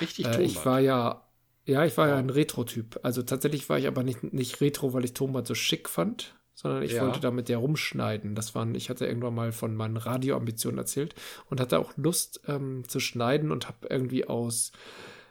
Richtig 0.00 0.26
Tonband. 0.26 0.42
Äh, 0.42 0.46
ich 0.46 0.64
war 0.64 0.80
ja, 0.80 1.22
ja, 1.64 1.84
ich 1.84 1.96
war 1.96 2.08
ja 2.08 2.16
ein 2.16 2.30
Retro-Typ. 2.30 3.00
Also 3.02 3.22
tatsächlich 3.22 3.68
war 3.68 3.78
ich 3.78 3.88
aber 3.88 4.02
nicht, 4.02 4.22
nicht 4.32 4.60
Retro, 4.60 4.92
weil 4.92 5.04
ich 5.04 5.14
Tonband 5.14 5.46
so 5.46 5.54
schick 5.54 5.88
fand, 5.88 6.35
sondern 6.56 6.82
ich 6.82 6.92
ja. 6.92 7.02
wollte 7.02 7.20
damit 7.20 7.48
ja 7.50 7.58
rumschneiden. 7.58 8.34
Das 8.34 8.54
waren, 8.54 8.74
ich 8.74 8.88
hatte 8.88 9.06
irgendwann 9.06 9.34
mal 9.34 9.52
von 9.52 9.76
meinen 9.76 9.98
Radioambitionen 9.98 10.78
erzählt 10.78 11.14
und 11.50 11.60
hatte 11.60 11.78
auch 11.78 11.92
Lust 11.96 12.40
ähm, 12.48 12.82
zu 12.88 12.98
schneiden 12.98 13.52
und 13.52 13.68
habe 13.68 13.86
irgendwie 13.88 14.26
aus 14.26 14.72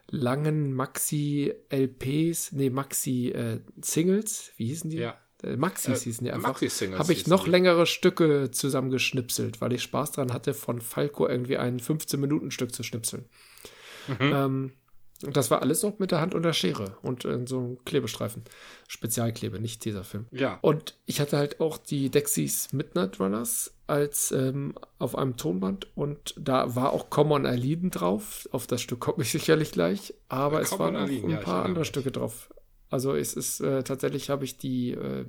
langen 0.08 0.74
Maxi-LPs, 0.74 2.52
nee, 2.52 2.70
Maxi-Singles, 2.70 4.50
äh, 4.50 4.52
wie 4.58 4.66
hießen 4.68 4.90
die? 4.92 4.98
Ja. 4.98 5.18
Äh, 5.44 5.58
Maxis 5.58 6.02
äh, 6.02 6.04
hießen 6.04 6.26
die 6.26 6.32
einfach. 6.32 6.50
Maxi-Singles. 6.50 7.00
Habe 7.00 7.12
ich 7.12 7.26
noch 7.26 7.46
die. 7.46 7.50
längere 7.50 7.88
Stücke 7.88 8.52
zusammengeschnipselt, 8.52 9.62
weil 9.62 9.74
ich 9.74 9.82
Spaß 9.82 10.12
dran 10.12 10.32
hatte, 10.32 10.54
von 10.54 10.80
Falco 10.80 11.28
irgendwie 11.28 11.58
ein 11.58 11.80
15-Minuten-Stück 11.80 12.72
zu 12.72 12.84
schnipseln. 12.84 13.26
Mhm. 14.08 14.16
Ähm, 14.20 14.72
das 15.22 15.50
war 15.50 15.62
alles 15.62 15.82
noch 15.82 15.98
mit 15.98 16.12
der 16.12 16.20
Hand 16.20 16.36
und 16.36 16.44
der 16.44 16.54
Schere 16.54 16.98
und 17.02 17.24
in 17.24 17.48
so 17.48 17.60
einem 17.60 17.86
Klebestreifen. 17.86 18.44
Spezialklebe, 18.88 19.60
nicht 19.60 19.82
Tesafilm. 19.82 20.26
Ja. 20.32 20.60
Und 20.62 20.96
ich 21.06 21.22
hatte 21.22 21.38
halt 21.38 21.62
auch 21.62 21.78
die 21.78 22.10
Dexys 22.10 22.74
Midnight 22.74 23.20
Runners 23.20 23.74
als 23.88 24.32
ähm, 24.32 24.76
auf 25.00 25.18
einem 25.18 25.38
Tonband 25.38 25.88
und 25.96 26.36
da 26.38 26.76
war 26.76 26.92
auch 26.92 27.10
Common 27.10 27.46
Aliden 27.46 27.92
drauf. 27.92 28.50
Auf 28.52 28.68
das 28.68 28.82
Stück 28.82 29.00
komme 29.00 29.24
ich 29.24 29.32
sicherlich 29.32 29.72
gleich, 29.72 30.14
aber 30.28 30.58
ja, 30.58 30.64
es 30.64 30.78
waren 30.78 30.96
auch 30.98 31.08
ein 31.08 31.30
ja, 31.30 31.38
paar 31.38 31.64
andere 31.64 31.86
Stücke 31.86 32.12
drauf. 32.12 32.54
Also 32.90 33.16
es 33.16 33.34
ist 33.34 33.62
äh, 33.62 33.84
tatsächlich 33.84 34.30
habe 34.30 34.44
ich 34.44 34.58
die 34.58 34.92
äh, 34.92 35.26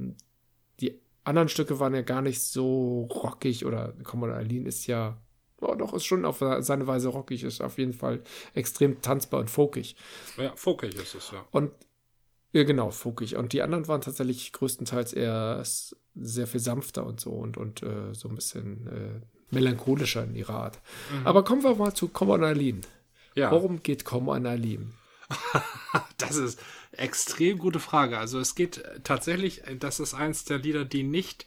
die 0.80 1.00
anderen 1.24 1.48
Stücke 1.48 1.80
waren 1.80 1.94
ja 1.94 2.02
gar 2.02 2.22
nicht 2.22 2.42
so 2.42 3.02
rockig 3.04 3.64
oder 3.64 3.94
Common 4.02 4.30
Alin 4.30 4.66
ist 4.66 4.86
ja 4.86 5.16
ja, 5.60 5.74
doch, 5.74 5.94
ist 5.94 6.04
schon 6.04 6.24
auf 6.24 6.38
seine 6.60 6.86
Weise 6.86 7.08
rockig, 7.08 7.42
ist 7.42 7.60
auf 7.60 7.78
jeden 7.78 7.94
Fall 7.94 8.22
extrem 8.54 9.00
tanzbar 9.00 9.40
und 9.40 9.50
folkig. 9.50 9.96
Ja, 10.36 10.52
folkig 10.54 10.94
ist 10.94 11.14
es, 11.14 11.30
ja. 11.30 11.44
Und 11.50 11.70
ja, 12.52 12.64
genau, 12.64 12.90
folkig. 12.90 13.36
Und 13.36 13.52
die 13.52 13.62
anderen 13.62 13.86
waren 13.88 14.00
tatsächlich 14.00 14.52
größtenteils 14.52 15.12
eher 15.12 15.62
sehr 16.14 16.46
viel 16.46 16.60
sanfter 16.60 17.04
und 17.04 17.20
so 17.20 17.32
und, 17.32 17.56
und 17.56 17.82
äh, 17.82 18.14
so 18.14 18.28
ein 18.28 18.34
bisschen 18.34 18.86
äh, 18.86 19.54
melancholischer 19.54 20.24
in 20.24 20.34
ihrer 20.34 20.54
Art. 20.54 20.80
Mhm. 21.12 21.26
Aber 21.26 21.44
kommen 21.44 21.62
wir 21.62 21.74
mal 21.74 21.94
zu 21.94 22.08
Common 22.08 22.44
Aline. 22.44 22.80
Ja. 23.34 23.50
Worum 23.50 23.82
geht 23.82 24.04
Common 24.04 24.46
Aline? 24.46 24.92
das 26.18 26.36
ist 26.36 26.58
extrem 26.92 27.58
gute 27.58 27.80
Frage. 27.80 28.18
Also 28.18 28.38
es 28.38 28.54
geht 28.54 28.82
tatsächlich, 29.04 29.62
das 29.78 30.00
ist 30.00 30.14
eins 30.14 30.44
der 30.44 30.58
Lieder, 30.58 30.84
die 30.84 31.02
nicht 31.02 31.46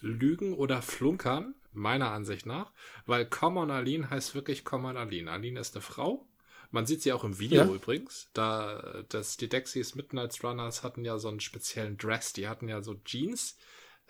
lügen 0.00 0.54
oder 0.54 0.82
flunkern, 0.82 1.54
meiner 1.78 2.10
Ansicht 2.10 2.46
nach, 2.46 2.72
weil 3.06 3.26
Common 3.26 3.70
Aline 3.70 4.10
heißt 4.10 4.34
wirklich 4.34 4.64
Common 4.64 4.96
Aline. 4.96 5.30
Aline 5.30 5.60
ist 5.60 5.74
eine 5.74 5.82
Frau. 5.82 6.26
Man 6.70 6.86
sieht 6.86 7.02
sie 7.02 7.12
auch 7.12 7.24
im 7.24 7.38
Video 7.38 7.62
ja. 7.62 7.72
übrigens. 7.72 8.28
Da, 8.34 9.02
das, 9.08 9.36
die 9.38 9.48
Dexys 9.48 9.94
Midnight 9.94 10.42
Runners 10.44 10.82
hatten 10.82 11.04
ja 11.04 11.18
so 11.18 11.28
einen 11.28 11.40
speziellen 11.40 11.96
Dress. 11.96 12.34
Die 12.34 12.46
hatten 12.46 12.68
ja 12.68 12.82
so 12.82 12.94
Jeans, 13.04 13.56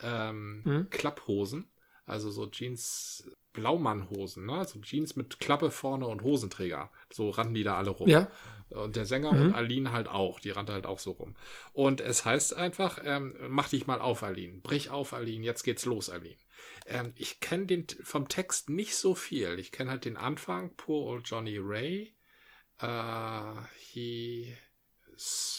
ähm, 0.02 0.62
mhm. 0.64 0.90
Klapphosen. 0.90 1.68
Also 2.04 2.30
so 2.30 2.46
Jeans, 2.46 3.30
Blaumannhosen, 3.52 4.46
ne? 4.46 4.64
So 4.64 4.80
Jeans 4.80 5.14
mit 5.14 5.40
Klappe 5.40 5.70
vorne 5.70 6.06
und 6.06 6.22
Hosenträger. 6.22 6.90
So 7.12 7.30
rannten 7.30 7.54
die 7.54 7.64
da 7.64 7.76
alle 7.76 7.90
rum. 7.90 8.08
Ja. 8.08 8.30
Und 8.70 8.96
der 8.96 9.06
Sänger 9.06 9.32
mhm. 9.32 9.42
und 9.42 9.54
Aline 9.54 9.92
halt 9.92 10.08
auch. 10.08 10.40
Die 10.40 10.50
rannte 10.50 10.72
halt 10.72 10.86
auch 10.86 10.98
so 10.98 11.12
rum. 11.12 11.36
Und 11.72 12.00
es 12.00 12.24
heißt 12.24 12.54
einfach, 12.54 13.00
ähm, 13.04 13.34
mach 13.48 13.68
dich 13.68 13.86
mal 13.86 14.00
auf, 14.00 14.22
Aline. 14.22 14.60
Brich 14.62 14.90
auf, 14.90 15.12
Aline. 15.12 15.44
Jetzt 15.44 15.62
geht's 15.62 15.84
los, 15.84 16.10
Aline. 16.10 16.36
Ähm, 16.86 17.12
ich 17.16 17.40
kenne 17.40 17.66
den 17.66 17.86
vom 18.02 18.28
Text 18.28 18.70
nicht 18.70 18.96
so 18.96 19.14
viel. 19.14 19.58
Ich 19.58 19.72
kenne 19.72 19.90
halt 19.90 20.04
den 20.04 20.16
Anfang, 20.16 20.74
Poor 20.76 21.06
Old 21.06 21.28
Johnny 21.28 21.58
Ray. 21.58 22.14
Uh, 22.80 23.60
he, 23.76 24.54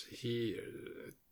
he 0.10 0.58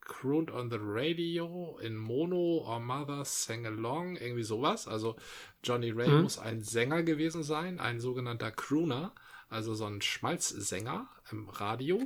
crooned 0.08 0.50
on 0.50 0.70
the 0.70 0.80
radio 0.80 1.78
in 1.82 1.96
Mono 1.96 2.64
or 2.66 2.80
Mother 2.80 3.24
sang 3.26 3.66
along, 3.66 4.16
irgendwie 4.16 4.44
sowas. 4.44 4.88
Also 4.88 5.16
Johnny 5.64 5.92
Ray 5.92 6.10
mhm. 6.10 6.24
muss 6.24 6.40
ein 6.40 6.62
Sänger 6.62 7.04
gewesen 7.04 7.44
sein, 7.44 7.80
ein 7.80 8.00
sogenannter 8.00 8.52
Crooner, 8.52 9.14
also 9.50 9.74
so 9.76 9.86
ein 9.86 10.02
Schmalzsänger 10.02 11.10
im 11.32 11.50
Radio. 11.50 12.04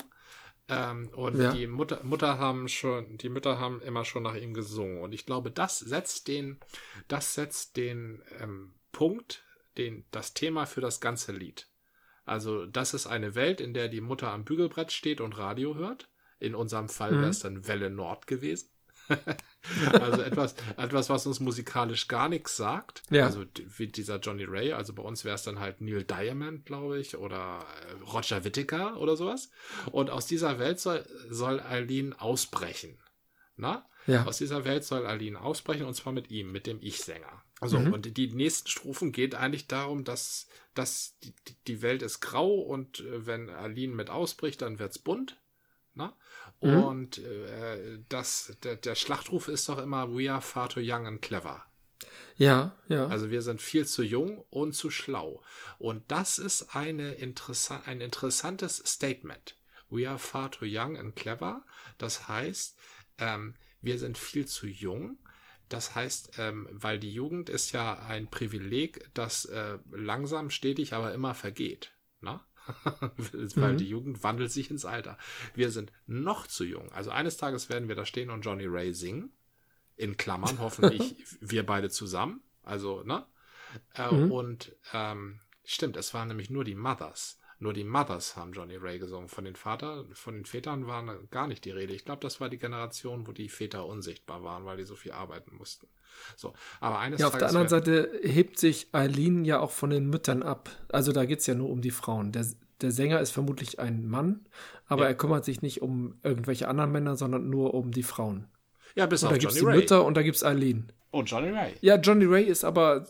Ähm, 0.71 1.09
und 1.15 1.37
ja. 1.37 1.51
die 1.51 1.67
Mutter, 1.67 1.99
Mutter 2.03 2.39
haben 2.39 2.69
schon, 2.69 3.17
die 3.17 3.27
Mütter 3.27 3.59
haben 3.59 3.81
immer 3.81 4.05
schon 4.05 4.23
nach 4.23 4.35
ihm 4.35 4.53
gesungen. 4.53 5.01
Und 5.01 5.13
ich 5.13 5.25
glaube, 5.25 5.51
das 5.51 5.79
setzt 5.79 6.29
den, 6.29 6.59
das 7.09 7.33
setzt 7.33 7.75
den 7.75 8.23
ähm, 8.39 8.73
Punkt, 8.93 9.43
den, 9.77 10.05
das 10.11 10.33
Thema 10.33 10.65
für 10.65 10.79
das 10.79 11.01
ganze 11.01 11.33
Lied. 11.33 11.67
Also, 12.23 12.65
das 12.65 12.93
ist 12.93 13.05
eine 13.05 13.35
Welt, 13.35 13.59
in 13.59 13.73
der 13.73 13.89
die 13.89 13.99
Mutter 13.99 14.31
am 14.31 14.45
Bügelbrett 14.45 14.93
steht 14.93 15.19
und 15.19 15.37
Radio 15.37 15.75
hört. 15.75 16.07
In 16.39 16.55
unserem 16.55 16.87
Fall 16.87 17.11
wäre 17.11 17.29
es 17.29 17.43
mhm. 17.43 17.55
dann 17.55 17.67
Welle 17.67 17.89
Nord 17.89 18.25
gewesen. 18.25 18.69
also 19.91 20.21
etwas, 20.21 20.55
etwas, 20.77 21.09
was 21.09 21.27
uns 21.27 21.39
musikalisch 21.39 22.07
gar 22.07 22.29
nichts 22.29 22.57
sagt. 22.57 23.03
Ja. 23.09 23.25
Also 23.25 23.45
wie 23.77 23.87
dieser 23.87 24.19
Johnny 24.19 24.45
Ray. 24.45 24.73
Also 24.73 24.93
bei 24.93 25.03
uns 25.03 25.23
wäre 25.23 25.35
es 25.35 25.43
dann 25.43 25.59
halt 25.59 25.81
Neil 25.81 26.03
Diamond, 26.03 26.65
glaube 26.65 26.99
ich, 26.99 27.17
oder 27.17 27.65
äh, 27.89 28.11
Roger 28.11 28.43
Whittaker 28.43 28.99
oder 28.99 29.15
sowas. 29.15 29.49
Und 29.91 30.09
aus 30.09 30.25
dieser 30.25 30.59
Welt 30.59 30.79
soll, 30.79 31.05
soll 31.29 31.59
Aline 31.59 32.19
ausbrechen. 32.19 32.97
Na? 33.55 33.85
Ja. 34.07 34.25
Aus 34.25 34.37
dieser 34.37 34.65
Welt 34.65 34.83
soll 34.83 35.05
Aline 35.05 35.39
ausbrechen 35.39 35.85
und 35.85 35.93
zwar 35.93 36.13
mit 36.13 36.31
ihm, 36.31 36.51
mit 36.51 36.65
dem 36.65 36.79
Ich-Sänger. 36.81 37.43
Also, 37.59 37.77
mhm. 37.77 37.93
und 37.93 38.17
die 38.17 38.27
nächsten 38.33 38.67
Strophen 38.67 39.11
geht 39.11 39.35
eigentlich 39.35 39.67
darum, 39.67 40.03
dass, 40.03 40.47
dass 40.73 41.19
die, 41.23 41.33
die 41.67 41.83
Welt 41.83 42.01
ist 42.01 42.19
grau 42.19 42.55
und 42.55 43.01
äh, 43.01 43.27
wenn 43.27 43.51
Aline 43.51 43.93
mit 43.93 44.09
ausbricht, 44.09 44.63
dann 44.63 44.79
wird's 44.79 44.97
bunt. 44.97 45.37
Ne? 45.93 46.13
Mhm. 46.61 46.83
Und 46.83 47.17
äh, 47.19 47.99
das, 48.09 48.57
der, 48.63 48.75
der 48.75 48.95
Schlachtruf 48.95 49.47
ist 49.47 49.67
doch 49.69 49.77
immer 49.77 50.15
We 50.15 50.31
are 50.31 50.41
far 50.41 50.69
too 50.69 50.81
young 50.81 51.07
and 51.07 51.21
clever. 51.21 51.65
Ja, 52.37 52.75
ja. 52.87 53.07
Also 53.07 53.29
wir 53.29 53.41
sind 53.41 53.61
viel 53.61 53.85
zu 53.85 54.03
jung 54.03 54.43
und 54.49 54.73
zu 54.73 54.89
schlau. 54.89 55.43
Und 55.77 56.09
das 56.11 56.39
ist 56.39 56.75
eine 56.75 57.13
interessa 57.13 57.83
ein 57.85 58.01
interessantes 58.01 58.77
Statement. 58.77 59.55
We 59.89 60.09
are 60.09 60.17
far 60.17 60.49
too 60.51 60.65
young 60.65 60.97
and 60.97 61.15
clever. 61.15 61.63
Das 61.97 62.27
heißt, 62.27 62.77
ähm, 63.17 63.55
wir 63.81 63.99
sind 63.99 64.17
viel 64.17 64.47
zu 64.47 64.67
jung. 64.67 65.17
Das 65.69 65.95
heißt, 65.95 66.33
ähm, 66.37 66.67
weil 66.71 66.99
die 66.99 67.13
Jugend 67.13 67.49
ist 67.49 67.71
ja 67.71 67.99
ein 67.99 68.29
Privileg, 68.29 69.09
das 69.13 69.45
äh, 69.45 69.77
langsam, 69.91 70.49
stetig, 70.49 70.93
aber 70.93 71.13
immer 71.13 71.33
vergeht. 71.33 71.91
Weil 73.55 73.73
mhm. 73.73 73.77
die 73.77 73.89
Jugend 73.89 74.23
wandelt 74.23 74.51
sich 74.51 74.71
ins 74.71 74.85
Alter. 74.85 75.17
Wir 75.53 75.71
sind 75.71 75.91
noch 76.07 76.47
zu 76.47 76.63
jung. 76.63 76.91
Also 76.91 77.11
eines 77.11 77.37
Tages 77.37 77.69
werden 77.69 77.87
wir 77.87 77.95
da 77.95 78.05
stehen 78.05 78.29
und 78.29 78.41
Johnny 78.41 78.65
Ray 78.65 78.93
singen. 78.93 79.31
In 79.95 80.17
Klammern, 80.17 80.59
hoffentlich 80.59 81.15
wir 81.41 81.65
beide 81.65 81.89
zusammen. 81.89 82.41
Also, 82.63 83.03
ne? 83.03 83.25
Äh, 83.95 84.11
mhm. 84.13 84.31
Und 84.31 84.75
ähm, 84.93 85.39
stimmt, 85.63 85.97
es 85.97 86.13
waren 86.13 86.27
nämlich 86.27 86.49
nur 86.49 86.63
die 86.63 86.75
Mothers. 86.75 87.39
Nur 87.61 87.73
die 87.73 87.83
Mothers 87.83 88.35
haben 88.35 88.53
Johnny 88.53 88.75
Ray 88.75 88.97
gesungen. 88.97 89.29
Von 89.29 89.45
den 89.45 89.55
Vater, 89.55 90.05
von 90.13 90.33
den 90.33 90.45
Vätern 90.45 90.87
waren 90.87 91.29
gar 91.29 91.45
nicht 91.45 91.63
die 91.63 91.69
Rede. 91.69 91.93
Ich 91.93 92.05
glaube, 92.05 92.21
das 92.21 92.41
war 92.41 92.49
die 92.49 92.57
Generation, 92.57 93.27
wo 93.27 93.33
die 93.33 93.49
Väter 93.49 93.85
unsichtbar 93.85 94.43
waren, 94.43 94.65
weil 94.65 94.77
die 94.77 94.83
so 94.83 94.95
viel 94.95 95.11
arbeiten 95.11 95.55
mussten. 95.55 95.87
So, 96.35 96.53
aber 96.79 96.97
eines 96.97 97.19
Ja, 97.19 97.27
auf 97.27 97.37
der 97.37 97.49
anderen 97.49 97.67
Seite 97.67 98.19
hebt 98.23 98.57
sich 98.57 98.87
Eileen 98.93 99.45
ja 99.45 99.59
auch 99.59 99.69
von 99.69 99.91
den 99.91 100.09
Müttern 100.09 100.41
ab. 100.41 100.71
Also 100.89 101.11
da 101.11 101.25
geht 101.25 101.41
es 101.41 101.45
ja 101.45 101.53
nur 101.53 101.69
um 101.69 101.81
die 101.81 101.91
Frauen. 101.91 102.31
Der, 102.31 102.47
der 102.81 102.91
Sänger 102.91 103.21
ist 103.21 103.29
vermutlich 103.29 103.79
ein 103.79 104.07
Mann, 104.07 104.47
aber 104.87 105.03
ja. 105.03 105.09
er 105.09 105.15
kümmert 105.15 105.45
sich 105.45 105.61
nicht 105.61 105.83
um 105.83 106.15
irgendwelche 106.23 106.67
anderen 106.67 106.91
Männer, 106.91 107.15
sondern 107.15 107.47
nur 107.47 107.75
um 107.75 107.91
die 107.91 108.01
Frauen. 108.01 108.47
Ja, 108.95 109.05
bis 109.05 109.21
und 109.21 109.27
auf 109.27 109.33
da 109.33 109.37
gibt 109.37 109.51
es 109.51 109.59
die 109.59 109.65
Mütter 109.65 110.03
und 110.03 110.17
da 110.17 110.23
gibt 110.23 110.37
es 110.37 110.43
Eileen. 110.43 110.91
Und 111.11 111.29
Johnny 111.29 111.49
Ray. 111.49 111.73
Ja, 111.81 111.97
Johnny 111.97 112.25
Ray 112.25 112.45
ist 112.45 112.63
aber 112.63 113.05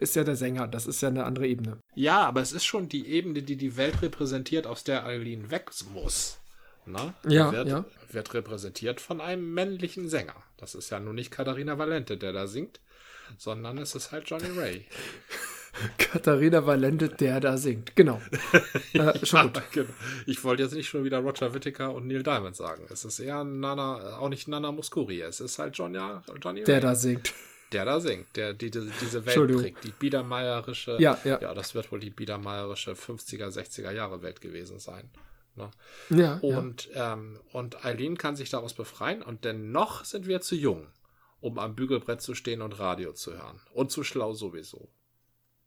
ist 0.00 0.16
ja 0.16 0.24
der 0.24 0.36
Sänger. 0.36 0.66
Das 0.68 0.86
ist 0.86 1.02
ja 1.02 1.08
eine 1.08 1.24
andere 1.24 1.46
Ebene. 1.46 1.78
Ja, 1.94 2.22
aber 2.22 2.40
es 2.40 2.52
ist 2.52 2.64
schon 2.64 2.88
die 2.88 3.06
Ebene, 3.06 3.42
die 3.42 3.56
die 3.56 3.76
Welt 3.76 4.00
repräsentiert, 4.00 4.66
aus 4.66 4.84
der 4.84 5.04
Eileen 5.04 5.50
weg 5.50 5.70
muss. 5.92 6.38
Na? 6.86 7.14
Ja, 7.28 7.52
wird, 7.52 7.68
ja. 7.68 7.84
Wird 8.10 8.34
repräsentiert 8.34 9.00
von 9.00 9.20
einem 9.20 9.52
männlichen 9.52 10.08
Sänger. 10.08 10.34
Das 10.56 10.74
ist 10.74 10.90
ja 10.90 10.98
nun 10.98 11.14
nicht 11.14 11.30
Katharina 11.30 11.78
Valente, 11.78 12.16
der 12.16 12.32
da 12.32 12.46
singt, 12.46 12.80
sondern 13.38 13.78
es 13.78 13.94
ist 13.94 14.12
halt 14.12 14.28
Johnny 14.28 14.48
Ray. 14.58 14.86
Katharina 15.98 16.66
Valente, 16.66 17.08
der 17.08 17.40
da 17.40 17.56
singt. 17.56 17.96
Genau. 17.96 18.20
Äh, 18.94 19.24
schon 19.24 19.46
ja, 19.46 19.46
gut. 19.46 19.62
Genau. 19.72 19.88
Ich 20.26 20.44
wollte 20.44 20.64
jetzt 20.64 20.74
nicht 20.74 20.86
schon 20.86 21.02
wieder 21.02 21.20
Roger 21.20 21.54
Whittaker 21.54 21.94
und 21.94 22.06
Neil 22.06 22.22
Diamond 22.22 22.54
sagen. 22.54 22.84
Es 22.90 23.06
ist 23.06 23.20
eher 23.20 23.42
Nana, 23.42 24.18
auch 24.18 24.28
nicht 24.28 24.48
Nana 24.48 24.70
Muscuri. 24.70 25.22
Es 25.22 25.40
ist 25.40 25.58
halt 25.58 25.76
John, 25.78 25.94
ja, 25.94 26.22
Johnny 26.42 26.62
Der 26.64 26.76
Ray. 26.76 26.82
da 26.82 26.94
singt. 26.94 27.32
Der 27.72 27.86
da 27.86 28.00
singt, 28.00 28.36
der 28.36 28.52
die, 28.52 28.70
die 28.70 28.90
diese 29.00 29.24
Welt 29.24 29.50
trägt. 29.50 29.84
Die 29.84 29.92
biedermeierische, 29.92 30.98
ja, 31.00 31.18
ja. 31.24 31.40
ja, 31.40 31.54
das 31.54 31.74
wird 31.74 31.90
wohl 31.90 32.00
die 32.00 32.10
biedermeierische 32.10 32.92
50er, 32.92 33.48
60er 33.48 33.92
Jahre 33.92 34.20
Welt 34.20 34.42
gewesen 34.42 34.78
sein. 34.78 35.08
Ne? 35.56 35.70
Ja, 36.10 36.38
und, 36.42 36.90
ja. 36.94 37.14
Ähm, 37.14 37.40
und 37.52 37.82
Eileen 37.84 38.18
kann 38.18 38.36
sich 38.36 38.50
daraus 38.50 38.74
befreien 38.74 39.22
und 39.22 39.46
dennoch 39.46 40.04
sind 40.04 40.26
wir 40.26 40.42
zu 40.42 40.54
jung, 40.54 40.86
um 41.40 41.58
am 41.58 41.74
Bügelbrett 41.74 42.20
zu 42.20 42.34
stehen 42.34 42.60
und 42.60 42.78
Radio 42.78 43.14
zu 43.14 43.32
hören. 43.32 43.60
Und 43.72 43.90
zu 43.90 44.04
schlau 44.04 44.34
sowieso. 44.34 44.90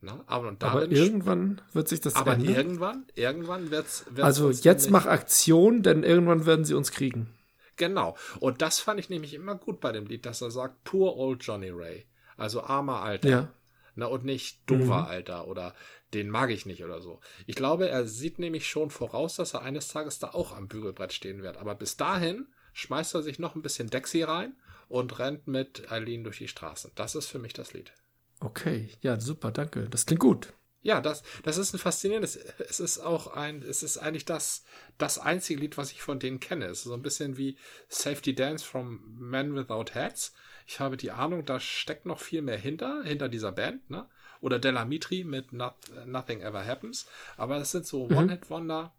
Na, 0.06 0.24
aber, 0.28 0.56
aber 0.60 0.92
irgendwann 0.92 1.62
wird 1.74 1.88
sich 1.88 2.00
das 2.00 2.16
aber 2.16 2.34
ändern. 2.34 2.56
irgendwann, 2.56 3.06
irgendwann 3.16 3.72
wird's, 3.72 4.06
wird's 4.08 4.22
Also 4.22 4.52
jetzt 4.52 4.92
mach 4.92 5.08
Aktion, 5.08 5.82
denn 5.82 6.04
irgendwann 6.04 6.46
werden 6.46 6.64
sie 6.64 6.76
uns 6.76 6.92
kriegen. 6.92 7.34
Genau. 7.76 8.16
Und 8.40 8.62
das 8.62 8.80
fand 8.80 9.00
ich 9.00 9.10
nämlich 9.10 9.34
immer 9.34 9.56
gut 9.56 9.80
bei 9.80 9.92
dem 9.92 10.06
Lied, 10.06 10.28
dass 10.28 10.42
er 10.42 10.52
sagt, 10.52 10.84
poor 10.84 11.18
old 11.18 11.44
Johnny 11.44 11.72
Ray. 11.72 12.06
Also 12.38 12.62
armer 12.62 13.02
Alter. 13.02 13.30
Ja. 13.30 13.54
Na, 13.96 14.06
und 14.06 14.26
nicht 14.26 14.70
doofer 14.70 15.02
mhm. 15.02 15.08
Alter 15.08 15.48
oder 15.48 15.74
den 16.14 16.30
mag 16.30 16.52
ich 16.52 16.68
nicht 16.68 16.84
oder 16.84 17.02
so. 17.02 17.20
Ich 17.48 17.56
glaube, 17.56 17.90
er 17.90 18.06
sieht 18.06 18.38
nämlich 18.38 18.68
schon 18.68 18.92
voraus, 18.92 19.38
dass 19.38 19.56
er 19.56 19.64
eines 19.64 19.88
Tages 19.88 20.20
da 20.20 20.30
auch 20.30 20.56
am 20.56 20.68
Bügelbrett 20.68 21.14
stehen 21.14 21.42
wird. 21.42 21.58
Aber 21.58 21.74
bis 21.74 21.98
dahin 21.98 22.46
schmeißt 22.74 23.16
er 23.16 23.24
sich 23.24 23.40
noch 23.40 23.56
ein 23.56 23.64
bisschen 23.64 23.90
Dexy 23.90 24.22
rein 24.22 24.56
und 24.88 25.18
rennt 25.18 25.48
mit 25.48 25.92
Eileen 25.92 26.24
durch 26.24 26.38
die 26.38 26.48
Straßen. 26.48 26.92
Das 26.94 27.16
ist 27.16 27.26
für 27.26 27.40
mich 27.40 27.54
das 27.54 27.74
Lied. 27.74 27.92
Okay, 28.40 28.90
ja, 29.02 29.20
super, 29.20 29.52
danke. 29.52 29.90
Das 29.90 30.06
klingt 30.06 30.22
gut. 30.22 30.54
Ja, 30.86 31.02
das, 31.02 31.24
das 31.42 31.58
ist 31.58 31.74
ein 31.74 31.80
faszinierendes. 31.80 32.36
Es 32.36 32.80
ist 32.80 33.00
auch 33.00 33.26
ein, 33.28 33.64
es 33.64 33.82
ist 33.82 33.98
eigentlich 33.98 34.26
das, 34.26 34.64
das 35.00 35.18
einzige 35.18 35.60
Lied, 35.60 35.78
was 35.78 35.92
ich 35.92 36.04
von 36.04 36.20
denen 36.20 36.40
kenne. 36.40 36.66
Es 36.66 36.80
ist 36.80 36.84
so 36.84 36.94
ein 36.94 37.02
bisschen 37.02 37.38
wie 37.38 37.58
Safety 37.90 38.36
Dance 38.36 38.64
from 38.64 39.02
Men 39.18 39.56
Without 39.56 39.96
Hats. 39.96 40.34
Ich 40.68 40.80
habe 40.80 40.96
die 40.96 41.10
Ahnung, 41.10 41.44
da 41.44 41.60
steckt 41.60 42.06
noch 42.06 42.20
viel 42.20 42.44
mehr 42.44 42.58
hinter, 42.58 43.04
hinter 43.04 43.30
dieser 43.30 43.52
Band, 43.52 43.90
ne? 43.90 44.08
Oder 44.42 44.60
Della 44.60 44.86
Mitri 44.86 45.24
mit 45.24 45.54
Not, 45.54 45.74
Nothing 46.06 46.42
Ever 46.42 46.64
Happens. 46.64 47.08
Aber 47.36 47.58
es 47.58 47.72
sind 47.72 47.88
so 47.88 48.08
mhm. 48.08 48.18
One-Hit-Wonder, 48.18 48.94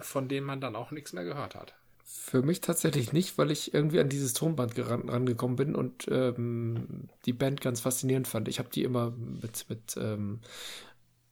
von 0.00 0.28
denen 0.28 0.46
man 0.46 0.60
dann 0.60 0.76
auch 0.76 0.92
nichts 0.92 1.12
mehr 1.12 1.24
gehört 1.24 1.56
hat. 1.56 1.74
Für 2.14 2.42
mich 2.42 2.60
tatsächlich 2.60 3.12
nicht, 3.12 3.38
weil 3.38 3.50
ich 3.50 3.72
irgendwie 3.72 3.98
an 3.98 4.10
dieses 4.10 4.34
Tonband 4.34 4.74
rangekommen 4.78 5.56
bin 5.56 5.74
und 5.74 6.06
ähm, 6.08 7.08
die 7.24 7.32
Band 7.32 7.60
ganz 7.62 7.80
faszinierend 7.80 8.28
fand. 8.28 8.48
Ich 8.48 8.58
habe 8.58 8.68
die 8.68 8.82
immer 8.82 9.10
mit, 9.10 9.68
mit 9.70 9.96
ähm, 9.96 10.40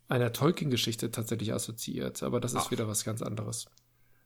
einer 0.08 0.32
Tolkien-Geschichte 0.32 1.10
tatsächlich 1.10 1.52
assoziiert, 1.52 2.22
aber 2.22 2.40
das 2.40 2.54
ist 2.54 2.66
Ach. 2.66 2.70
wieder 2.70 2.88
was 2.88 3.04
ganz 3.04 3.20
anderes. 3.20 3.66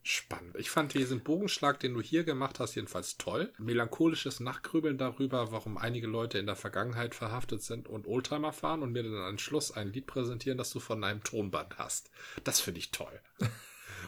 Spannend. 0.04 0.54
Ich 0.56 0.70
fand 0.70 0.94
diesen 0.94 1.20
Bogenschlag, 1.20 1.80
den 1.80 1.94
du 1.94 2.00
hier 2.00 2.24
gemacht 2.24 2.60
hast, 2.60 2.74
jedenfalls 2.76 3.16
toll. 3.16 3.52
Melancholisches 3.58 4.38
Nachgrübeln 4.38 4.96
darüber, 4.96 5.50
warum 5.50 5.76
einige 5.76 6.06
Leute 6.06 6.38
in 6.38 6.46
der 6.46 6.56
Vergangenheit 6.56 7.14
verhaftet 7.14 7.62
sind 7.62 7.88
und 7.88 8.06
Oldtimer 8.06 8.52
fahren 8.52 8.82
und 8.82 8.92
mir 8.92 9.02
dann 9.02 9.14
am 9.16 9.38
Schluss 9.38 9.72
ein 9.72 9.92
Lied 9.92 10.06
präsentieren, 10.06 10.58
das 10.58 10.70
du 10.70 10.78
von 10.78 11.02
einem 11.02 11.24
Tonband 11.24 11.78
hast. 11.78 12.10
Das 12.44 12.60
finde 12.60 12.78
ich 12.78 12.90
toll. 12.90 13.20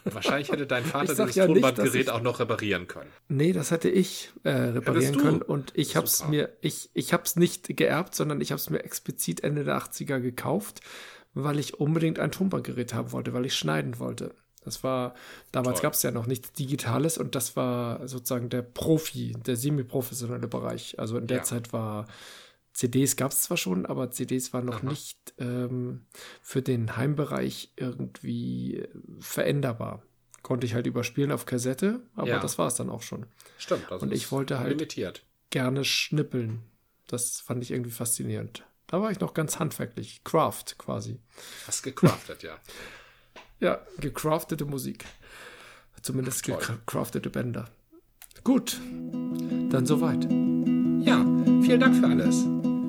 Wahrscheinlich 0.04 0.50
hätte 0.50 0.66
dein 0.66 0.84
Vater 0.84 1.14
dieses 1.14 1.34
ja 1.34 1.46
Tonbandgerät 1.46 2.10
auch 2.10 2.22
noch 2.22 2.40
reparieren 2.40 2.86
können. 2.86 3.10
Nee, 3.28 3.52
das 3.52 3.70
hätte 3.70 3.88
ich 3.88 4.30
äh, 4.44 4.50
reparieren 4.50 5.16
können 5.18 5.42
und 5.42 5.72
ich 5.74 5.96
habe 5.96 6.06
es 6.06 6.26
mir, 6.28 6.50
ich, 6.60 6.90
ich 6.94 7.12
habe 7.12 7.24
es 7.24 7.36
nicht 7.36 7.76
geerbt, 7.76 8.14
sondern 8.14 8.40
ich 8.40 8.52
habe 8.52 8.60
es 8.60 8.70
mir 8.70 8.84
explizit 8.84 9.42
Ende 9.42 9.64
der 9.64 9.78
80er 9.78 10.20
gekauft, 10.20 10.80
weil 11.34 11.58
ich 11.58 11.78
unbedingt 11.78 12.18
ein 12.18 12.30
Tonbandgerät 12.30 12.94
haben 12.94 13.12
wollte, 13.12 13.32
weil 13.32 13.46
ich 13.46 13.54
schneiden 13.54 13.98
wollte. 13.98 14.34
Das 14.64 14.82
war, 14.82 15.14
damals 15.52 15.80
gab 15.80 15.92
es 15.92 16.02
ja 16.02 16.10
noch 16.10 16.26
nichts 16.26 16.52
Digitales 16.52 17.18
und 17.18 17.36
das 17.36 17.54
war 17.54 18.08
sozusagen 18.08 18.48
der 18.48 18.62
Profi, 18.62 19.32
der 19.46 19.54
semi-professionelle 19.54 20.48
Bereich. 20.48 20.98
Also 20.98 21.18
in 21.18 21.28
der 21.28 21.38
ja. 21.38 21.42
Zeit 21.44 21.72
war 21.72 22.06
CDs 22.76 23.16
gab 23.16 23.32
es 23.32 23.40
zwar 23.40 23.56
schon, 23.56 23.86
aber 23.86 24.10
CDs 24.10 24.52
waren 24.52 24.66
noch 24.66 24.82
Aha. 24.82 24.90
nicht 24.90 25.32
ähm, 25.38 26.04
für 26.42 26.60
den 26.60 26.98
Heimbereich 26.98 27.72
irgendwie 27.76 28.76
äh, 28.76 28.88
veränderbar. 29.18 30.02
Konnte 30.42 30.66
ich 30.66 30.74
halt 30.74 30.86
überspielen 30.86 31.32
auf 31.32 31.46
Kassette, 31.46 32.02
aber 32.14 32.28
ja. 32.28 32.38
das 32.38 32.58
war 32.58 32.66
es 32.66 32.74
dann 32.74 32.90
auch 32.90 33.00
schon. 33.00 33.24
Stimmt. 33.56 33.90
Und 33.90 34.12
ich 34.12 34.30
wollte 34.30 34.58
halt 34.58 34.68
limitiert. 34.68 35.24
gerne 35.48 35.84
schnippeln. 35.84 36.64
Das 37.06 37.40
fand 37.40 37.62
ich 37.62 37.70
irgendwie 37.70 37.92
faszinierend. 37.92 38.66
Da 38.88 39.00
war 39.00 39.10
ich 39.10 39.20
noch 39.20 39.32
ganz 39.32 39.58
handwerklich. 39.58 40.22
Craft 40.22 40.76
quasi. 40.76 41.18
Hast 41.66 41.82
gecraftet, 41.82 42.42
ja. 42.42 42.58
Ja, 43.58 43.80
gecraftete 43.98 44.66
Musik. 44.66 45.06
Zumindest 46.02 46.42
gecraftete 46.42 47.30
Bänder. 47.30 47.70
Gut, 48.44 48.78
dann 49.70 49.86
soweit. 49.86 50.24
Ja, 50.24 51.24
vielen 51.62 51.80
Dank 51.80 51.96
für 51.96 52.06
alles. 52.06 52.44